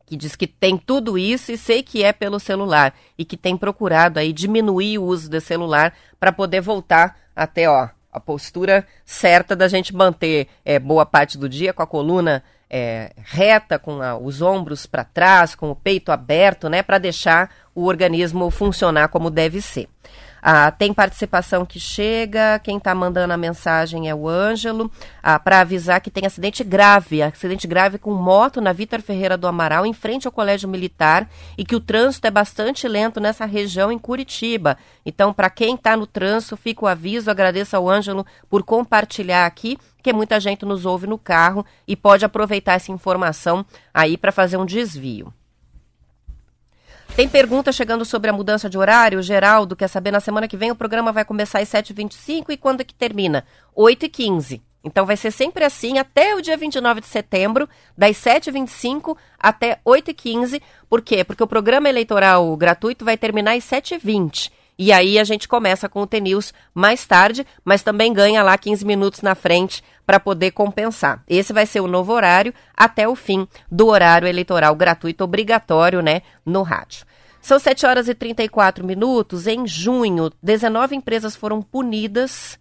que 0.08 0.16
diz 0.16 0.38
que 0.38 0.48
tem 0.48 0.78
tudo 0.78 1.18
isso 1.18 1.52
e 1.52 1.58
sei 1.58 1.84
que 1.84 2.02
é 2.02 2.14
pelo 2.14 2.40
celular 2.40 2.96
e 3.18 3.26
que 3.26 3.36
tem 3.36 3.58
procurado 3.58 4.18
aí 4.18 4.32
diminuir 4.32 4.98
o 4.98 5.04
uso 5.04 5.30
do 5.30 5.42
celular 5.42 5.94
para 6.18 6.32
poder 6.32 6.62
voltar 6.62 7.18
até 7.36 7.70
ó 7.70 7.90
a 8.18 8.20
postura 8.20 8.86
certa 9.06 9.56
da 9.56 9.68
gente 9.68 9.96
manter 9.96 10.48
é, 10.66 10.78
boa 10.78 11.06
parte 11.06 11.38
do 11.38 11.48
dia 11.48 11.74
com 11.74 11.82
a 11.82 11.88
coluna 11.88 12.44
é, 12.70 13.14
reta, 13.18 13.80
com 13.80 14.02
a, 14.02 14.18
os 14.18 14.42
ombros 14.42 14.86
para 14.86 15.04
trás, 15.04 15.56
com 15.56 15.72
o 15.72 15.76
peito 15.76 16.12
aberto, 16.12 16.70
né, 16.70 16.84
para 16.84 16.98
deixar 16.98 17.50
o 17.74 17.86
organismo 17.86 18.50
funcionar 18.52 19.08
como 19.08 19.30
deve 19.30 19.62
ser. 19.62 19.88
Ah, 20.50 20.72
tem 20.72 20.94
participação 20.94 21.66
que 21.66 21.78
chega, 21.78 22.58
quem 22.60 22.78
está 22.78 22.96
mandando 22.96 23.34
a 23.34 23.38
mensagem 23.38 24.08
é 24.08 24.16
o 24.16 24.30
Ângelo, 24.30 24.90
ah, 25.22 25.38
para 25.38 25.60
avisar 25.60 26.00
que 26.00 26.10
tem 26.10 26.26
acidente 26.26 26.64
grave, 26.64 27.22
acidente 27.22 27.68
grave 27.68 27.98
com 27.98 28.14
moto 28.14 28.62
na 28.62 28.72
Vitor 28.72 29.02
Ferreira 29.02 29.36
do 29.36 29.46
Amaral, 29.46 29.86
em 29.86 29.92
frente 29.92 30.26
ao 30.26 30.32
Colégio 30.32 30.70
Militar, 30.70 31.30
e 31.58 31.66
que 31.66 31.76
o 31.76 31.82
trânsito 31.82 32.28
é 32.28 32.32
bastante 32.32 32.88
lento 32.88 33.20
nessa 33.20 33.44
região 33.44 33.92
em 33.92 34.00
Curitiba. 34.00 34.78
Então, 35.06 35.34
para 35.34 35.50
quem 35.50 35.76
está 35.76 35.98
no 35.98 36.08
trânsito, 36.08 36.56
fica 36.56 36.86
o 36.86 36.88
aviso, 36.88 37.30
agradeço 37.30 37.76
ao 37.76 37.90
Ângelo 37.90 38.26
por 38.50 38.64
compartilhar 38.64 39.46
aqui, 39.46 39.78
que 40.02 40.14
muita 40.14 40.40
gente 40.40 40.64
nos 40.64 40.86
ouve 40.86 41.08
no 41.08 41.18
carro 41.18 41.66
e 41.86 41.94
pode 41.94 42.24
aproveitar 42.24 42.76
essa 42.76 42.90
informação 42.90 43.66
aí 43.94 44.16
para 44.16 44.32
fazer 44.32 44.56
um 44.56 44.66
desvio. 44.66 45.34
Tem 47.18 47.28
pergunta 47.28 47.72
chegando 47.72 48.06
sobre 48.06 48.30
a 48.30 48.34
mudança 48.34 48.70
de 48.70 48.78
horário. 48.78 49.24
Geraldo 49.24 49.76
quer 49.76 49.88
saber, 49.88 50.12
na 50.12 50.20
semana 50.20 50.48
que 50.48 50.56
vem 50.56 50.70
o 50.70 50.76
programa 50.76 51.12
vai 51.12 51.26
começar 51.26 51.58
às 51.58 51.68
7h25 51.68 52.52
e 52.52 52.58
quando 52.58 52.82
é 52.82 52.84
que 52.84 52.94
termina? 52.94 53.44
8h15. 53.76 54.62
Então 54.84 55.04
vai 55.04 55.18
ser 55.18 55.32
sempre 55.32 55.64
assim 55.64 55.98
até 55.98 56.36
o 56.36 56.44
dia 56.44 56.56
29 56.56 57.02
de 57.02 57.08
setembro, 57.08 57.68
das 57.98 58.18
7h25 58.18 59.18
até 59.40 59.80
8h15. 59.84 60.62
Por 60.88 61.02
quê? 61.02 61.24
Porque 61.24 61.42
o 61.42 61.48
programa 61.48 61.90
eleitoral 61.90 62.56
gratuito 62.56 63.04
vai 63.04 63.18
terminar 63.18 63.58
às 63.58 63.64
7h20. 63.64 64.52
E 64.78 64.92
aí 64.92 65.18
a 65.18 65.24
gente 65.24 65.48
começa 65.48 65.90
com 65.90 66.02
o 66.02 66.08
TNews 66.08 66.54
mais 66.74 67.06
tarde, 67.06 67.46
mas 67.66 67.82
também 67.82 68.14
ganha 68.14 68.44
lá 68.44 68.58
15 68.58 68.86
minutos 68.86 69.22
na 69.22 69.34
frente 69.34 69.84
para 70.06 70.20
poder 70.20 70.52
compensar. 70.52 71.24
Esse 71.28 71.52
vai 71.52 71.66
ser 71.66 71.80
o 71.80 71.88
novo 71.88 72.14
horário 72.14 72.54
até 72.76 73.08
o 73.08 73.16
fim 73.16 73.48
do 73.72 73.88
horário 73.88 74.28
eleitoral 74.28 74.76
gratuito 74.76 75.24
obrigatório, 75.24 76.02
né, 76.02 76.22
no 76.46 76.62
rádio. 76.62 77.06
São 77.42 77.58
7 77.58 77.86
horas 77.86 78.08
e 78.08 78.14
34 78.14 78.86
minutos. 78.86 79.48
Em 79.48 79.66
junho, 79.66 80.32
19 80.44 80.96
empresas 80.96 81.36
foram 81.36 81.62
punidas 81.62 82.60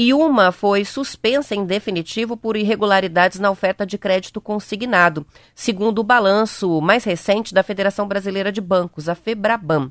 e 0.00 0.14
uma 0.14 0.52
foi 0.52 0.84
suspensa 0.84 1.56
em 1.56 1.64
definitivo 1.64 2.36
por 2.36 2.56
irregularidades 2.56 3.40
na 3.40 3.50
oferta 3.50 3.84
de 3.84 3.98
crédito 3.98 4.40
consignado, 4.40 5.26
segundo 5.56 5.98
o 5.98 6.04
balanço 6.04 6.80
mais 6.80 7.02
recente 7.02 7.52
da 7.52 7.64
Federação 7.64 8.06
Brasileira 8.06 8.52
de 8.52 8.60
Bancos, 8.60 9.08
a 9.08 9.16
FEBRABAN. 9.16 9.90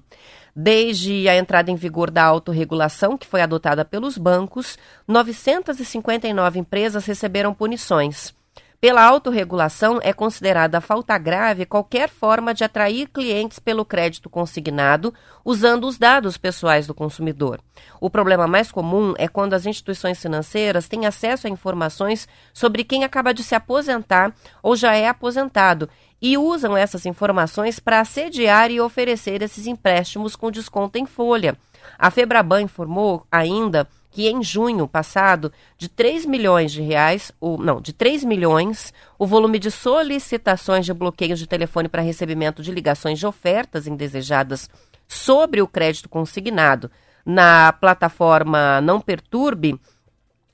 Desde 0.60 1.30
a 1.30 1.38
entrada 1.38 1.70
em 1.70 1.76
vigor 1.76 2.10
da 2.10 2.24
autorregulação, 2.24 3.16
que 3.16 3.28
foi 3.28 3.43
adotada 3.43 3.86
pelos 3.86 4.18
bancos, 4.18 4.76
959 5.08 6.58
empresas 6.58 7.05
receberam 7.05 7.53
punições. 7.53 8.34
Pela 8.80 9.01
autorregulação, 9.01 9.99
é 10.03 10.13
considerada 10.13 10.80
falta 10.80 11.17
grave 11.17 11.65
qualquer 11.65 12.09
forma 12.09 12.53
de 12.53 12.63
atrair 12.63 13.09
clientes 13.09 13.57
pelo 13.57 13.84
crédito 13.84 14.30
consignado 14.30 15.11
usando 15.43 15.88
os 15.88 15.97
dados 15.97 16.38
pessoais 16.38 16.86
do 16.86 16.93
consumidor. 16.93 17.59
O 17.99 18.07
problema 18.07 18.45
mais 18.45 18.71
comum 18.71 19.15
é 19.17 19.28
quando 19.28 19.55
as 19.55 19.65
instituições 19.65 20.21
financeiras 20.21 20.88
têm 20.88 21.07
acesso 21.07 21.47
a 21.47 21.49
informações 21.49 22.28
sobre 22.53 22.84
quem 22.84 23.03
acaba 23.03 23.34
de 23.34 23.43
se 23.43 23.55
aposentar 23.55 24.32
ou 24.61 24.75
já 24.75 24.93
é 24.93 25.07
aposentado 25.07 25.89
e 26.21 26.38
usam 26.38 26.78
essas 26.78 27.07
informações 27.07 27.80
para 27.80 27.99
assediar 27.99 28.69
e 28.69 28.80
oferecer 28.80 29.41
esses 29.41 29.65
empréstimos 29.65 30.36
com 30.36 30.51
desconto 30.51 30.99
em 30.99 31.05
folha. 31.07 31.57
A 31.97 32.11
Febraban 32.11 32.61
informou 32.61 33.25
ainda 33.32 33.88
que 34.18 34.28
em 34.28 34.41
junho 34.41 34.88
passado, 34.88 35.53
de 35.78 35.88
3 35.88 36.26
milhões 36.26 36.72
de 36.72 36.82
reais, 36.82 37.32
ou 37.39 37.55
não, 37.55 37.80
de 37.80 37.93
3 37.93 38.24
milhões, 38.24 38.91
o 39.20 39.28
volume 39.28 39.59
de 39.59 39.70
solicitações 39.70 40.88
de 40.88 40.91
bloqueios 40.91 41.38
de 41.38 41.45
telefone 41.45 41.88
para 41.88 42.01
recebimento 42.01 42.63
de 42.63 42.72
ligações 42.72 43.20
de 43.20 43.28
ofertas 43.28 43.86
indesejadas 43.86 44.72
sobre 45.07 45.61
o 45.61 45.68
crédito 45.68 46.09
consignado 46.09 46.89
na 47.24 47.72
plataforma 47.72 48.82
Não 48.82 48.99
Perturbe 48.99 49.80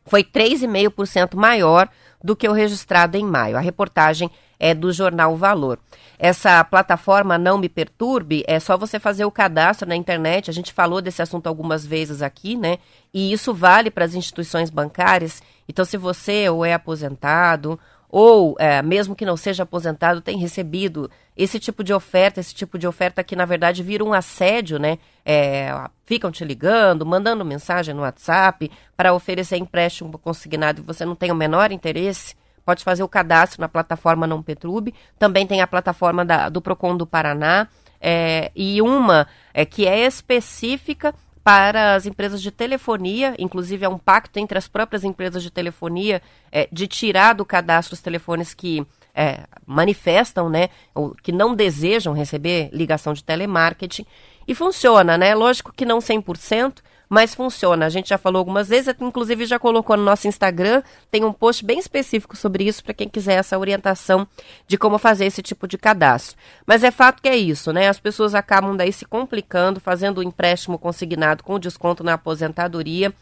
foi 0.07 0.26
3,5% 0.26 1.34
maior 1.36 1.88
do 2.22 2.36
que 2.36 2.49
o 2.49 2.51
registrado 2.51 3.16
em 3.16 3.24
maio. 3.24 3.55
A 3.55 3.61
reportagem 3.61 4.30
é 4.59 4.74
do 4.74 4.91
jornal 4.91 5.38
Valor. 5.38 5.80
Essa 6.24 6.63
plataforma 6.63 7.38
Não 7.38 7.57
Me 7.57 7.67
Perturbe, 7.67 8.45
é 8.47 8.57
só 8.57 8.78
você 8.78 8.97
fazer 8.97 9.26
o 9.26 9.32
cadastro 9.32 9.86
na 9.86 9.93
internet. 9.93 10.49
A 10.49 10.53
gente 10.53 10.71
falou 10.71 11.01
desse 11.01 11.21
assunto 11.21 11.47
algumas 11.47 11.86
vezes 11.86 12.21
aqui, 12.21 12.55
né? 12.55 12.78
E 13.13 13.34
isso 13.34 13.53
vale 13.53 13.91
para 13.91 14.05
as 14.05 14.15
instituições 14.15 14.69
bancárias. 14.69 15.43
Então, 15.67 15.84
se 15.84 15.97
você 15.97 16.47
ou 16.47 16.63
é 16.63 16.74
aposentado 16.74 17.78
ou 18.07 18.55
é, 18.57 18.82
mesmo 18.82 19.17
que 19.17 19.26
não 19.26 19.36
seja 19.36 19.63
aposentado, 19.63 20.21
tem 20.21 20.38
recebido 20.38 21.11
esse 21.36 21.59
tipo 21.59 21.84
de 21.84 21.93
oferta, 21.93 22.39
esse 22.39 22.55
tipo 22.55 22.80
de 22.80 22.88
oferta 22.88 23.21
que 23.21 23.36
na 23.36 23.43
verdade 23.43 23.84
vira 23.84 24.01
um 24.01 24.13
assédio, 24.13 24.80
né? 24.80 24.99
É, 25.26 25.74
ficam 26.05 26.32
te 26.32 26.45
ligando, 26.45 27.05
mandando 27.05 27.43
mensagem 27.43 27.93
no 27.93 28.03
WhatsApp 28.03 28.71
para 28.95 29.13
oferecer 29.13 29.57
empréstimo 29.57 30.17
consignado 30.17 30.80
e 30.80 30.86
você 30.86 31.03
não 31.03 31.17
tem 31.17 31.32
o 31.32 31.36
menor 31.36 31.74
interesse, 31.74 32.34
pode 32.66 32.84
fazer 32.84 33.03
o 33.03 33.07
cadastro 33.07 33.61
na 33.61 33.70
plataforma 33.70 34.28
Não 34.28 34.41
Petrube. 34.41 34.93
Também 35.18 35.45
tem 35.45 35.61
a 35.61 35.68
plataforma 35.68 36.24
da, 36.24 36.49
do 36.49 36.61
Procon 36.61 36.95
do 36.95 37.05
Paraná 37.05 37.68
é, 37.99 38.51
e 38.55 38.82
uma 38.82 39.28
é, 39.53 39.66
que 39.66 39.88
é 39.88 40.05
específica 40.05 41.14
para 41.43 41.95
as 41.95 42.05
empresas 42.05 42.41
de 42.41 42.51
telefonia, 42.51 43.36
inclusive 43.38 43.84
é 43.84 43.89
um 43.89 43.97
pacto 43.97 44.39
entre 44.39 44.57
as 44.57 44.68
próprias 44.68 45.03
empresas 45.03 45.43
de 45.43 45.51
telefonia 45.51 46.22
é, 46.51 46.70
de 46.72 46.88
tirar 46.88 47.34
do 47.34 47.43
cadastro 47.43 47.93
os 47.93 48.01
telefones 48.01 48.53
que 48.53 48.86
é, 49.14 49.41
manifestam, 49.66 50.49
né, 50.49 50.70
ou 50.95 51.14
que 51.22 51.32
não 51.32 51.53
desejam 51.53 52.14
receber 52.14 52.70
ligação 52.72 53.14
de 53.14 53.24
telemarketing. 53.24 54.05
E 54.47 54.53
funciona, 54.53 55.18
né? 55.18 55.34
Lógico 55.34 55.72
que 55.72 55.86
não 55.86 55.99
100%, 55.99 56.80
mas 57.14 57.36
funciona. 57.36 57.86
A 57.86 57.89
gente 57.89 58.09
já 58.09 58.18
falou 58.18 58.39
algumas 58.39 58.70
vezes, 58.70 58.95
inclusive 58.99 59.45
já 59.45 59.59
colocou 59.59 59.95
no 59.95 60.03
nosso 60.03 60.28
Instagram, 60.28 60.82
tem 61.11 61.24
um 61.24 61.32
post 61.32 61.64
bem 61.64 61.78
específico 61.78 62.36
sobre 62.36 62.64
isso 62.64 62.84
para 62.84 62.91
quem 62.91 63.07
quiser 63.07 63.36
essa 63.36 63.55
orientação 63.55 64.28
de 64.68 64.80
como 64.80 64.97
fazer 64.97 65.26
esse 65.26 65.43
tipo 65.43 65.68
de 65.68 65.78
cadastro. 65.78 66.36
Mas 66.66 66.84
é 66.84 66.89
fato 66.89 67.22
que 67.22 67.30
é 67.30 67.38
isso, 67.38 67.72
né? 67.72 67.88
As 67.88 67.99
pessoas 67.99 68.34
acabam 68.34 68.76
daí 68.76 68.91
se 68.91 69.05
complicando, 69.05 69.80
fazendo 69.80 70.18
o 70.18 70.24
empréstimo 70.24 70.80
consignado 70.80 71.43
com 71.43 71.59
desconto 71.59 72.03
na 72.03 72.16
aposentadoria 72.16 73.14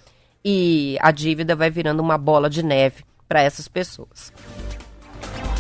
e 0.44 0.98
a 1.02 1.12
dívida 1.12 1.54
vai 1.54 1.70
virando 1.70 2.00
uma 2.00 2.18
bola 2.18 2.50
de 2.50 2.64
neve 2.64 3.04
para 3.28 3.42
essas 3.42 3.68
pessoas. 3.68 4.32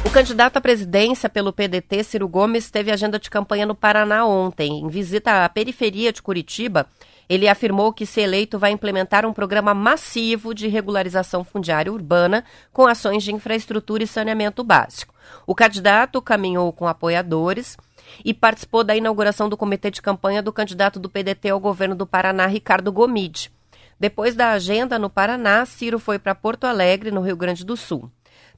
O 0.06 0.10
candidato 0.10 0.56
à 0.56 0.62
presidência 0.62 1.28
pelo 1.28 1.52
PDT, 1.52 2.02
Ciro 2.06 2.30
Gomes, 2.30 2.72
teve 2.72 2.92
agenda 2.92 3.20
de 3.20 3.30
campanha 3.30 3.66
no 3.66 3.76
Paraná 3.76 4.26
ontem. 4.26 4.80
Em 4.80 4.88
visita 4.88 5.44
à 5.44 5.50
periferia 5.50 6.14
de 6.14 6.22
Curitiba, 6.22 6.88
ele 7.32 7.48
afirmou 7.48 7.94
que, 7.94 8.06
se 8.06 8.20
eleito, 8.20 8.60
vai 8.60 8.72
implementar 8.72 9.26
um 9.26 9.32
programa 9.32 9.74
massivo 9.74 10.54
de 10.54 10.68
regularização 10.68 11.46
fundiária 11.46 11.90
urbana 11.90 12.44
com 12.74 12.86
ações 12.86 13.24
de 13.24 13.34
infraestrutura 13.34 14.04
e 14.04 14.08
saneamento 14.08 14.66
básico. 14.66 15.16
O 15.48 15.56
candidato 15.56 16.22
caminhou 16.22 16.74
com 16.74 16.86
apoiadores 16.86 17.78
e 18.26 18.34
participou 18.34 18.84
da 18.84 18.98
inauguração 18.98 19.48
do 19.48 19.56
comitê 19.56 19.90
de 19.90 20.02
campanha 20.02 20.42
do 20.42 20.52
candidato 20.52 21.00
do 21.00 21.10
PDT 21.10 21.52
ao 21.52 21.60
governo 21.62 21.96
do 21.96 22.06
Paraná, 22.06 22.48
Ricardo 22.48 22.92
Gomide. 22.92 23.50
Depois 23.98 24.36
da 24.36 24.52
agenda 24.52 25.00
no 25.00 25.10
Paraná, 25.10 25.66
Ciro 25.66 26.00
foi 26.00 26.20
para 26.20 26.36
Porto 26.36 26.66
Alegre, 26.66 27.12
no 27.12 27.22
Rio 27.22 27.38
Grande 27.38 27.64
do 27.64 27.78
Sul. 27.78 28.12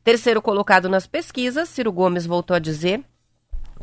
Terceiro 0.03 0.41
colocado 0.41 0.89
nas 0.89 1.05
pesquisas, 1.05 1.69
Ciro 1.69 1.91
Gomes 1.91 2.25
voltou 2.25 2.55
a 2.55 2.59
dizer 2.59 3.03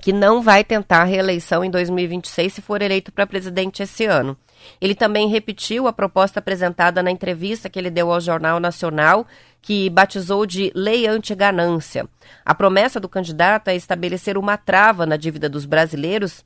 que 0.01 0.13
não 0.13 0.43
vai 0.43 0.65
tentar 0.65 1.05
reeleição 1.05 1.63
em 1.63 1.71
2026 1.71 2.55
se 2.55 2.61
for 2.61 2.83
eleito 2.83 3.13
para 3.13 3.27
presidente 3.27 3.85
esse 3.85 4.05
ano. 4.05 4.37
Ele 4.81 4.95
também 4.95 5.29
repetiu 5.29 5.87
a 5.87 5.93
proposta 5.93 6.39
apresentada 6.39 7.03
na 7.03 7.11
entrevista 7.11 7.69
que 7.69 7.79
ele 7.79 7.91
deu 7.91 8.13
ao 8.13 8.21
Jornal 8.21 8.59
Nacional, 8.61 9.27
que 9.63 9.91
batizou 9.91 10.47
de 10.47 10.73
Lei 10.75 11.07
Anti-Ganância. 11.07 12.09
A 12.45 12.55
promessa 12.55 12.99
do 12.99 13.09
candidato 13.09 13.69
é 13.69 13.77
estabelecer 13.77 14.39
uma 14.39 14.57
trava 14.57 15.05
na 15.07 15.17
dívida 15.17 15.49
dos 15.49 15.65
brasileiros 15.65 16.45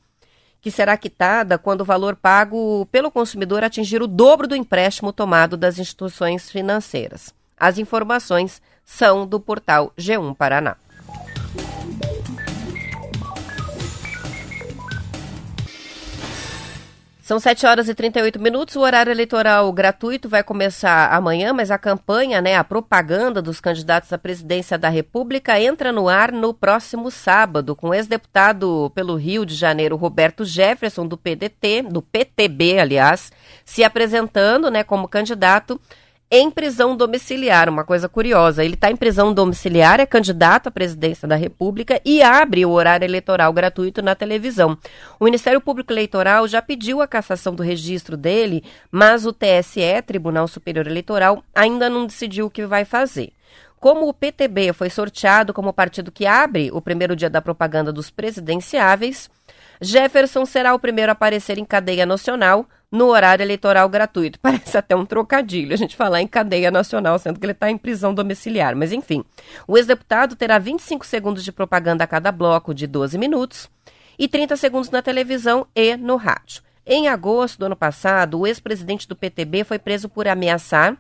que 0.61 0.71
será 0.71 0.97
quitada 0.97 1.59
quando 1.59 1.83
o 1.83 1.85
valor 1.85 2.17
pago 2.17 2.87
pelo 2.91 3.11
consumidor 3.11 3.63
atingir 3.63 4.01
o 4.01 4.07
dobro 4.07 4.49
do 4.49 4.57
empréstimo 4.57 5.13
tomado 5.13 5.59
das 5.59 5.79
instituições 5.79 6.51
financeiras. 6.51 7.35
As 7.55 7.77
informações 7.77 8.63
são 8.83 9.27
do 9.27 9.39
portal 9.39 9.93
G1 9.99 10.35
Paraná. 10.35 10.77
São 17.25 17.41
7 17.41 17.65
horas 17.65 17.89
e 17.89 17.95
38 17.95 18.39
minutos. 18.39 18.77
O 18.77 18.81
horário 18.81 19.11
eleitoral 19.11 19.73
gratuito 19.73 20.29
vai 20.29 20.45
começar 20.45 21.11
amanhã, 21.11 21.55
mas 21.55 21.71
a 21.71 21.79
campanha, 21.79 22.39
né, 22.43 22.55
a 22.55 22.63
propaganda 22.63 23.41
dos 23.41 23.63
candidatos 23.63 24.13
à 24.13 24.19
presidência 24.19 24.77
da 24.77 24.91
República 24.91 25.59
entra 25.59 25.91
no 25.91 26.07
ar 26.07 26.31
no 26.31 26.53
próximo 26.53 27.11
sábado, 27.11 27.75
com 27.75 27.89
o 27.89 27.95
ex-deputado 27.95 28.93
pelo 28.95 29.17
Rio 29.17 29.47
de 29.47 29.55
Janeiro, 29.55 29.97
Roberto 29.97 30.45
Jefferson, 30.45 31.07
do 31.07 31.17
PDT, 31.17 31.85
do 31.91 32.03
PTB, 32.03 32.79
aliás, 32.79 33.33
se 33.65 33.83
apresentando, 33.83 34.71
né, 34.71 34.85
como 34.85 35.09
candidato 35.09 35.81
em 36.37 36.51
prisão 36.51 36.97
domiciliar, 36.97 37.69
uma 37.69 37.85
coisa 37.85 38.09
curiosa. 38.09 38.65
Ele 38.65 38.75
está 38.75 38.91
em 38.91 38.97
prisão 38.97 39.33
domiciliar, 39.33 40.01
é 40.01 40.07
candidato 40.07 40.67
à 40.67 40.71
presidência 40.71 41.29
da 41.29 41.37
República 41.37 42.01
e 42.05 42.25
abre 42.25 42.67
o 42.67 42.71
horário 42.71 43.05
eleitoral 43.05 43.53
gratuito 43.53 44.03
na 44.03 44.17
televisão. 44.17 44.77
O 45.21 45.27
Ministério 45.27 45.61
Público 45.61 45.93
Eleitoral 45.93 46.49
já 46.49 46.61
pediu 46.61 47.01
a 47.01 47.07
cassação 47.07 47.55
do 47.55 47.63
registro 47.63 48.17
dele, 48.17 48.65
mas 48.91 49.25
o 49.25 49.33
TSE, 49.33 50.03
Tribunal 50.05 50.49
Superior 50.49 50.89
Eleitoral, 50.89 51.41
ainda 51.55 51.89
não 51.89 52.05
decidiu 52.05 52.47
o 52.47 52.51
que 52.51 52.67
vai 52.67 52.85
fazer. 52.85 53.33
Como 53.79 54.09
o 54.09 54.13
PTB 54.13 54.73
foi 54.73 54.91
sorteado 54.91 55.55
como 55.55 55.73
partido 55.73 56.11
que 56.11 56.27
abre 56.27 56.69
o 56.73 56.81
primeiro 56.81 57.15
dia 57.15 57.31
da 57.31 57.41
propaganda 57.41 57.93
dos 57.93 58.11
presidenciáveis, 58.11 59.31
Jefferson 59.81 60.45
será 60.47 60.75
o 60.75 60.79
primeiro 60.79 61.11
a 61.11 61.15
aparecer 61.15 61.59
em 61.59 61.65
cadeia 61.65 62.07
nacional 62.07 62.67
no 62.91 63.07
horário 63.07 63.43
eleitoral 63.43 63.89
gratuito. 63.89 64.39
Parece 64.43 64.79
até 64.79 64.95
um 64.95 65.05
trocadilho 65.05 65.75
a 65.75 65.77
gente 65.77 65.97
falar 65.97 66.21
em 66.21 66.27
cadeia 66.27 66.71
nacional, 66.71 67.19
sendo 67.19 67.39
que 67.41 67.45
ele 67.47 67.53
está 67.53 67.71
em 67.71 67.77
prisão 67.77 68.15
domiciliar. 68.15 68.77
Mas 68.77 68.93
enfim, 68.93 69.25
o 69.67 69.77
ex-deputado 69.77 70.37
terá 70.37 70.59
25 70.59 71.05
segundos 71.05 71.45
de 71.45 71.53
propaganda 71.53 72.05
a 72.05 72.07
cada 72.07 72.31
bloco 72.31 72.73
de 72.73 72.87
12 72.87 73.19
minutos 73.19 73.69
e 74.19 74.29
30 74.29 74.57
segundos 74.57 74.91
na 74.91 75.03
televisão 75.03 75.67
e 75.75 75.97
no 75.97 76.17
rádio. 76.17 76.63
Em 76.87 77.09
agosto 77.09 77.59
do 77.59 77.67
ano 77.67 77.77
passado, 77.77 78.41
o 78.41 78.47
ex-presidente 78.47 79.09
do 79.09 79.17
PTB 79.17 79.65
foi 79.65 79.79
preso 79.79 80.09
por 80.09 80.29
ameaçar, 80.29 80.97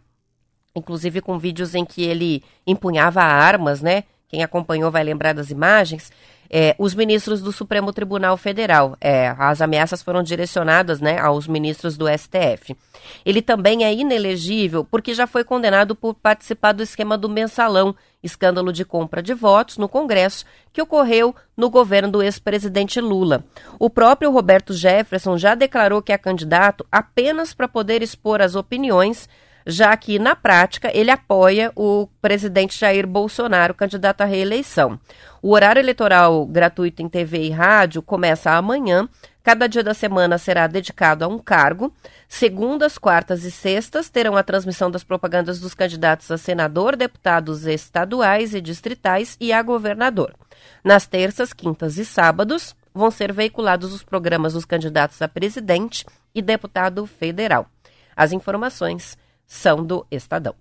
inclusive 0.74 1.20
com 1.20 1.38
vídeos 1.38 1.74
em 1.74 1.84
que 1.84 2.02
ele 2.02 2.42
empunhava 2.66 3.22
armas, 3.22 3.82
né? 3.82 4.04
Quem 4.28 4.42
acompanhou 4.42 4.90
vai 4.90 5.04
lembrar 5.04 5.32
das 5.32 5.50
imagens 5.50 6.10
é, 6.50 6.74
os 6.78 6.94
ministros 6.94 7.40
do 7.40 7.52
Supremo 7.52 7.92
Tribunal 7.92 8.36
Federal. 8.36 8.96
É, 9.00 9.34
as 9.38 9.60
ameaças 9.60 10.02
foram 10.02 10.22
direcionadas 10.22 11.00
né, 11.00 11.18
aos 11.18 11.46
ministros 11.46 11.96
do 11.96 12.06
STF. 12.08 12.76
Ele 13.24 13.42
também 13.42 13.84
é 13.84 13.92
inelegível 13.92 14.84
porque 14.84 15.14
já 15.14 15.26
foi 15.26 15.44
condenado 15.44 15.94
por 15.94 16.14
participar 16.14 16.72
do 16.72 16.82
esquema 16.82 17.18
do 17.18 17.28
mensalão, 17.28 17.94
escândalo 18.22 18.72
de 18.72 18.84
compra 18.84 19.22
de 19.22 19.34
votos 19.34 19.78
no 19.78 19.88
Congresso, 19.88 20.44
que 20.72 20.80
ocorreu 20.80 21.34
no 21.56 21.68
governo 21.68 22.10
do 22.10 22.22
ex-presidente 22.22 23.00
Lula. 23.00 23.44
O 23.78 23.90
próprio 23.90 24.30
Roberto 24.30 24.72
Jefferson 24.72 25.36
já 25.36 25.54
declarou 25.54 26.02
que 26.02 26.12
é 26.12 26.18
candidato 26.18 26.86
apenas 26.90 27.52
para 27.52 27.68
poder 27.68 28.02
expor 28.02 28.40
as 28.40 28.54
opiniões 28.54 29.28
já 29.66 29.96
que, 29.96 30.18
na 30.18 30.36
prática, 30.36 30.90
ele 30.94 31.10
apoia 31.10 31.72
o 31.74 32.06
presidente 32.20 32.78
Jair 32.78 33.06
Bolsonaro, 33.06 33.74
candidato 33.74 34.20
à 34.20 34.24
reeleição. 34.24 34.98
O 35.42 35.52
horário 35.52 35.80
eleitoral 35.80 36.46
gratuito 36.46 37.02
em 37.02 37.08
TV 37.08 37.44
e 37.44 37.50
rádio 37.50 38.02
começa 38.02 38.50
amanhã. 38.50 39.08
Cada 39.42 39.66
dia 39.66 39.82
da 39.82 39.92
semana 39.92 40.38
será 40.38 40.66
dedicado 40.66 41.24
a 41.24 41.28
um 41.28 41.38
cargo. 41.38 41.92
Segundas, 42.28 42.96
quartas 42.96 43.44
e 43.44 43.50
sextas 43.50 44.08
terão 44.08 44.36
a 44.36 44.42
transmissão 44.42 44.90
das 44.90 45.04
propagandas 45.04 45.60
dos 45.60 45.74
candidatos 45.74 46.30
a 46.30 46.38
senador, 46.38 46.96
deputados 46.96 47.66
estaduais 47.66 48.54
e 48.54 48.60
distritais 48.60 49.36
e 49.38 49.52
a 49.52 49.62
governador. 49.62 50.34
Nas 50.82 51.06
terças, 51.06 51.52
quintas 51.52 51.98
e 51.98 52.04
sábados 52.04 52.74
vão 52.94 53.10
ser 53.10 53.32
veiculados 53.32 53.92
os 53.92 54.02
programas 54.02 54.54
dos 54.54 54.64
candidatos 54.64 55.20
a 55.20 55.28
presidente 55.28 56.06
e 56.34 56.40
deputado 56.40 57.04
federal. 57.06 57.66
As 58.16 58.32
informações 58.32 59.18
são 59.46 59.84
do 59.84 60.06
Estadão. 60.10 60.54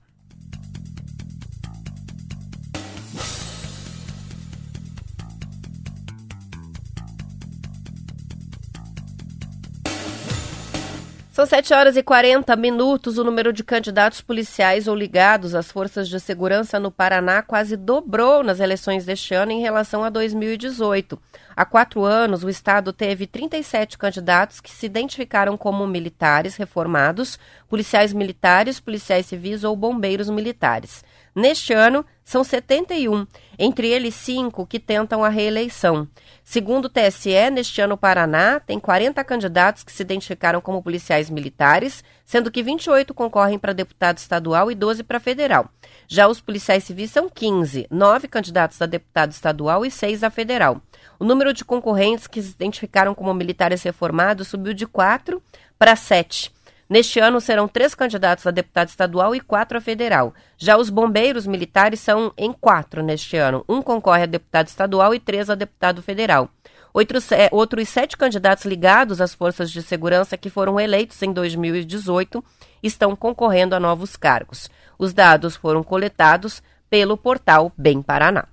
São 11.43 11.49
7 11.49 11.73
horas 11.73 11.97
e 11.97 12.01
40 12.01 12.55
minutos. 12.55 13.17
O 13.17 13.23
número 13.25 13.51
de 13.51 13.65
candidatos 13.65 14.21
policiais 14.21 14.87
ou 14.87 14.95
ligados 14.95 15.53
às 15.53 15.69
forças 15.69 16.07
de 16.07 16.17
segurança 16.17 16.79
no 16.79 16.89
Paraná 16.89 17.41
quase 17.41 17.75
dobrou 17.75 18.41
nas 18.43 18.61
eleições 18.61 19.03
deste 19.05 19.33
ano 19.33 19.51
em 19.51 19.59
relação 19.59 20.05
a 20.05 20.09
2018. 20.09 21.19
Há 21.53 21.65
quatro 21.65 22.05
anos, 22.05 22.45
o 22.45 22.49
Estado 22.49 22.93
teve 22.93 23.27
37 23.27 23.97
candidatos 23.97 24.61
que 24.61 24.71
se 24.71 24.85
identificaram 24.85 25.57
como 25.57 25.85
militares 25.85 26.55
reformados, 26.55 27.37
policiais 27.67 28.13
militares, 28.13 28.79
policiais 28.79 29.25
civis 29.25 29.65
ou 29.65 29.75
bombeiros 29.75 30.29
militares. 30.29 31.03
Neste 31.35 31.73
ano, 31.73 32.05
são 32.23 32.43
71, 32.43 33.25
entre 33.57 33.87
eles 33.87 34.13
cinco 34.13 34.67
que 34.67 34.79
tentam 34.79 35.23
a 35.23 35.29
reeleição. 35.29 36.07
Segundo 36.43 36.85
o 36.85 36.89
TSE, 36.89 37.49
neste 37.51 37.81
ano 37.81 37.95
o 37.95 37.97
Paraná 37.97 38.59
tem 38.59 38.79
40 38.79 39.23
candidatos 39.23 39.83
que 39.83 39.91
se 39.91 40.03
identificaram 40.03 40.61
como 40.61 40.83
policiais 40.83 41.29
militares, 41.29 42.03
sendo 42.23 42.51
que 42.51 42.61
28 42.61 43.13
concorrem 43.13 43.57
para 43.57 43.73
deputado 43.73 44.17
estadual 44.17 44.71
e 44.71 44.75
12 44.75 45.03
para 45.03 45.19
federal. 45.19 45.69
Já 46.07 46.27
os 46.27 46.39
policiais 46.39 46.83
civis 46.83 47.11
são 47.11 47.27
15, 47.27 47.87
9 47.89 48.27
candidatos 48.27 48.81
a 48.81 48.85
deputado 48.85 49.31
estadual 49.31 49.85
e 49.85 49.91
6 49.91 50.23
a 50.23 50.29
federal. 50.29 50.81
O 51.19 51.25
número 51.25 51.53
de 51.53 51.65
concorrentes 51.65 52.27
que 52.27 52.41
se 52.41 52.51
identificaram 52.51 53.15
como 53.15 53.33
militares 53.33 53.81
reformados 53.81 54.47
subiu 54.47 54.73
de 54.73 54.85
4 54.85 55.41
para 55.77 55.95
7. 55.95 56.51
Neste 56.93 57.19
ano 57.19 57.41
serão 57.41 57.67
três 57.67 57.95
candidatos 57.95 58.45
a 58.45 58.51
deputado 58.51 58.89
estadual 58.89 59.33
e 59.33 59.39
quatro 59.39 59.79
a 59.79 59.81
federal. 59.81 60.31
Já 60.55 60.77
os 60.77 60.91
bombeiros 60.91 61.47
militares 61.47 61.99
são 61.99 62.31
em 62.37 62.53
quatro 62.53 63.01
neste 63.01 63.35
ano. 63.35 63.65
Um 63.67 63.81
concorre 63.81 64.21
a 64.21 64.27
deputado 64.27 64.67
estadual 64.67 65.11
e 65.15 65.19
três 65.19 65.49
a 65.49 65.55
deputado 65.55 66.03
federal. 66.03 66.51
Outros, 66.93 67.31
é, 67.31 67.49
outros 67.51 67.89
sete 67.89 68.15
candidatos 68.15 68.65
ligados 68.65 69.19
às 69.21 69.33
forças 69.33 69.71
de 69.71 69.81
segurança 69.81 70.37
que 70.37 70.51
foram 70.51 70.79
eleitos 70.79 71.19
em 71.23 71.33
2018 71.33 72.45
estão 72.83 73.15
concorrendo 73.15 73.75
a 73.75 73.79
novos 73.79 74.15
cargos. 74.15 74.69
Os 74.99 75.15
dados 75.15 75.55
foram 75.55 75.81
coletados 75.81 76.61
pelo 76.91 77.17
portal 77.17 77.71
Bem 77.75 78.03
Paraná. 78.03 78.52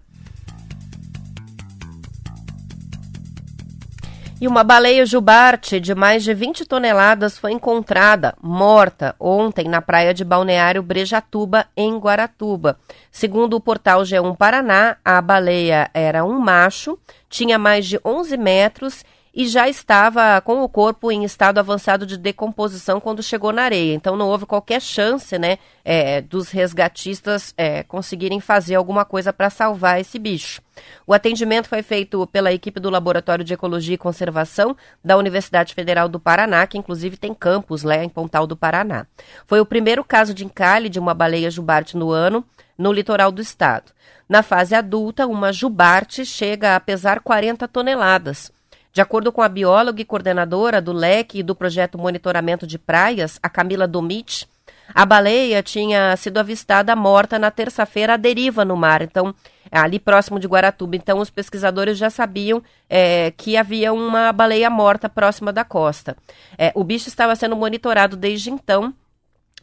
E 4.40 4.48
uma 4.48 4.64
baleia 4.64 5.04
jubarte 5.04 5.78
de 5.78 5.94
mais 5.94 6.24
de 6.24 6.32
20 6.32 6.64
toneladas 6.64 7.36
foi 7.36 7.52
encontrada 7.52 8.34
morta 8.40 9.14
ontem 9.20 9.68
na 9.68 9.82
praia 9.82 10.14
de 10.14 10.24
Balneário 10.24 10.82
Brejatuba, 10.82 11.66
em 11.76 11.98
Guaratuba. 11.98 12.78
Segundo 13.12 13.52
o 13.52 13.60
portal 13.60 14.00
G1 14.00 14.34
Paraná, 14.38 14.96
a 15.04 15.20
baleia 15.20 15.90
era 15.92 16.24
um 16.24 16.38
macho, 16.38 16.98
tinha 17.28 17.58
mais 17.58 17.84
de 17.86 18.00
11 18.02 18.38
metros 18.38 19.04
e 19.04 19.19
já 19.46 19.68
estava 19.68 20.40
com 20.40 20.62
o 20.62 20.68
corpo 20.68 21.10
em 21.10 21.24
estado 21.24 21.58
avançado 21.58 22.04
de 22.04 22.16
decomposição 22.16 23.00
quando 23.00 23.22
chegou 23.22 23.52
na 23.52 23.62
areia. 23.62 23.94
Então 23.94 24.16
não 24.16 24.28
houve 24.28 24.46
qualquer 24.46 24.80
chance, 24.80 25.38
né, 25.38 25.58
é, 25.84 26.20
dos 26.20 26.50
resgatistas 26.50 27.54
é, 27.56 27.82
conseguirem 27.82 28.40
fazer 28.40 28.74
alguma 28.74 29.04
coisa 29.04 29.32
para 29.32 29.50
salvar 29.50 30.00
esse 30.00 30.18
bicho. 30.18 30.60
O 31.06 31.12
atendimento 31.12 31.68
foi 31.68 31.82
feito 31.82 32.26
pela 32.28 32.52
equipe 32.52 32.80
do 32.80 32.90
Laboratório 32.90 33.44
de 33.44 33.54
Ecologia 33.54 33.94
e 33.94 33.98
Conservação 33.98 34.76
da 35.04 35.16
Universidade 35.16 35.74
Federal 35.74 36.08
do 36.08 36.18
Paraná, 36.18 36.66
que 36.66 36.78
inclusive 36.78 37.16
tem 37.16 37.34
campus 37.34 37.82
lá 37.82 38.02
em 38.02 38.08
Pontal 38.08 38.46
do 38.46 38.56
Paraná. 38.56 39.06
Foi 39.46 39.60
o 39.60 39.66
primeiro 39.66 40.02
caso 40.02 40.32
de 40.32 40.44
encalhe 40.44 40.88
de 40.88 40.98
uma 40.98 41.14
baleia 41.14 41.50
jubarte 41.50 41.96
no 41.96 42.10
ano 42.10 42.44
no 42.76 42.92
litoral 42.92 43.30
do 43.30 43.42
estado. 43.42 43.92
Na 44.28 44.42
fase 44.42 44.74
adulta, 44.74 45.26
uma 45.26 45.52
jubarte 45.52 46.24
chega 46.24 46.76
a 46.76 46.80
pesar 46.80 47.20
40 47.20 47.68
toneladas. 47.68 48.50
De 48.92 49.00
acordo 49.00 49.30
com 49.30 49.40
a 49.42 49.48
bióloga 49.48 50.00
e 50.00 50.04
coordenadora 50.04 50.80
do 50.80 50.92
LEC 50.92 51.36
e 51.36 51.42
do 51.42 51.54
projeto 51.54 51.96
Monitoramento 51.96 52.66
de 52.66 52.78
Praias, 52.78 53.38
a 53.42 53.48
Camila 53.48 53.86
Domit, 53.86 54.48
A 54.94 55.06
baleia 55.06 55.62
tinha 55.62 56.16
sido 56.16 56.38
avistada 56.38 56.96
morta 56.96 57.38
na 57.38 57.50
terça-feira 57.50 58.14
à 58.14 58.16
deriva 58.16 58.64
no 58.64 58.76
mar, 58.76 59.02
então 59.02 59.34
ali 59.70 59.98
próximo 60.00 60.40
de 60.40 60.48
Guaratuba. 60.48 60.96
Então 60.96 61.18
os 61.18 61.30
pesquisadores 61.30 61.96
já 61.96 62.10
sabiam 62.10 62.62
é, 62.88 63.32
que 63.36 63.56
havia 63.56 63.92
uma 63.92 64.32
baleia 64.32 64.68
morta 64.68 65.08
próxima 65.08 65.52
da 65.52 65.64
costa. 65.64 66.16
É, 66.58 66.72
o 66.74 66.82
bicho 66.82 67.08
estava 67.08 67.36
sendo 67.36 67.54
monitorado 67.54 68.16
desde 68.16 68.50
então 68.50 68.92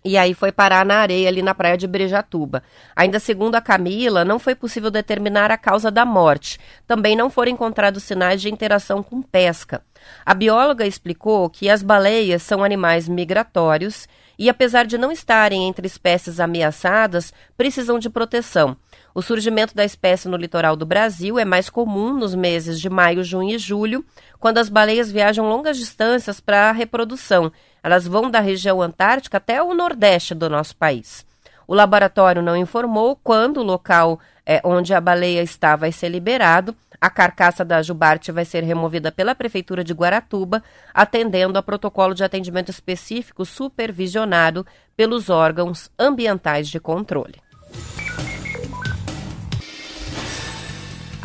e 0.07 0.17
aí 0.17 0.33
foi 0.33 0.53
parar 0.53 0.85
na 0.85 0.95
areia 0.95 1.27
ali 1.27 1.41
na 1.41 1.53
praia 1.53 1.77
de 1.77 1.85
Brejatuba. 1.85 2.63
Ainda 2.95 3.19
segundo 3.19 3.55
a 3.55 3.61
Camila, 3.61 4.23
não 4.23 4.39
foi 4.39 4.55
possível 4.55 4.89
determinar 4.89 5.51
a 5.51 5.57
causa 5.57 5.91
da 5.91 6.05
morte. 6.05 6.57
Também 6.87 7.13
não 7.13 7.29
foram 7.29 7.51
encontrados 7.51 8.03
sinais 8.03 8.41
de 8.41 8.49
interação 8.49 9.03
com 9.03 9.21
pesca. 9.21 9.81
A 10.25 10.33
bióloga 10.33 10.85
explicou 10.85 11.49
que 11.49 11.69
as 11.69 11.81
baleias 11.81 12.43
são 12.43 12.63
animais 12.63 13.07
migratórios 13.07 14.07
e, 14.37 14.49
apesar 14.49 14.85
de 14.85 14.97
não 14.97 15.11
estarem 15.11 15.67
entre 15.67 15.87
espécies 15.87 16.39
ameaçadas, 16.39 17.33
precisam 17.55 17.97
de 17.97 18.09
proteção. 18.09 18.77
O 19.15 19.21
surgimento 19.21 19.73
da 19.73 19.83
espécie 19.83 20.27
no 20.27 20.37
litoral 20.37 20.75
do 20.75 20.85
Brasil 20.85 21.39
é 21.39 21.45
mais 21.45 21.69
comum 21.69 22.13
nos 22.13 22.35
meses 22.35 22.79
de 22.79 22.87
maio, 22.87 23.23
junho 23.23 23.55
e 23.55 23.57
julho, 23.57 24.05
quando 24.39 24.59
as 24.59 24.69
baleias 24.69 25.11
viajam 25.11 25.49
longas 25.49 25.77
distâncias 25.77 26.39
para 26.39 26.69
a 26.69 26.71
reprodução. 26.71 27.51
Elas 27.81 28.05
vão 28.05 28.29
da 28.29 28.39
região 28.39 28.79
antártica 28.81 29.37
até 29.37 29.61
o 29.63 29.73
nordeste 29.73 30.35
do 30.35 30.47
nosso 30.47 30.75
país. 30.75 31.25
O 31.67 31.73
laboratório 31.73 32.41
não 32.41 32.55
informou 32.55 33.19
quando 33.23 33.57
o 33.57 33.63
local 33.63 34.19
é, 34.45 34.61
onde 34.63 34.93
a 34.93 35.01
baleia 35.01 35.41
está 35.41 35.75
vai 35.75 35.91
ser 35.91 36.09
liberado. 36.09 36.75
A 36.99 37.09
carcaça 37.09 37.63
da 37.63 37.81
jubarte 37.81 38.31
vai 38.31 38.43
ser 38.43 38.63
removida 38.63 39.11
pela 39.11 39.35
Prefeitura 39.35 39.83
de 39.83 39.93
Guaratuba, 39.93 40.63
atendendo 40.93 41.59
a 41.59 41.63
protocolo 41.63 42.13
de 42.13 42.23
atendimento 42.23 42.69
específico 42.69 43.45
supervisionado 43.45 44.65
pelos 44.95 45.29
órgãos 45.29 45.91
ambientais 45.99 46.67
de 46.67 46.79
controle. 46.79 47.46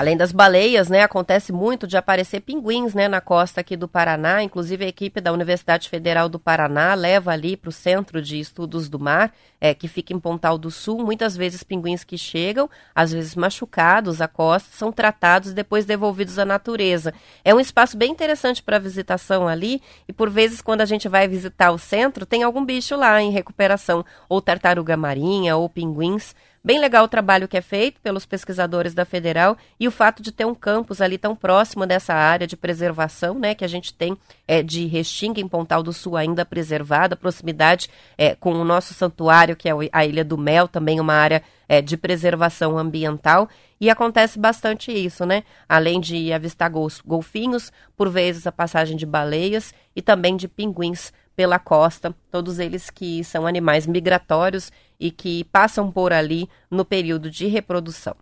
Além 0.03 0.17
das 0.17 0.33
baleias, 0.33 0.89
né, 0.89 1.03
acontece 1.03 1.53
muito 1.53 1.87
de 1.87 1.97
aparecer 1.97 2.41
pinguins, 2.41 2.93
né, 2.93 3.07
na 3.07 3.21
costa 3.21 3.61
aqui 3.61 3.77
do 3.77 3.87
Paraná. 3.87 4.43
Inclusive 4.43 4.85
a 4.85 4.89
equipe 4.89 5.21
da 5.21 5.33
Universidade 5.33 5.89
Federal 5.89 6.29
do 6.29 6.41
Paraná 6.41 6.93
leva 6.95 7.31
ali 7.31 7.57
para 7.57 7.69
o 7.69 7.73
Centro 7.73 8.21
de 8.21 8.41
Estudos 8.41 8.89
do 8.89 8.99
Mar, 8.99 9.33
é, 9.61 9.73
que 9.73 9.87
fica 9.87 10.13
em 10.13 10.19
Pontal 10.19 10.59
do 10.59 10.73
Sul. 10.73 11.05
Muitas 11.05 11.37
vezes 11.37 11.63
pinguins 11.63 12.03
que 12.03 12.19
chegam, 12.19 12.69
às 12.93 13.13
vezes 13.13 13.37
machucados 13.37 14.21
à 14.21 14.27
costa, 14.27 14.71
são 14.73 14.91
tratados 14.91 15.53
e 15.53 15.55
depois 15.55 15.85
devolvidos 15.85 16.37
à 16.37 16.45
natureza. 16.45 17.15
É 17.45 17.55
um 17.55 17.61
espaço 17.61 17.97
bem 17.97 18.11
interessante 18.11 18.61
para 18.61 18.81
visitação 18.81 19.47
ali 19.47 19.81
e 20.09 20.13
por 20.13 20.29
vezes 20.29 20.61
quando 20.61 20.81
a 20.81 20.85
gente 20.85 21.09
vai 21.09 21.29
visitar 21.29 21.71
o 21.71 21.79
centro 21.79 22.27
tem 22.27 22.43
algum 22.43 22.65
bicho 22.65 22.97
lá 22.97 23.23
em 23.23 23.31
recuperação, 23.31 24.05
ou 24.29 24.43
tartaruga 24.43 24.97
marinha 24.97 25.57
ou 25.57 25.69
pinguins. 25.69 26.35
Bem 26.65 26.79
legal 26.79 27.05
o 27.05 27.09
trabalho 27.09 27.49
que 27.49 27.57
é 27.57 27.61
feito 27.61 28.01
pelos 28.01 28.25
pesquisadores 28.25 28.95
da 28.95 29.05
Federal 29.05 29.57
e 29.81 29.89
o 29.89 29.91
fato 29.91 30.23
de 30.23 30.31
ter 30.31 30.45
um 30.45 30.55
campus 30.55 31.01
ali 31.01 31.19
tão 31.19 31.35
próximo 31.35 31.85
dessa 31.85 32.15
área 32.15 32.47
de 32.47 32.57
preservação, 32.57 33.37
né, 33.37 33.53
que 33.53 33.65
a 33.65 33.69
gente 33.69 33.93
tem 33.93 34.17
é, 34.47 34.63
de 34.63 34.87
Restinga 34.87 35.41
em 35.41 35.49
Pontal 35.49 35.83
do 35.83 35.93
Sul 35.93 36.17
ainda 36.17 36.45
preservada, 36.45 37.17
proximidade 37.17 37.89
é, 38.17 38.37
com 38.37 38.53
o 38.53 38.65
nosso 38.65 38.95
santuário, 38.95 39.57
que 39.57 39.69
é 39.69 39.73
a 39.91 40.07
Ilha 40.07 40.25
do 40.25 40.39
Mel, 40.39 40.69
também 40.69 41.01
uma 41.01 41.15
área 41.15 41.43
é, 41.69 41.83
de 41.83 41.97
preservação 41.97 42.79
ambiental. 42.79 43.49
E 43.81 43.91
acontece 43.91 44.39
bastante 44.39 44.93
isso, 44.93 45.27
né? 45.27 45.43
Além 45.69 45.99
de 45.99 46.33
avistar 46.33 46.71
golfinhos, 47.05 47.73
por 47.97 48.09
vezes 48.09 48.47
a 48.47 48.53
passagem 48.53 48.97
de 48.97 49.05
baleias 49.05 49.75
e 49.97 50.01
também 50.01 50.37
de 50.37 50.47
pinguins 50.47 51.13
pela 51.35 51.59
costa, 51.59 52.15
todos 52.31 52.59
eles 52.59 52.91
que 52.91 53.25
são 53.25 53.47
animais 53.47 53.87
migratórios 53.87 54.71
e 55.03 55.11
que 55.11 55.43
passam 55.45 55.91
por 55.91 56.13
ali 56.13 56.49
no 56.71 56.85
período 56.85 57.29
de 57.29 57.49
reprodução. 57.49 58.15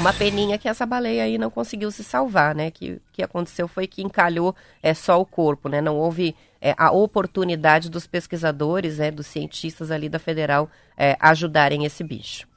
Uma 0.00 0.10
peninha 0.10 0.56
que 0.56 0.66
essa 0.66 0.86
baleia 0.86 1.24
aí 1.24 1.36
não 1.36 1.50
conseguiu 1.50 1.90
se 1.90 2.02
salvar, 2.02 2.54
né? 2.54 2.70
Que 2.70 2.98
que 3.12 3.22
aconteceu 3.22 3.68
foi 3.68 3.86
que 3.86 4.02
encalhou 4.02 4.56
é, 4.82 4.94
só 4.94 5.20
o 5.20 5.26
corpo, 5.26 5.68
né? 5.68 5.82
Não 5.82 5.98
houve 5.98 6.34
é, 6.62 6.74
a 6.78 6.90
oportunidade 6.90 7.90
dos 7.90 8.06
pesquisadores, 8.06 8.98
é, 8.98 9.10
dos 9.10 9.26
cientistas 9.26 9.90
ali 9.90 10.08
da 10.08 10.18
Federal 10.18 10.70
é, 10.96 11.14
ajudarem 11.20 11.84
esse 11.84 12.02
bicho. 12.02 12.48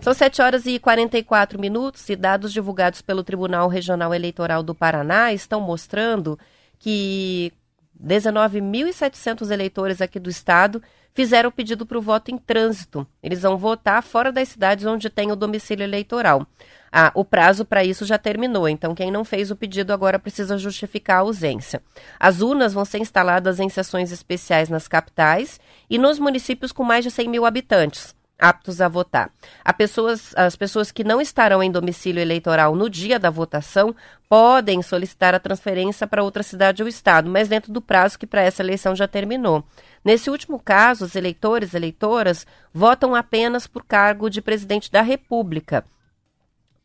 São 0.00 0.14
7 0.14 0.40
horas 0.40 0.64
e 0.64 0.78
44 0.78 1.60
minutos 1.60 2.08
e 2.08 2.14
dados 2.14 2.52
divulgados 2.52 3.02
pelo 3.02 3.24
Tribunal 3.24 3.68
Regional 3.68 4.14
Eleitoral 4.14 4.62
do 4.62 4.76
Paraná 4.76 5.32
estão 5.32 5.60
mostrando 5.60 6.38
que 6.78 7.52
19.700 8.00 9.50
eleitores 9.50 10.00
aqui 10.00 10.20
do 10.20 10.30
estado 10.30 10.80
fizeram 11.16 11.48
o 11.48 11.52
pedido 11.52 11.86
para 11.86 11.96
o 11.96 12.02
voto 12.02 12.30
em 12.30 12.36
trânsito. 12.36 13.06
Eles 13.22 13.40
vão 13.40 13.56
votar 13.56 14.02
fora 14.02 14.30
das 14.30 14.50
cidades 14.50 14.84
onde 14.84 15.08
tem 15.08 15.32
o 15.32 15.36
domicílio 15.36 15.82
eleitoral. 15.82 16.46
Ah, 16.92 17.10
o 17.14 17.24
prazo 17.24 17.64
para 17.64 17.82
isso 17.82 18.04
já 18.04 18.18
terminou, 18.18 18.68
então 18.68 18.94
quem 18.94 19.10
não 19.10 19.24
fez 19.24 19.50
o 19.50 19.56
pedido 19.56 19.92
agora 19.92 20.18
precisa 20.18 20.56
justificar 20.56 21.16
a 21.16 21.20
ausência. 21.20 21.82
As 22.20 22.42
urnas 22.42 22.72
vão 22.74 22.84
ser 22.84 22.98
instaladas 22.98 23.58
em 23.58 23.68
sessões 23.68 24.12
especiais 24.12 24.68
nas 24.68 24.86
capitais 24.86 25.58
e 25.90 25.98
nos 25.98 26.18
municípios 26.18 26.70
com 26.70 26.84
mais 26.84 27.02
de 27.02 27.10
100 27.10 27.28
mil 27.28 27.44
habitantes 27.44 28.15
aptos 28.38 28.80
a 28.80 28.88
votar. 28.88 29.30
Pessoas, 29.76 30.32
as 30.36 30.56
pessoas 30.56 30.92
que 30.92 31.04
não 31.04 31.20
estarão 31.20 31.62
em 31.62 31.70
domicílio 31.70 32.20
eleitoral 32.20 32.74
no 32.74 32.90
dia 32.90 33.18
da 33.18 33.30
votação 33.30 33.94
podem 34.28 34.82
solicitar 34.82 35.34
a 35.34 35.40
transferência 35.40 36.06
para 36.06 36.22
outra 36.22 36.42
cidade 36.42 36.82
ou 36.82 36.88
estado, 36.88 37.30
mas 37.30 37.48
dentro 37.48 37.72
do 37.72 37.80
prazo 37.80 38.18
que 38.18 38.26
para 38.26 38.42
essa 38.42 38.62
eleição 38.62 38.94
já 38.94 39.06
terminou. 39.06 39.64
Nesse 40.04 40.30
último 40.30 40.58
caso, 40.58 41.04
os 41.04 41.14
eleitores 41.14 41.72
e 41.72 41.76
eleitoras 41.76 42.46
votam 42.72 43.14
apenas 43.14 43.66
por 43.66 43.84
cargo 43.84 44.28
de 44.28 44.42
presidente 44.42 44.90
da 44.90 45.02
República. 45.02 45.84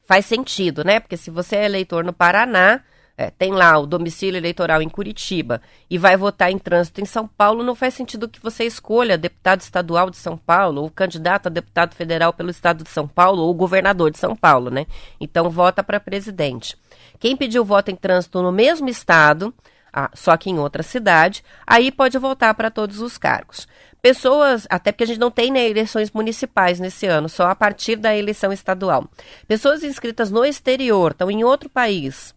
Faz 0.05 0.25
sentido, 0.25 0.83
né? 0.83 0.99
Porque 0.99 1.17
se 1.17 1.29
você 1.29 1.55
é 1.57 1.65
eleitor 1.65 2.03
no 2.03 2.13
Paraná, 2.13 2.81
é, 3.21 3.29
tem 3.29 3.51
lá 3.51 3.77
o 3.77 3.85
domicílio 3.85 4.39
eleitoral 4.39 4.81
em 4.81 4.89
Curitiba 4.89 5.61
e 5.87 5.95
vai 5.95 6.17
votar 6.17 6.51
em 6.51 6.57
trânsito 6.57 7.01
em 7.01 7.05
São 7.05 7.27
Paulo, 7.27 7.63
não 7.63 7.75
faz 7.75 7.93
sentido 7.93 8.27
que 8.27 8.41
você 8.41 8.63
escolha 8.63 9.15
deputado 9.15 9.61
estadual 9.61 10.09
de 10.09 10.17
São 10.17 10.35
Paulo, 10.35 10.81
ou 10.81 10.89
candidato 10.89 11.45
a 11.45 11.49
deputado 11.49 11.93
federal 11.93 12.33
pelo 12.33 12.49
estado 12.49 12.83
de 12.83 12.89
São 12.89 13.07
Paulo, 13.07 13.43
ou 13.43 13.53
governador 13.53 14.09
de 14.09 14.17
São 14.17 14.35
Paulo, 14.35 14.71
né? 14.71 14.87
Então 15.19 15.51
vota 15.51 15.83
para 15.83 15.99
presidente. 15.99 16.75
Quem 17.19 17.37
pediu 17.37 17.63
voto 17.63 17.91
em 17.91 17.95
trânsito 17.95 18.41
no 18.41 18.51
mesmo 18.51 18.89
estado, 18.89 19.53
ah, 19.93 20.09
só 20.15 20.35
que 20.35 20.49
em 20.49 20.57
outra 20.57 20.81
cidade, 20.81 21.43
aí 21.67 21.91
pode 21.91 22.17
votar 22.17 22.55
para 22.55 22.71
todos 22.71 22.99
os 22.99 23.19
cargos. 23.19 23.67
Pessoas, 24.01 24.65
até 24.67 24.91
porque 24.91 25.03
a 25.03 25.07
gente 25.07 25.19
não 25.19 25.29
tem 25.29 25.51
né, 25.51 25.69
eleições 25.69 26.09
municipais 26.09 26.79
nesse 26.79 27.05
ano, 27.05 27.29
só 27.29 27.51
a 27.51 27.55
partir 27.55 27.97
da 27.97 28.17
eleição 28.17 28.51
estadual. 28.51 29.07
Pessoas 29.47 29.83
inscritas 29.83 30.31
no 30.31 30.43
exterior, 30.43 31.11
estão 31.11 31.29
em 31.29 31.43
outro 31.43 31.69
país, 31.69 32.33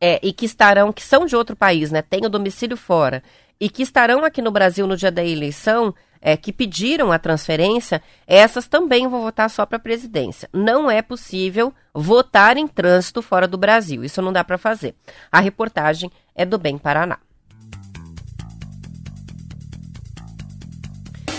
é, 0.00 0.20
e 0.22 0.32
que 0.32 0.46
estarão, 0.46 0.92
que 0.92 1.02
são 1.02 1.26
de 1.26 1.36
outro 1.36 1.56
país, 1.56 1.90
né, 1.90 2.02
têm 2.02 2.24
o 2.24 2.30
domicílio 2.30 2.76
fora, 2.76 3.22
e 3.60 3.68
que 3.68 3.82
estarão 3.82 4.24
aqui 4.24 4.40
no 4.40 4.50
Brasil 4.50 4.86
no 4.86 4.96
dia 4.96 5.10
da 5.10 5.24
eleição, 5.24 5.94
é, 6.20 6.36
que 6.36 6.52
pediram 6.52 7.12
a 7.12 7.18
transferência, 7.18 8.02
essas 8.26 8.66
também 8.66 9.06
vão 9.06 9.22
votar 9.22 9.48
só 9.50 9.64
para 9.64 9.76
a 9.76 9.80
presidência. 9.80 10.48
Não 10.52 10.90
é 10.90 11.00
possível 11.00 11.72
votar 11.94 12.56
em 12.56 12.66
trânsito 12.66 13.22
fora 13.22 13.46
do 13.46 13.56
Brasil. 13.56 14.04
Isso 14.04 14.20
não 14.20 14.32
dá 14.32 14.42
para 14.42 14.58
fazer. 14.58 14.94
A 15.30 15.40
reportagem 15.40 16.10
é 16.34 16.44
do 16.44 16.58
Bem 16.58 16.76
Paraná. 16.78 17.18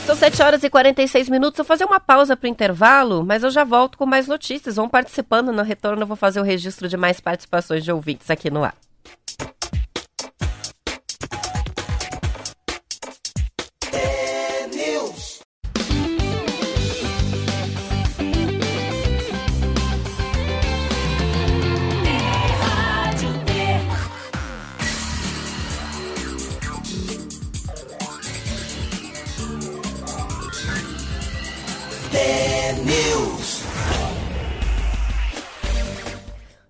São 0.10 0.16
7 0.16 0.41
horas 0.41 0.64
e 0.64 0.72
46 0.72 1.30
minutos. 1.30 1.60
Vou 1.60 1.66
fazer 1.66 1.86
uma 1.86 1.99
pausa 1.99 2.36
para 2.36 2.47
o 2.47 2.49
intervalo, 2.49 3.24
mas 3.24 3.43
eu 3.43 3.51
já 3.51 3.64
volto 3.64 3.95
com 3.95 4.07
mais 4.07 4.28
notícias. 4.28 4.76
Vão 4.76 4.89
participando 4.89 5.51
no 5.51 5.62
retorno. 5.62 6.01
Eu 6.01 6.07
vou 6.07 6.18
fazer 6.18 6.39
o 6.39 6.43
registro 6.43 6.88
de 6.89 6.97
mais 6.97 7.20
participações 7.20 7.84
de 7.84 7.91
ouvintes 7.91 8.28
aqui 8.32 8.49
no 8.49 8.64
ar. 8.64 8.74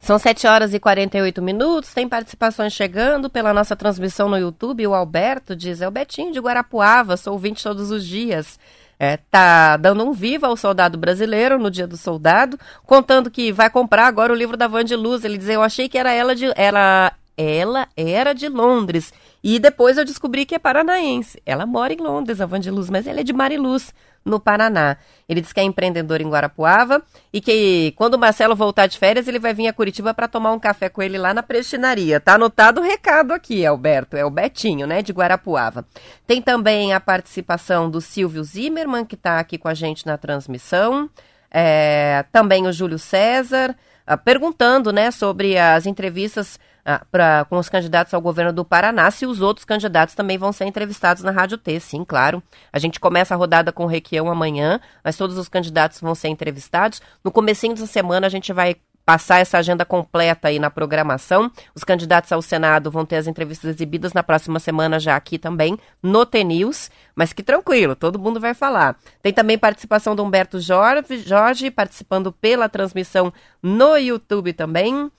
São 0.10 0.18
7 0.18 0.48
horas 0.48 0.74
e 0.74 0.80
48 0.80 1.40
minutos, 1.40 1.94
tem 1.94 2.10
participações 2.10 2.74
chegando 2.74 3.30
pela 3.30 3.54
nossa 3.54 3.76
transmissão 3.76 4.28
no 4.28 4.40
YouTube. 4.40 4.88
O 4.88 4.96
Alberto 4.96 5.56
diz: 5.56 5.84
é 5.84 5.88
o 5.88 5.92
Betinho 5.92 6.32
de 6.32 6.40
Guarapuava, 6.40 7.16
sou 7.16 7.34
ouvinte 7.34 7.62
todos 7.62 7.92
os 7.92 8.04
dias. 8.04 8.60
É, 8.98 9.18
tá 9.18 9.78
dando 9.78 10.04
um 10.04 10.12
viva 10.12 10.48
ao 10.48 10.58
soldado 10.58 10.98
brasileiro 10.98 11.60
no 11.60 11.70
dia 11.70 11.86
do 11.86 11.96
soldado, 11.96 12.58
contando 12.88 13.30
que 13.30 13.52
vai 13.52 13.70
comprar 13.70 14.08
agora 14.08 14.34
o 14.34 14.36
livro 14.36 14.58
da 14.58 14.68
Van 14.68 14.84
de 14.84 14.96
Luz. 14.96 15.24
Ele 15.24 15.38
diz: 15.38 15.48
Eu 15.48 15.62
achei 15.62 15.88
que 15.88 16.00
era 16.00 16.12
ela 16.12 16.34
de. 16.36 16.52
Era 16.56 17.14
ela 17.38 17.88
era 17.96 18.34
de 18.34 18.50
Londres. 18.50 19.14
E 19.44 19.58
depois 19.60 19.98
eu 19.98 20.06
descobri 20.06 20.46
que 20.46 20.56
é 20.56 20.60
paranaense. 20.60 21.42
Ela 21.46 21.66
mora 21.66 21.94
em 21.94 21.98
Londres, 21.98 22.42
a 22.42 22.46
Vandiluz, 22.46 22.90
mas 22.90 23.08
ela 23.08 23.22
é 23.22 23.24
de 23.24 23.32
Mariluz, 23.32 23.94
no 24.26 24.40
Paraná. 24.40 24.98
Ele 25.28 25.42
diz 25.42 25.54
que 25.54 25.60
é 25.60 25.64
empreendedor 25.64 26.22
em 26.22 26.30
Guarapuava 26.30 27.02
e 27.32 27.40
que 27.40 27.94
quando 27.96 28.16
o 28.16 28.20
Marcelo 28.20 28.56
voltar 28.56 28.88
de 28.88 28.98
férias, 28.98 29.28
ele 29.28 29.40
vai 29.40 29.54
vir 29.54 29.68
a 29.68 29.74
Curitiba 29.74 30.14
para 30.14 30.28
tomar 30.28 30.52
um 30.52 30.60
café 30.60 30.90
com 30.90 31.02
ele 31.02 31.18
lá 31.18 31.34
na 31.34 31.42
prestinaria. 31.42 32.20
Tá 32.20 32.36
anotado 32.36 32.82
o 32.82 32.84
recado 32.84 33.32
aqui, 33.32 33.66
Alberto. 33.66 34.18
É 34.18 34.26
o 34.26 34.30
Betinho, 34.30 34.86
né, 34.86 35.02
de 35.02 35.14
Guarapuava. 35.14 35.86
Tem 36.28 36.42
também 36.42 36.94
a 36.94 37.00
participação 37.00 37.90
do 37.90 38.02
Silvio 38.02 38.44
Zimmermann, 38.44 39.06
que 39.06 39.16
está 39.16 39.40
aqui 39.40 39.58
com 39.58 39.68
a 39.68 39.74
gente 39.74 40.06
na 40.06 40.18
transmissão. 40.18 41.10
É, 41.52 42.26
também 42.32 42.68
o 42.68 42.72
Júlio 42.72 43.00
César, 43.00 43.76
uh, 44.08 44.18
perguntando 44.18 44.92
né, 44.94 45.10
sobre 45.10 45.58
as 45.58 45.88
entrevistas 45.88 46.60
uh, 46.90 47.06
pra, 47.12 47.46
com 47.46 47.58
os 47.58 47.70
candidatos 47.70 48.14
ao 48.14 48.22
governo 48.22 48.52
do 48.52 48.66
Paraná, 48.66 49.12
se 49.12 49.26
os 49.26 49.42
outros 49.42 49.66
candidatos 49.66 50.16
também 50.16 50.38
vão 50.38 50.52
ser 50.52 50.66
entrevistados 50.66 51.24
na 51.24 51.32
Rádio 51.32 51.58
T. 51.58 51.80
Sim, 51.80 52.04
claro. 52.04 52.42
A 52.72 52.80
gente 52.80 53.00
começa 53.00 53.34
a 53.34 53.38
rodada 53.38 53.72
com 53.72 53.84
o 53.84 53.88
Requião 53.88 54.30
amanhã, 54.30 54.80
mas 55.04 55.18
todos 55.18 55.38
os 55.38 55.48
candidatos 55.48 56.02
vão 56.02 56.16
ser 56.16 56.30
entrevistados. 56.30 57.02
No 57.24 57.32
comecinho 57.32 57.76
da 57.76 57.86
semana 57.86 58.28
a 58.28 58.30
gente 58.30 58.52
vai 58.52 58.76
passar 59.10 59.40
essa 59.40 59.58
agenda 59.58 59.84
completa 59.84 60.50
aí 60.50 60.60
na 60.60 60.70
programação. 60.70 61.52
Os 61.74 61.84
candidatos 61.84 62.32
ao 62.32 62.44
Senado 62.44 62.92
vão 62.92 63.04
ter 63.04 63.16
as 63.16 63.26
entrevistas 63.26 63.74
exibidas 63.74 64.14
na 64.14 64.22
próxima 64.22 64.60
semana 64.60 65.00
já 65.00 65.16
aqui 65.16 65.40
também, 65.40 65.80
no 66.04 66.28
TNews, 66.28 66.92
mas 67.16 67.34
que 67.34 67.42
tranquilo, 67.42 67.96
todo 67.96 68.20
mundo 68.20 68.40
vai 68.40 68.54
falar. 68.54 68.96
Tem 69.24 69.34
também 69.34 69.58
participação 69.58 70.16
do 70.16 70.24
Humberto 70.24 70.60
Jorge 70.60 71.72
participando 71.72 72.32
pela 72.32 72.70
transmissão 72.70 73.34
no 73.64 73.98
YouTube 73.98 74.54
também 74.54 75.12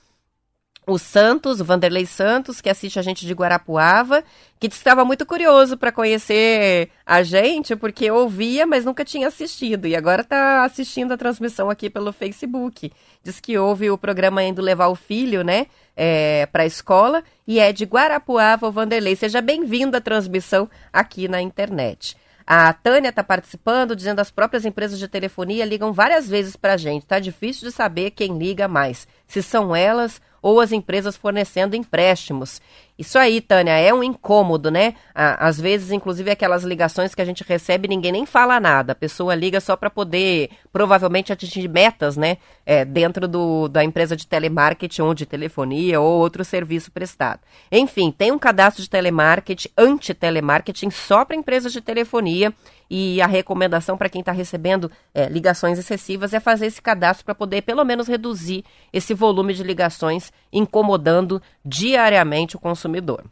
o 0.87 0.99
Santos, 0.99 1.61
o 1.61 1.64
Vanderlei 1.64 2.07
Santos, 2.07 2.61
que 2.61 2.68
assiste 2.68 2.99
a 2.99 3.03
gente 3.03 3.26
de 3.26 3.33
Guarapuava, 3.35 4.24
que 4.59 4.66
estava 4.66 5.05
muito 5.05 5.24
curioso 5.24 5.76
para 5.76 5.93
conhecer 5.93 6.91
a 7.05 7.22
gente, 7.22 7.76
porque 7.76 8.11
ouvia, 8.11 8.66
mas 8.66 8.85
nunca 8.85 9.05
tinha 9.05 9.28
assistido. 9.28 9.87
E 9.87 9.95
agora 9.95 10.22
está 10.22 10.64
assistindo 10.64 11.12
a 11.12 11.16
transmissão 11.16 11.70
aqui 11.70 11.89
pelo 11.89 12.12
Facebook. 12.12 12.93
Diz 13.22 13.41
que 13.41 13.57
ouve 13.59 13.91
o 13.91 13.99
programa 13.99 14.43
indo 14.43 14.62
levar 14.62 14.89
o 14.89 14.95
filho, 14.95 15.43
né, 15.43 15.66
é, 15.97 16.47
para 16.47 16.62
a 16.62 16.66
escola, 16.66 17.22
e 17.47 17.61
é 17.61 17.72
de 17.72 17.85
Guarapuava, 17.85 18.66
o 18.66 18.72
Vanderlei. 18.72 19.14
Seja 19.14 19.41
bem-vindo 19.41 19.97
à 19.97 20.01
transmissão 20.01 20.68
aqui 20.93 21.28
na 21.28 21.41
internet. 21.41 22.16
A 22.47 22.72
Tânia 22.72 23.11
está 23.11 23.22
participando, 23.22 23.95
dizendo 23.95 24.16
que 24.16 24.22
as 24.22 24.31
próprias 24.31 24.64
empresas 24.64 24.99
de 24.99 25.07
telefonia 25.07 25.64
ligam 25.64 25.93
várias 25.93 26.28
vezes 26.28 26.57
para 26.57 26.74
a 26.74 26.76
gente. 26.76 27.05
Está 27.05 27.20
difícil 27.20 27.68
de 27.68 27.72
saber 27.72 28.11
quem 28.11 28.37
liga 28.37 28.66
mais, 28.66 29.07
se 29.24 29.41
são 29.41 29.76
elas 29.76 30.20
ou 30.43 30.61
as 30.61 30.72
empresas 30.72 31.16
fornecendo 31.16 31.76
empréstimos. 31.76 32.61
Isso 33.01 33.18
aí, 33.18 33.41
Tânia, 33.41 33.72
é 33.78 33.95
um 33.95 34.03
incômodo, 34.03 34.70
né? 34.70 34.95
Às 35.14 35.59
vezes, 35.59 35.91
inclusive, 35.91 36.30
aquelas 36.30 36.64
ligações 36.64 37.14
que 37.14 37.22
a 37.22 37.24
gente 37.24 37.43
recebe, 37.43 37.88
ninguém 37.88 38.12
nem 38.12 38.26
fala 38.26 38.61
nada. 38.61 38.93
A 38.93 38.95
pessoa 38.95 39.34
liga 39.34 39.59
só 39.59 39.74
para 39.74 39.88
poder, 39.88 40.51
provavelmente, 40.70 41.32
atingir 41.32 41.66
metas, 41.66 42.18
né? 42.18 42.36
É, 42.66 42.84
dentro 42.84 43.26
do, 43.26 43.68
da 43.68 43.82
empresa 43.82 44.14
de 44.14 44.26
telemarketing 44.26 45.01
ou 45.01 45.14
de 45.14 45.24
telefonia 45.24 45.99
ou 45.99 46.20
outro 46.20 46.45
serviço 46.45 46.93
prestado. 46.93 47.41
Enfim, 47.72 48.11
tem 48.11 48.32
um 48.32 48.38
cadastro 48.38 48.82
de 48.82 48.91
telemarketing, 48.91 49.70
anti-telemarketing, 49.78 50.91
só 50.91 51.24
para 51.24 51.36
empresas 51.36 51.72
de 51.72 51.80
telefonia. 51.80 52.53
E 52.91 53.22
a 53.22 53.26
recomendação 53.26 53.97
para 53.97 54.09
quem 54.09 54.20
está 54.20 54.32
recebendo 54.32 54.91
é, 55.14 55.28
ligações 55.28 55.78
excessivas 55.78 56.34
é 56.34 56.41
fazer 56.41 56.66
esse 56.66 56.82
cadastro 56.82 57.24
para 57.24 57.34
poder, 57.34 57.62
pelo 57.62 57.84
menos, 57.84 58.09
reduzir 58.09 58.64
esse 58.93 59.14
volume 59.14 59.55
de 59.55 59.62
ligações 59.62 60.32
incomodando 60.53 61.41
diariamente 61.64 62.57
o 62.57 62.61
consumidor. 62.61 63.24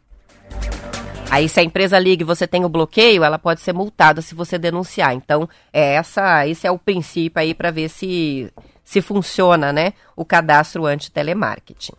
Aí, 1.29 1.47
se 1.47 1.59
a 1.59 1.63
empresa 1.63 1.99
liga 1.99 2.23
e 2.23 2.25
você 2.25 2.47
tem 2.47 2.65
o 2.65 2.69
bloqueio, 2.69 3.23
ela 3.23 3.37
pode 3.37 3.61
ser 3.61 3.73
multada 3.73 4.21
se 4.21 4.33
você 4.33 4.57
denunciar. 4.57 5.13
Então, 5.13 5.47
é 5.71 5.93
essa, 5.93 6.47
esse 6.47 6.65
é 6.65 6.71
o 6.71 6.79
princípio 6.79 7.39
aí 7.39 7.53
para 7.53 7.69
ver 7.69 7.89
se, 7.89 8.51
se 8.83 8.99
funciona, 9.01 9.71
né, 9.71 9.93
o 10.15 10.25
cadastro 10.25 10.87
anti-telemarketing. 10.87 11.93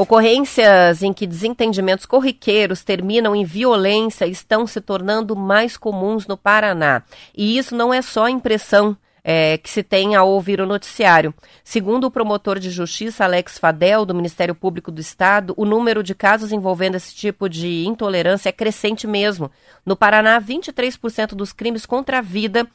Ocorrências 0.00 1.02
em 1.02 1.12
que 1.12 1.26
desentendimentos 1.26 2.06
corriqueiros 2.06 2.82
terminam 2.82 3.36
em 3.36 3.44
violência 3.44 4.24
estão 4.26 4.66
se 4.66 4.80
tornando 4.80 5.36
mais 5.36 5.76
comuns 5.76 6.26
no 6.26 6.38
Paraná. 6.38 7.02
E 7.36 7.58
isso 7.58 7.76
não 7.76 7.92
é 7.92 8.00
só 8.00 8.26
impressão 8.26 8.96
é, 9.22 9.58
que 9.58 9.68
se 9.68 9.82
tem 9.82 10.14
ao 10.14 10.28
ouvir 10.28 10.60
o 10.60 10.66
noticiário. 10.66 11.34
Segundo 11.62 12.04
o 12.04 12.10
promotor 12.10 12.58
de 12.58 12.70
justiça 12.70 13.24
Alex 13.24 13.58
Fadel, 13.58 14.04
do 14.04 14.14
Ministério 14.14 14.54
Público 14.54 14.90
do 14.90 15.00
Estado, 15.00 15.54
o 15.56 15.64
número 15.64 16.02
de 16.02 16.14
casos 16.14 16.52
envolvendo 16.52 16.96
esse 16.96 17.14
tipo 17.14 17.48
de 17.48 17.84
intolerância 17.86 18.48
é 18.48 18.52
crescente 18.52 19.06
mesmo. 19.06 19.50
No 19.84 19.96
Paraná, 19.96 20.40
23% 20.40 21.34
dos 21.34 21.52
crimes 21.52 21.86
contra 21.86 22.18
a 22.18 22.22
vida 22.22 22.66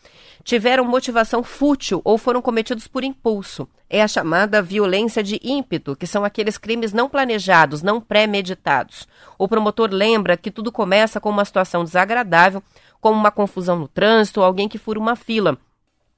tiveram 0.44 0.86
motivação 0.86 1.44
fútil 1.44 2.02
ou 2.04 2.18
foram 2.18 2.42
cometidos 2.42 2.88
por 2.88 3.04
impulso. 3.04 3.68
É 3.90 4.02
a 4.02 4.08
chamada 4.08 4.62
violência 4.62 5.24
de 5.24 5.40
ímpeto, 5.44 5.96
que 5.96 6.08
são 6.08 6.24
aqueles 6.24 6.58
crimes 6.58 6.94
não 6.94 7.10
planejados, 7.10 7.82
não 7.82 8.02
pré-meditados. 8.02 9.08
O 9.38 9.48
promotor 9.48 9.90
lembra 9.92 10.38
que 10.38 10.52
tudo 10.52 10.72
começa 10.72 11.20
com 11.20 11.30
uma 11.30 11.46
situação 11.46 11.84
desagradável, 11.84 12.64
como 13.00 13.20
uma 13.20 13.32
confusão 13.32 13.78
no 13.78 13.88
trânsito 13.88 14.40
ou 14.40 14.46
alguém 14.46 14.68
que 14.68 14.78
fura 14.78 15.00
uma 15.00 15.16
fila. 15.16 15.58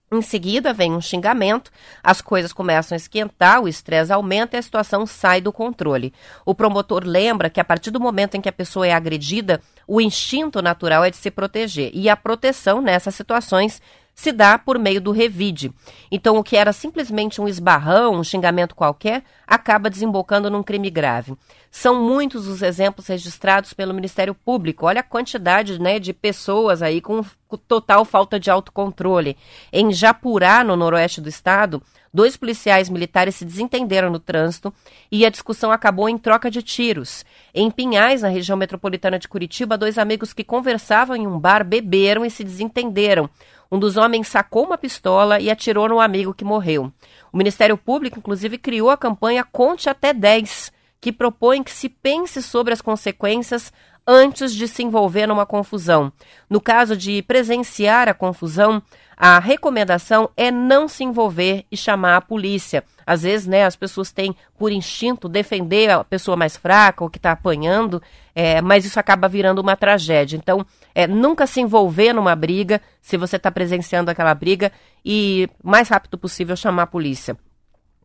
Em 0.10 0.22
seguida 0.22 0.72
vem 0.72 0.94
um 0.94 1.02
xingamento, 1.02 1.70
as 2.02 2.22
coisas 2.22 2.54
começam 2.54 2.96
a 2.96 2.98
esquentar, 2.98 3.62
o 3.62 3.68
estresse 3.68 4.14
aumenta 4.14 4.56
e 4.56 4.60
a 4.60 4.62
situação 4.62 5.06
sai 5.06 5.42
do 5.42 5.52
controle. 5.52 6.14
O 6.46 6.56
promotor 6.56 7.04
lembra 7.06 7.50
que 7.50 7.60
a 7.60 7.66
partir 7.66 7.92
do 7.92 8.00
momento 8.00 8.36
em 8.36 8.42
que 8.42 8.48
a 8.48 8.54
pessoa 8.54 8.88
é 8.88 8.94
agredida, 8.94 9.60
o 9.86 10.00
instinto 10.00 10.62
natural 10.62 11.04
é 11.04 11.10
de 11.10 11.18
se 11.18 11.30
proteger. 11.30 11.92
E 11.94 12.10
a 12.10 12.16
proteção 12.16 12.80
nessas 12.80 13.16
situações 13.16 13.82
se 14.18 14.32
dá 14.32 14.58
por 14.58 14.80
meio 14.80 15.00
do 15.00 15.12
revide. 15.12 15.72
Então, 16.12 16.38
o 16.38 16.44
que 16.44 16.58
era 16.58 16.74
simplesmente 16.74 17.40
um 17.40 17.48
esbarrão, 17.48 18.16
um 18.16 18.24
xingamento 18.24 18.74
qualquer, 18.74 19.24
acaba 19.46 19.92
desembocando 19.92 20.50
num 20.50 20.64
crime 20.64 20.90
grave. 20.90 21.36
São 21.70 22.02
muitos 22.02 22.48
os 22.48 22.64
exemplos 22.64 23.06
registrados 23.06 23.74
pelo 23.74 23.94
Ministério 23.94 24.34
Público. 24.34 24.88
Olha 24.88 25.02
a 25.02 25.04
quantidade 25.04 25.80
né, 25.80 26.00
de 26.00 26.14
pessoas 26.14 26.82
aí 26.82 27.00
com 27.00 27.24
total 27.68 28.04
falta 28.04 28.40
de 28.40 28.50
autocontrole. 28.50 29.38
Em 29.72 29.92
Japurá, 29.92 30.64
no 30.64 30.76
noroeste 30.76 31.22
do 31.22 31.30
estado, 31.30 31.82
dois 32.12 32.36
policiais 32.36 32.90
militares 32.90 33.36
se 33.36 33.46
desentenderam 33.46 34.10
no 34.10 34.20
trânsito 34.20 34.74
e 35.12 35.26
a 35.28 35.30
discussão 35.30 35.72
acabou 35.72 36.10
em 36.10 36.18
troca 36.18 36.50
de 36.50 36.64
tiros. 36.64 37.24
Em 37.54 37.70
Pinhais, 37.70 38.24
na 38.24 38.30
região 38.30 38.58
metropolitana 38.58 39.20
de 39.20 39.28
Curitiba, 39.28 39.78
dois 39.78 40.00
amigos 40.00 40.34
que 40.34 40.44
conversavam 40.44 41.16
em 41.16 41.28
um 41.28 41.38
bar 41.38 41.64
beberam 41.64 42.26
e 42.26 42.32
se 42.32 42.44
desentenderam. 42.44 43.30
Um 43.72 43.80
dos 43.80 43.98
homens 43.98 44.28
sacou 44.28 44.66
uma 44.66 44.78
pistola 44.78 45.40
e 45.40 45.50
atirou 45.50 45.90
no 45.90 46.00
amigo 46.00 46.34
que 46.34 46.46
morreu. 46.46 46.92
O 47.32 47.38
Ministério 47.38 47.78
Público, 47.78 48.20
inclusive, 48.20 48.58
criou 48.58 48.90
a 48.90 48.98
campanha 48.98 49.44
Conte 49.44 49.90
até 49.90 50.14
10, 50.14 50.72
que 51.02 51.12
propõe 51.12 51.64
que 51.64 51.72
se 51.72 51.90
pense 51.90 52.42
sobre 52.42 52.74
as 52.74 52.82
consequências 52.82 53.72
antes 54.08 54.56
de 54.56 54.68
se 54.68 54.82
envolver 54.82 55.28
numa 55.28 55.46
confusão. 55.46 56.12
No 56.50 56.62
caso 56.62 56.96
de 56.96 57.22
presenciar 57.22 58.08
a 58.08 58.14
confusão, 58.14 58.82
a 59.18 59.38
recomendação 59.38 60.30
é 60.38 60.50
não 60.50 60.88
se 60.88 61.04
envolver 61.04 61.66
e 61.70 61.76
chamar 61.76 62.16
a 62.16 62.22
polícia. 62.22 62.84
Às 63.06 63.24
vezes, 63.24 63.48
né, 63.48 63.66
as 63.66 63.76
pessoas 63.76 64.12
têm 64.12 64.36
por 64.58 64.72
instinto 64.72 65.28
defender 65.28 65.90
a 65.90 66.04
pessoa 66.04 66.38
mais 66.38 66.56
fraca 66.56 67.04
ou 67.04 67.10
que 67.10 67.18
está 67.18 67.32
apanhando, 67.32 68.02
é, 68.40 68.62
mas 68.62 68.86
isso 68.86 69.00
acaba 69.00 69.28
virando 69.28 69.60
uma 69.60 69.76
tragédia. 69.76 70.38
Então, 70.38 70.64
é, 70.94 71.08
nunca 71.08 71.48
se 71.48 71.60
envolver 71.60 72.14
numa 72.14 72.36
briga, 72.36 72.80
se 73.02 73.18
você 73.18 73.36
está 73.36 73.50
presenciando 73.50 74.12
aquela 74.12 74.32
briga, 74.36 74.72
e 75.04 75.50
mais 75.64 75.90
rápido 75.90 76.20
possível 76.20 76.56
chamar 76.56 76.84
a 76.84 76.88
polícia. 76.88 77.36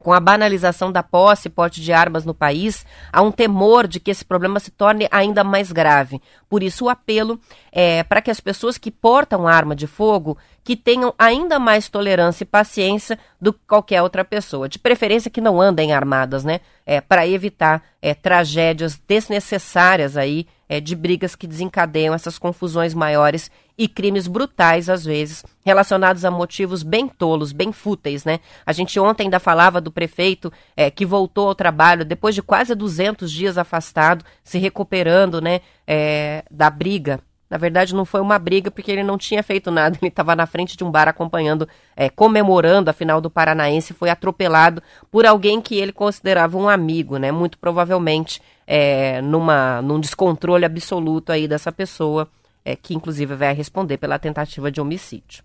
Com 0.02 0.12
a 0.12 0.18
banalização 0.18 0.90
da 0.90 1.00
posse 1.00 1.46
e 1.46 1.50
porte 1.50 1.80
de 1.80 1.92
armas 1.92 2.24
no 2.24 2.34
país, 2.34 2.84
há 3.12 3.22
um 3.22 3.30
temor 3.30 3.86
de 3.86 4.00
que 4.00 4.10
esse 4.10 4.24
problema 4.24 4.58
se 4.58 4.72
torne 4.72 5.06
ainda 5.12 5.44
mais 5.44 5.70
grave. 5.70 6.20
Por 6.48 6.60
isso, 6.60 6.86
o 6.86 6.88
apelo 6.88 7.38
é 7.70 8.02
para 8.02 8.20
que 8.20 8.30
as 8.30 8.40
pessoas 8.40 8.76
que 8.76 8.90
portam 8.90 9.46
arma 9.46 9.76
de 9.76 9.86
fogo 9.86 10.36
que 10.64 10.74
tenham 10.74 11.14
ainda 11.16 11.58
mais 11.58 11.88
tolerância 11.88 12.42
e 12.42 12.46
paciência 12.46 13.16
do 13.40 13.52
que 13.52 13.60
qualquer 13.66 14.02
outra 14.02 14.24
pessoa. 14.24 14.68
De 14.68 14.78
preferência 14.78 15.30
que 15.30 15.40
não 15.40 15.60
andem 15.60 15.92
armadas, 15.92 16.42
né? 16.44 16.60
É, 16.84 17.00
para 17.00 17.26
evitar 17.26 17.82
é, 18.00 18.12
tragédias 18.12 19.00
desnecessárias 19.06 20.16
aí, 20.16 20.46
é, 20.68 20.80
de 20.80 20.96
brigas 20.96 21.36
que 21.36 21.46
desencadeiam 21.46 22.14
essas 22.14 22.38
confusões 22.38 22.92
maiores 22.92 23.50
e 23.76 23.88
crimes 23.88 24.26
brutais, 24.26 24.88
às 24.88 25.04
vezes, 25.04 25.44
relacionados 25.64 26.24
a 26.24 26.30
motivos 26.30 26.82
bem 26.82 27.08
tolos, 27.08 27.52
bem 27.52 27.72
fúteis, 27.72 28.24
né? 28.24 28.40
A 28.66 28.72
gente 28.72 28.98
ontem 29.00 29.24
ainda 29.24 29.40
falava 29.40 29.80
do 29.80 29.90
prefeito 29.90 30.52
é, 30.76 30.90
que 30.90 31.06
voltou 31.06 31.48
ao 31.48 31.54
trabalho 31.54 32.04
depois 32.04 32.34
de 32.34 32.42
quase 32.42 32.74
200 32.74 33.30
dias 33.30 33.58
afastado, 33.58 34.24
se 34.42 34.58
recuperando, 34.58 35.40
né, 35.40 35.60
é, 35.86 36.44
da 36.50 36.70
briga 36.70 37.20
Na 37.50 37.58
verdade, 37.58 37.94
não 37.94 38.06
foi 38.06 38.20
uma 38.20 38.38
briga 38.38 38.70
porque 38.70 38.90
ele 38.90 39.02
não 39.02 39.18
tinha 39.18 39.42
feito 39.42 39.70
nada. 39.70 39.96
Ele 40.00 40.08
estava 40.08 40.34
na 40.34 40.46
frente 40.46 40.74
de 40.74 40.82
um 40.82 40.90
bar 40.90 41.06
acompanhando, 41.06 41.68
é, 41.94 42.08
comemorando 42.08 42.88
a 42.88 42.94
final 42.94 43.20
do 43.20 43.28
Paranaense. 43.28 43.92
Foi 43.92 44.08
atropelado 44.08 44.82
por 45.10 45.26
alguém 45.26 45.60
que 45.60 45.76
ele 45.76 45.92
considerava 45.92 46.56
um 46.56 46.66
amigo, 46.66 47.18
né? 47.18 47.30
Muito 47.30 47.58
provavelmente 47.58 48.40
é, 48.66 49.20
numa, 49.20 49.82
num 49.82 50.00
descontrole 50.00 50.64
absoluto 50.64 51.30
aí 51.30 51.46
dessa 51.46 51.70
pessoa, 51.70 52.26
é, 52.64 52.76
que 52.76 52.94
inclusive 52.94 53.34
vai 53.34 53.54
responder 53.54 53.98
pela 53.98 54.18
tentativa 54.18 54.70
de 54.70 54.80
homicídio. 54.80 55.44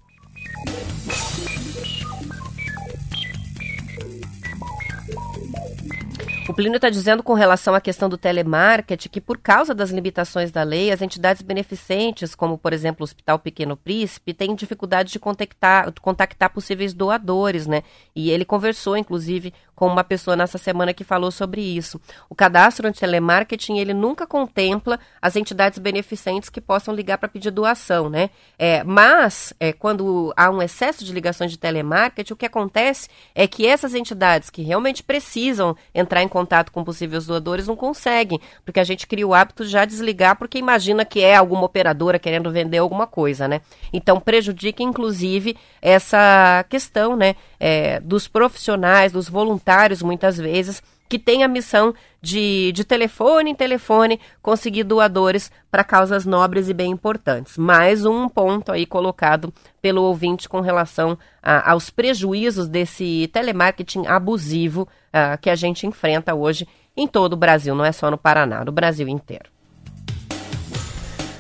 O 6.48 6.54
Plínio 6.54 6.78
está 6.78 6.90
dizendo 6.90 7.22
com 7.22 7.34
relação 7.34 7.76
à 7.76 7.82
questão 7.82 8.08
do 8.08 8.18
telemarketing 8.18 9.10
que, 9.10 9.20
por 9.20 9.38
causa 9.38 9.76
das 9.76 9.90
limitações 9.90 10.50
da 10.50 10.64
lei, 10.64 10.92
as 10.94 11.02
entidades 11.02 11.42
beneficentes, 11.42 12.34
como 12.34 12.58
por 12.58 12.72
exemplo 12.72 13.02
o 13.02 13.04
Hospital 13.04 13.38
Pequeno 13.38 13.76
Príncipe, 13.76 14.34
têm 14.34 14.56
dificuldade 14.56 15.12
de 15.12 15.20
contactar, 15.20 15.92
contactar 16.00 16.50
possíveis 16.50 16.94
doadores, 16.94 17.68
né? 17.68 17.84
E 18.16 18.32
ele 18.32 18.46
conversou, 18.46 18.96
inclusive, 18.96 19.54
com 19.78 19.86
uma 19.86 20.04
pessoa 20.04 20.36
nessa 20.36 20.58
semana 20.58 20.92
que 20.92 21.04
falou 21.04 21.30
sobre 21.30 21.62
isso. 21.62 22.02
O 22.28 22.34
cadastro 22.34 22.92
de 22.92 23.00
telemarketing, 23.00 23.78
ele 23.78 23.94
nunca 23.94 24.26
contempla 24.26 25.00
as 25.22 25.36
entidades 25.36 25.78
beneficentes 25.78 26.50
que 26.50 26.60
possam 26.60 26.96
ligar 26.96 27.20
para 27.20 27.30
pedir 27.30 27.52
doação, 27.52 28.10
né? 28.10 28.32
É, 28.58 28.84
mas, 28.84 29.54
é, 29.60 29.72
quando 29.72 30.34
há 30.36 30.50
um 30.50 30.64
excesso 30.64 31.06
de 31.06 31.14
ligações 31.14 31.52
de 31.52 31.60
telemarketing, 31.60 32.34
o 32.34 32.36
que 32.36 32.48
acontece 32.48 33.08
é 33.36 33.46
que 33.46 33.68
essas 33.68 33.94
entidades 33.94 34.50
que 34.50 34.64
realmente 34.64 35.04
precisam 35.04 35.78
entrar 35.94 36.24
em 36.24 36.28
contato 36.28 36.72
com 36.72 36.84
possíveis 36.84 37.28
doadores 37.28 37.68
não 37.68 37.76
conseguem, 37.76 38.42
porque 38.66 38.80
a 38.80 38.84
gente 38.84 39.06
cria 39.06 39.28
o 39.28 39.34
hábito 39.36 39.64
de 39.64 39.70
já 39.70 39.86
desligar 39.86 40.38
porque 40.38 40.58
imagina 40.58 41.06
que 41.06 41.20
é 41.20 41.36
alguma 41.36 41.66
operadora 41.66 42.18
querendo 42.18 42.50
vender 42.50 42.80
alguma 42.80 43.06
coisa, 43.06 43.48
né? 43.48 43.62
Então 43.94 44.20
prejudica 44.20 44.82
inclusive 44.82 45.56
essa 45.80 46.66
questão, 46.68 47.16
né, 47.16 47.36
é, 47.60 48.00
dos 48.00 48.28
profissionais, 48.28 49.12
dos 49.12 49.30
voluntários 49.30 49.67
muitas 50.02 50.38
vezes 50.38 50.82
que 51.10 51.18
tem 51.18 51.44
a 51.44 51.48
missão 51.48 51.94
de, 52.22 52.72
de 52.74 52.84
telefone 52.84 53.52
em 53.52 53.56
telefone 53.56 54.20
conseguir 54.42 54.84
doadores 54.84 55.52
para 55.72 55.84
causas 55.84 56.26
nobres 56.26 56.68
e 56.68 56.74
bem 56.74 56.92
importantes. 56.92 57.58
Mais 57.58 58.06
um 58.06 58.28
ponto 58.28 58.72
aí 58.72 58.86
colocado 58.86 59.54
pelo 59.82 60.02
ouvinte 60.02 60.50
com 60.50 60.60
relação 60.60 61.18
a, 61.42 61.72
aos 61.72 61.90
prejuízos 61.90 62.68
desse 62.68 63.30
telemarketing 63.32 64.06
abusivo 64.06 64.88
a, 65.14 65.38
que 65.38 65.50
a 65.50 65.56
gente 65.56 65.88
enfrenta 65.88 66.36
hoje 66.36 66.68
em 66.96 67.08
todo 67.08 67.34
o 67.34 67.38
Brasil, 67.38 67.76
não 67.76 67.86
é 67.86 67.92
só 67.92 68.10
no 68.10 68.18
Paraná, 68.18 68.66
no 68.66 68.72
Brasil 68.72 69.08
inteiro. 69.08 69.57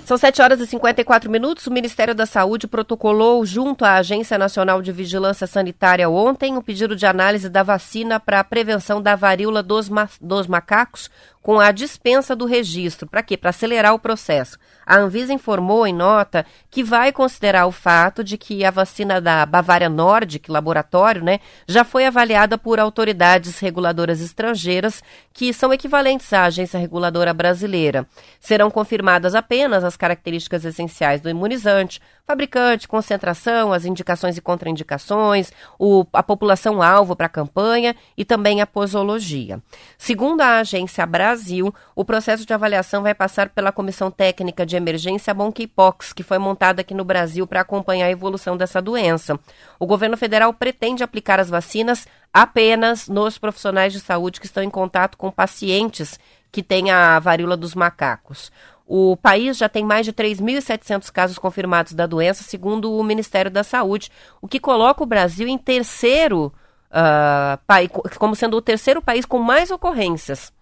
São 0.07 0.17
7 0.17 0.41
horas 0.41 0.61
e 0.61 0.65
54 0.65 1.29
minutos. 1.29 1.67
O 1.67 1.71
Ministério 1.73 2.15
da 2.15 2.25
Saúde 2.25 2.65
protocolou, 2.65 3.45
junto 3.45 3.83
à 3.83 3.95
Agência 3.95 4.37
Nacional 4.37 4.81
de 4.81 4.89
Vigilância 4.89 5.45
Sanitária, 5.45 6.09
ontem, 6.09 6.55
o 6.55 6.63
pedido 6.63 6.95
de 6.95 7.05
análise 7.05 7.49
da 7.49 7.61
vacina 7.61 8.17
para 8.17 8.39
a 8.39 8.43
prevenção 8.45 9.01
da 9.01 9.17
varíola 9.17 9.61
dos, 9.61 9.89
ma 9.89 10.07
dos 10.21 10.47
macacos 10.47 11.11
com 11.41 11.59
a 11.59 11.71
dispensa 11.71 12.35
do 12.35 12.45
registro. 12.45 13.07
Para 13.07 13.23
quê? 13.23 13.37
Para 13.37 13.51
acelerar 13.51 13.93
o 13.93 13.99
processo. 13.99 14.57
A 14.85 14.97
Anvisa 14.97 15.33
informou 15.33 15.85
em 15.85 15.93
nota 15.93 16.45
que 16.69 16.83
vai 16.83 17.11
considerar 17.11 17.65
o 17.65 17.71
fato 17.71 18.23
de 18.23 18.37
que 18.37 18.63
a 18.63 18.71
vacina 18.71 19.19
da 19.19 19.45
Bavária 19.45 19.89
Nordic, 19.89 20.49
laboratório, 20.49 21.23
né, 21.23 21.39
já 21.67 21.83
foi 21.83 22.05
avaliada 22.05 22.57
por 22.57 22.79
autoridades 22.79 23.59
reguladoras 23.59 24.21
estrangeiras 24.21 25.03
que 25.33 25.53
são 25.53 25.73
equivalentes 25.73 26.31
à 26.31 26.45
agência 26.45 26.79
reguladora 26.79 27.33
brasileira. 27.33 28.07
Serão 28.39 28.71
confirmadas 28.71 29.35
apenas 29.35 29.83
as 29.83 29.97
características 29.97 30.63
essenciais 30.65 31.21
do 31.21 31.29
imunizante, 31.29 32.01
fabricante, 32.25 32.87
concentração, 32.89 33.71
as 33.71 33.85
indicações 33.85 34.37
e 34.37 34.41
contraindicações, 34.41 35.51
o, 35.79 36.05
a 36.11 36.21
população-alvo 36.21 37.15
para 37.15 37.27
a 37.27 37.29
campanha 37.29 37.95
e 38.17 38.25
também 38.25 38.61
a 38.61 38.67
posologia. 38.67 39.61
Segundo 39.97 40.41
a 40.41 40.59
agência 40.59 41.05
Brasil, 41.27 41.75
o 41.93 42.05
processo 42.05 42.45
de 42.45 42.53
avaliação 42.53 43.03
vai 43.03 43.13
passar 43.13 43.49
pela 43.49 43.69
Comissão 43.69 44.09
Técnica 44.09 44.65
de 44.65 44.77
Emergência 44.77 45.33
Monkeypox, 45.33 46.13
que 46.13 46.23
foi 46.23 46.37
montada 46.37 46.79
aqui 46.79 46.93
no 46.93 47.03
Brasil 47.03 47.45
para 47.45 47.59
acompanhar 47.59 48.05
a 48.05 48.11
evolução 48.11 48.55
dessa 48.55 48.81
doença. 48.81 49.37
O 49.77 49.85
governo 49.85 50.15
federal 50.15 50.53
pretende 50.53 51.03
aplicar 51.03 51.37
as 51.37 51.49
vacinas 51.49 52.07
apenas 52.33 53.09
nos 53.09 53.37
profissionais 53.37 53.91
de 53.91 53.99
saúde 53.99 54.39
que 54.39 54.45
estão 54.45 54.63
em 54.63 54.69
contato 54.69 55.17
com 55.17 55.29
pacientes 55.29 56.17
que 56.49 56.63
têm 56.63 56.91
a 56.91 57.19
varíola 57.19 57.57
dos 57.57 57.75
macacos. 57.75 58.49
O 58.85 59.17
país 59.17 59.57
já 59.57 59.67
tem 59.67 59.83
mais 59.83 60.05
de 60.05 60.13
3.700 60.13 61.11
casos 61.11 61.37
confirmados 61.37 61.91
da 61.91 62.05
doença, 62.05 62.41
segundo 62.41 62.93
o 62.93 63.03
Ministério 63.03 63.51
da 63.51 63.65
Saúde, 63.65 64.09
o 64.41 64.47
que 64.47 64.61
coloca 64.61 65.03
o 65.03 65.05
Brasil 65.05 65.45
em 65.45 65.57
terceiro, 65.57 66.53
uh, 66.89 68.17
como 68.17 68.33
sendo 68.33 68.55
o 68.55 68.61
terceiro 68.61 69.01
país 69.01 69.25
com 69.25 69.39
mais 69.39 69.71
ocorrências. 69.71 70.55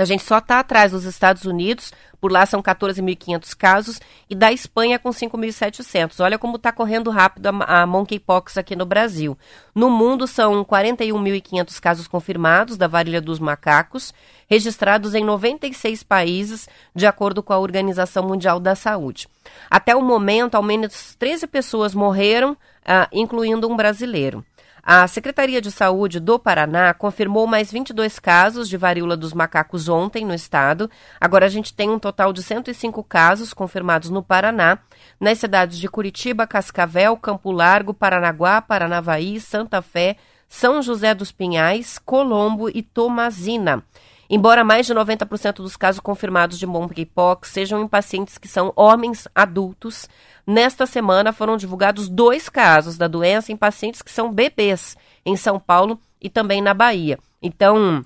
A 0.00 0.04
gente 0.04 0.22
só 0.22 0.38
está 0.38 0.60
atrás 0.60 0.92
dos 0.92 1.02
Estados 1.02 1.44
Unidos, 1.44 1.92
por 2.20 2.30
lá 2.30 2.46
são 2.46 2.62
14.500 2.62 3.52
casos, 3.56 4.00
e 4.30 4.34
da 4.36 4.52
Espanha 4.52 4.96
com 4.96 5.10
5.700. 5.10 6.20
Olha 6.22 6.38
como 6.38 6.54
está 6.54 6.70
correndo 6.70 7.10
rápido 7.10 7.48
a, 7.48 7.82
a 7.82 7.84
monkeypox 7.84 8.56
aqui 8.56 8.76
no 8.76 8.86
Brasil. 8.86 9.36
No 9.74 9.90
mundo 9.90 10.28
são 10.28 10.64
41.500 10.64 11.80
casos 11.80 12.06
confirmados 12.06 12.76
da 12.76 12.86
varíola 12.86 13.20
dos 13.20 13.40
macacos, 13.40 14.14
registrados 14.48 15.16
em 15.16 15.24
96 15.24 16.04
países, 16.04 16.68
de 16.94 17.04
acordo 17.04 17.42
com 17.42 17.52
a 17.52 17.58
Organização 17.58 18.22
Mundial 18.22 18.60
da 18.60 18.76
Saúde. 18.76 19.26
Até 19.68 19.96
o 19.96 20.00
momento, 20.00 20.54
ao 20.54 20.62
menos 20.62 21.16
13 21.16 21.48
pessoas 21.48 21.92
morreram, 21.92 22.56
ah, 22.86 23.08
incluindo 23.10 23.68
um 23.68 23.74
brasileiro. 23.74 24.44
A 24.90 25.06
Secretaria 25.06 25.60
de 25.60 25.70
Saúde 25.70 26.18
do 26.18 26.38
Paraná 26.38 26.94
confirmou 26.94 27.46
mais 27.46 27.70
22 27.70 28.18
casos 28.18 28.70
de 28.70 28.78
varíola 28.78 29.18
dos 29.18 29.34
macacos 29.34 29.86
ontem 29.86 30.24
no 30.24 30.32
estado. 30.32 30.90
Agora 31.20 31.44
a 31.44 31.48
gente 31.50 31.74
tem 31.74 31.90
um 31.90 31.98
total 31.98 32.32
de 32.32 32.42
105 32.42 33.04
casos 33.04 33.52
confirmados 33.52 34.08
no 34.08 34.22
Paraná, 34.22 34.78
nas 35.20 35.36
cidades 35.36 35.78
de 35.78 35.90
Curitiba, 35.90 36.46
Cascavel, 36.46 37.18
Campo 37.18 37.52
Largo, 37.52 37.92
Paranaguá, 37.92 38.62
Paranavaí, 38.62 39.38
Santa 39.38 39.82
Fé, 39.82 40.16
São 40.48 40.80
José 40.80 41.14
dos 41.14 41.30
Pinhais, 41.30 41.98
Colombo 41.98 42.70
e 42.70 42.80
Tomazina. 42.82 43.84
Embora 44.30 44.62
mais 44.62 44.86
de 44.86 44.94
90% 44.94 45.56
dos 45.56 45.74
casos 45.74 46.00
confirmados 46.00 46.58
de 46.58 46.66
monkeypox 46.66 47.48
sejam 47.48 47.82
em 47.82 47.88
pacientes 47.88 48.36
que 48.36 48.46
são 48.46 48.72
homens 48.76 49.26
adultos, 49.34 50.06
nesta 50.48 50.86
semana 50.86 51.30
foram 51.30 51.58
divulgados 51.58 52.08
dois 52.08 52.48
casos 52.48 52.96
da 52.96 53.06
doença 53.06 53.52
em 53.52 53.56
pacientes 53.56 54.00
que 54.00 54.10
são 54.10 54.32
bebês 54.32 54.96
em 55.26 55.36
São 55.36 55.60
Paulo 55.60 56.00
e 56.18 56.30
também 56.30 56.62
na 56.62 56.72
Bahia. 56.72 57.18
Então, 57.42 58.02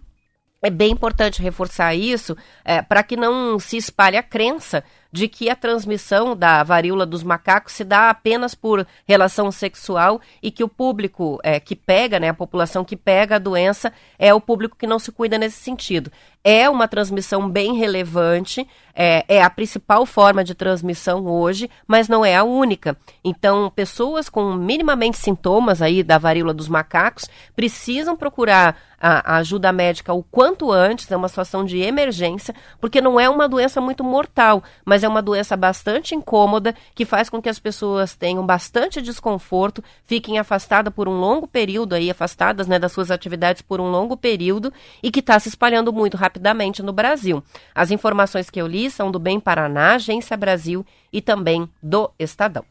é 0.61 0.69
bem 0.69 0.91
importante 0.91 1.41
reforçar 1.41 1.95
isso 1.95 2.37
é, 2.65 2.83
para 2.83 3.05
que 3.05 3.17
não 3.17 3.61
se 3.61 3.77
espalhe 3.77 4.17
a 4.17 4.23
crença 4.25 4.83
de 5.13 5.29
que 5.29 5.51
a 5.51 5.55
transmissão 5.55 6.35
da 6.35 6.63
varíola 6.65 7.05
dos 7.05 7.23
macacos 7.23 7.75
se 7.75 7.85
dá 7.85 8.09
apenas 8.09 8.55
por 8.55 8.87
relação 9.07 9.53
sexual 9.53 10.21
e 10.43 10.51
que 10.51 10.65
o 10.65 10.69
público 10.69 11.39
é, 11.43 11.61
que 11.61 11.77
pega, 11.77 12.19
né, 12.19 12.31
a 12.31 12.35
população 12.35 12.83
que 12.85 12.97
pega 12.97 13.37
a 13.37 13.39
doença, 13.39 13.93
é 14.19 14.33
o 14.33 14.41
público 14.41 14.77
que 14.77 14.87
não 14.87 14.99
se 14.99 15.13
cuida 15.13 15.37
nesse 15.37 15.61
sentido. 15.61 16.11
É 16.43 16.69
uma 16.69 16.89
transmissão 16.89 17.49
bem 17.49 17.77
relevante, 17.77 18.67
é, 18.95 19.25
é 19.29 19.43
a 19.43 19.51
principal 19.51 20.05
forma 20.05 20.43
de 20.43 20.55
transmissão 20.55 21.25
hoje, 21.27 21.71
mas 21.87 22.09
não 22.09 22.25
é 22.25 22.35
a 22.35 22.43
única. 22.43 22.97
Então, 23.23 23.71
pessoas 23.71 24.29
com 24.29 24.53
minimamente 24.55 25.19
sintomas 25.19 25.81
aí 25.81 26.03
da 26.03 26.19
varíola 26.19 26.53
dos 26.53 26.69
macacos 26.69 27.29
precisam 27.55 28.17
procurar 28.17 28.77
a, 29.03 29.37
ajuda 29.39 29.73
médica 29.73 30.13
o 30.13 30.23
quanto 30.23 30.71
antes, 30.71 31.11
é 31.11 31.17
uma 31.17 31.29
situação 31.29 31.65
de 31.65 31.81
emergência, 31.81 32.55
porque 32.81 33.01
não 33.01 33.19
é 33.19 33.29
uma 33.29 33.49
doença 33.49 33.81
muito 33.81 34.05
mortal, 34.05 34.63
mas 34.85 35.02
mas 35.03 35.05
é 35.05 35.09
uma 35.09 35.23
doença 35.23 35.57
bastante 35.57 36.15
incômoda 36.15 36.75
que 36.95 37.05
faz 37.05 37.29
com 37.29 37.43
que 37.43 37.49
as 37.49 37.59
pessoas 37.59 38.15
tenham 38.15 38.47
bastante 38.47 39.03
desconforto, 39.03 39.83
fiquem 40.07 40.39
afastadas 40.39 40.95
por 40.95 41.09
um 41.09 41.19
longo 41.19 41.47
período 41.47 41.95
aí, 41.95 42.09
afastadas 42.09 42.69
né, 42.69 42.79
das 42.79 42.93
suas 42.93 43.11
atividades 43.11 43.63
por 43.63 43.81
um 43.81 43.91
longo 43.91 44.17
período 44.17 44.73
e 45.03 45.11
que 45.11 45.21
está 45.21 45.39
se 45.41 45.49
espalhando 45.49 45.93
muito 45.93 46.17
rapidamente 46.17 46.83
no 46.83 46.93
Brasil. 46.93 47.43
As 47.75 47.91
informações 47.91 48.49
que 48.49 48.61
eu 48.61 48.67
li 48.67 48.91
são 48.91 49.11
do 49.11 49.19
Bem 49.19 49.41
Paraná, 49.41 49.95
Agência 49.95 50.37
Brasil 50.37 50.87
e 51.13 51.21
também 51.21 51.69
do 51.83 52.11
Estadão. 52.19 52.65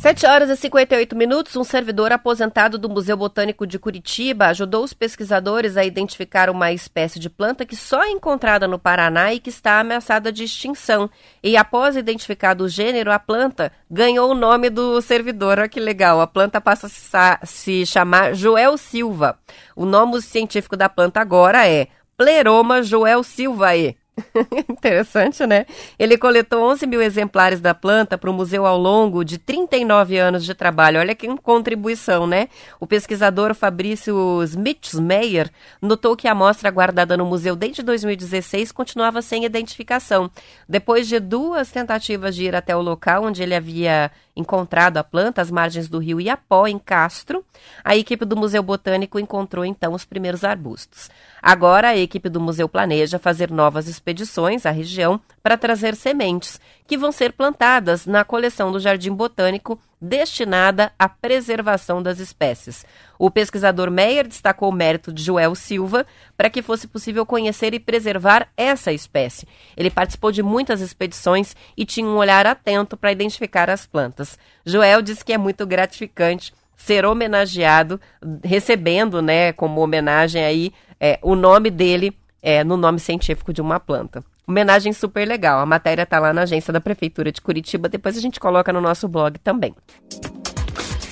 7 0.00 0.26
horas 0.26 0.50
e 0.50 0.56
58 0.56 1.16
minutos, 1.16 1.56
um 1.56 1.64
servidor 1.64 2.12
aposentado 2.12 2.78
do 2.78 2.88
Museu 2.88 3.16
Botânico 3.16 3.66
de 3.66 3.78
Curitiba 3.78 4.46
ajudou 4.46 4.84
os 4.84 4.92
pesquisadores 4.92 5.76
a 5.76 5.84
identificar 5.84 6.50
uma 6.50 6.70
espécie 6.70 7.18
de 7.18 7.30
planta 7.30 7.64
que 7.64 7.74
só 7.74 8.04
é 8.04 8.10
encontrada 8.10 8.68
no 8.68 8.78
Paraná 8.78 9.32
e 9.32 9.40
que 9.40 9.48
está 9.48 9.80
ameaçada 9.80 10.30
de 10.30 10.44
extinção. 10.44 11.10
E 11.42 11.56
após 11.56 11.96
identificado 11.96 12.64
o 12.64 12.68
gênero, 12.68 13.10
a 13.10 13.18
planta 13.18 13.72
ganhou 13.90 14.30
o 14.30 14.34
nome 14.34 14.68
do 14.68 15.00
servidor. 15.00 15.58
Olha 15.58 15.68
que 15.68 15.80
legal, 15.80 16.20
a 16.20 16.26
planta 16.26 16.60
passa 16.60 16.88
a 17.14 17.46
se 17.46 17.86
chamar 17.86 18.34
Joel 18.34 18.76
Silva. 18.76 19.38
O 19.74 19.86
nome 19.86 20.20
científico 20.20 20.76
da 20.76 20.88
planta 20.88 21.20
agora 21.20 21.66
é 21.66 21.88
Pleroma 22.16 22.82
Joel 22.82 23.22
Silvae. 23.22 23.96
Interessante, 24.70 25.46
né? 25.46 25.66
Ele 25.98 26.16
coletou 26.16 26.62
11 26.70 26.86
mil 26.86 27.02
exemplares 27.02 27.60
da 27.60 27.74
planta 27.74 28.16
para 28.16 28.30
o 28.30 28.32
museu 28.32 28.64
ao 28.64 28.78
longo 28.78 29.24
de 29.24 29.38
39 29.38 30.16
anos 30.16 30.44
de 30.44 30.54
trabalho. 30.54 31.00
Olha 31.00 31.14
que 31.14 31.26
contribuição, 31.38 32.26
né? 32.26 32.48
O 32.80 32.86
pesquisador 32.86 33.54
Fabrício 33.54 34.42
Smitsmeyer 34.42 35.50
notou 35.82 36.16
que 36.16 36.26
a 36.26 36.32
amostra 36.32 36.70
guardada 36.70 37.16
no 37.16 37.26
museu 37.26 37.54
desde 37.54 37.82
2016 37.82 38.72
continuava 38.72 39.20
sem 39.20 39.44
identificação. 39.44 40.30
Depois 40.68 41.06
de 41.06 41.20
duas 41.20 41.70
tentativas 41.70 42.34
de 42.34 42.44
ir 42.44 42.56
até 42.56 42.74
o 42.74 42.80
local 42.80 43.24
onde 43.24 43.42
ele 43.42 43.54
havia 43.54 44.10
encontrado 44.34 44.98
a 44.98 45.04
planta 45.04 45.40
às 45.40 45.50
margens 45.50 45.88
do 45.88 45.98
rio 45.98 46.20
Iapó, 46.20 46.66
em 46.66 46.78
Castro, 46.78 47.44
a 47.82 47.96
equipe 47.96 48.24
do 48.24 48.36
Museu 48.36 48.62
Botânico 48.62 49.18
encontrou 49.18 49.64
então 49.64 49.94
os 49.94 50.04
primeiros 50.04 50.44
arbustos. 50.44 51.10
Agora 51.48 51.90
a 51.90 51.96
equipe 51.96 52.28
do 52.28 52.40
museu 52.40 52.68
planeja 52.68 53.20
fazer 53.20 53.52
novas 53.52 53.86
expedições 53.86 54.66
à 54.66 54.72
região 54.72 55.20
para 55.44 55.56
trazer 55.56 55.94
sementes 55.94 56.60
que 56.88 56.98
vão 56.98 57.12
ser 57.12 57.34
plantadas 57.34 58.04
na 58.04 58.24
coleção 58.24 58.72
do 58.72 58.80
Jardim 58.80 59.12
Botânico 59.12 59.78
destinada 60.00 60.90
à 60.98 61.08
preservação 61.08 62.02
das 62.02 62.18
espécies. 62.18 62.84
O 63.16 63.30
pesquisador 63.30 63.92
Meyer 63.92 64.26
destacou 64.26 64.70
o 64.70 64.74
mérito 64.74 65.12
de 65.12 65.22
Joel 65.22 65.54
Silva 65.54 66.04
para 66.36 66.50
que 66.50 66.62
fosse 66.62 66.88
possível 66.88 67.24
conhecer 67.24 67.72
e 67.74 67.78
preservar 67.78 68.48
essa 68.56 68.92
espécie. 68.92 69.46
Ele 69.76 69.88
participou 69.88 70.32
de 70.32 70.42
muitas 70.42 70.80
expedições 70.80 71.54
e 71.76 71.86
tinha 71.86 72.08
um 72.08 72.16
olhar 72.16 72.44
atento 72.44 72.96
para 72.96 73.12
identificar 73.12 73.70
as 73.70 73.86
plantas. 73.86 74.36
Joel 74.64 75.00
disse 75.00 75.24
que 75.24 75.32
é 75.32 75.38
muito 75.38 75.64
gratificante 75.64 76.52
ser 76.76 77.06
homenageado, 77.06 78.00
recebendo, 78.44 79.22
né, 79.22 79.52
como 79.52 79.80
homenagem 79.80 80.44
aí, 80.44 80.72
é, 81.00 81.18
o 81.22 81.34
nome 81.34 81.70
dele 81.70 82.16
é, 82.42 82.62
no 82.62 82.76
nome 82.76 83.00
científico 83.00 83.52
de 83.52 83.60
uma 83.60 83.80
planta. 83.80 84.24
Homenagem 84.46 84.92
super 84.92 85.26
legal. 85.26 85.58
A 85.58 85.66
matéria 85.66 86.04
está 86.04 86.20
lá 86.20 86.32
na 86.32 86.42
agência 86.42 86.72
da 86.72 86.80
Prefeitura 86.80 87.32
de 87.32 87.40
Curitiba. 87.40 87.88
Depois 87.88 88.16
a 88.16 88.20
gente 88.20 88.38
coloca 88.38 88.72
no 88.72 88.80
nosso 88.80 89.08
blog 89.08 89.38
também. 89.40 89.74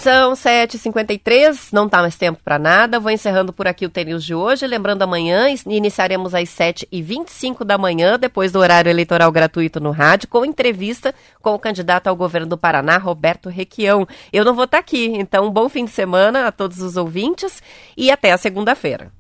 São 0.05 0.35
7h53, 0.35 1.71
não 1.73 1.89
tá 1.89 2.03
mais 2.03 2.15
tempo 2.15 2.39
para 2.45 2.59
nada. 2.59 3.01
Vou 3.01 3.11
encerrando 3.11 3.55
por 3.55 3.67
aqui 3.67 3.87
o 3.87 3.91
tênis 3.91 4.23
de 4.23 4.35
hoje. 4.35 4.67
Lembrando, 4.67 5.01
amanhã 5.01 5.47
iniciaremos 5.67 6.35
às 6.35 6.51
7h25 6.51 7.65
da 7.65 7.79
manhã, 7.79 8.19
depois 8.19 8.53
do 8.53 8.59
horário 8.59 8.91
eleitoral 8.91 9.33
gratuito 9.33 9.81
no 9.81 9.91
rádio, 9.91 10.29
com 10.29 10.45
entrevista 10.45 11.15
com 11.41 11.55
o 11.55 11.59
candidato 11.59 12.07
ao 12.09 12.15
governo 12.15 12.47
do 12.47 12.59
Paraná, 12.59 12.99
Roberto 12.99 13.49
Requião. 13.49 14.07
Eu 14.31 14.45
não 14.45 14.55
vou 14.55 14.67
estar 14.67 14.77
tá 14.77 14.81
aqui, 14.83 15.07
então 15.07 15.51
bom 15.51 15.71
fim 15.71 15.87
de 15.87 15.91
semana 15.91 16.47
a 16.47 16.53
todos 16.53 16.83
os 16.83 16.99
ouvintes 16.99 17.63
e 17.97 18.11
até 18.11 18.31
a 18.31 18.37
segunda-feira. 18.37 19.11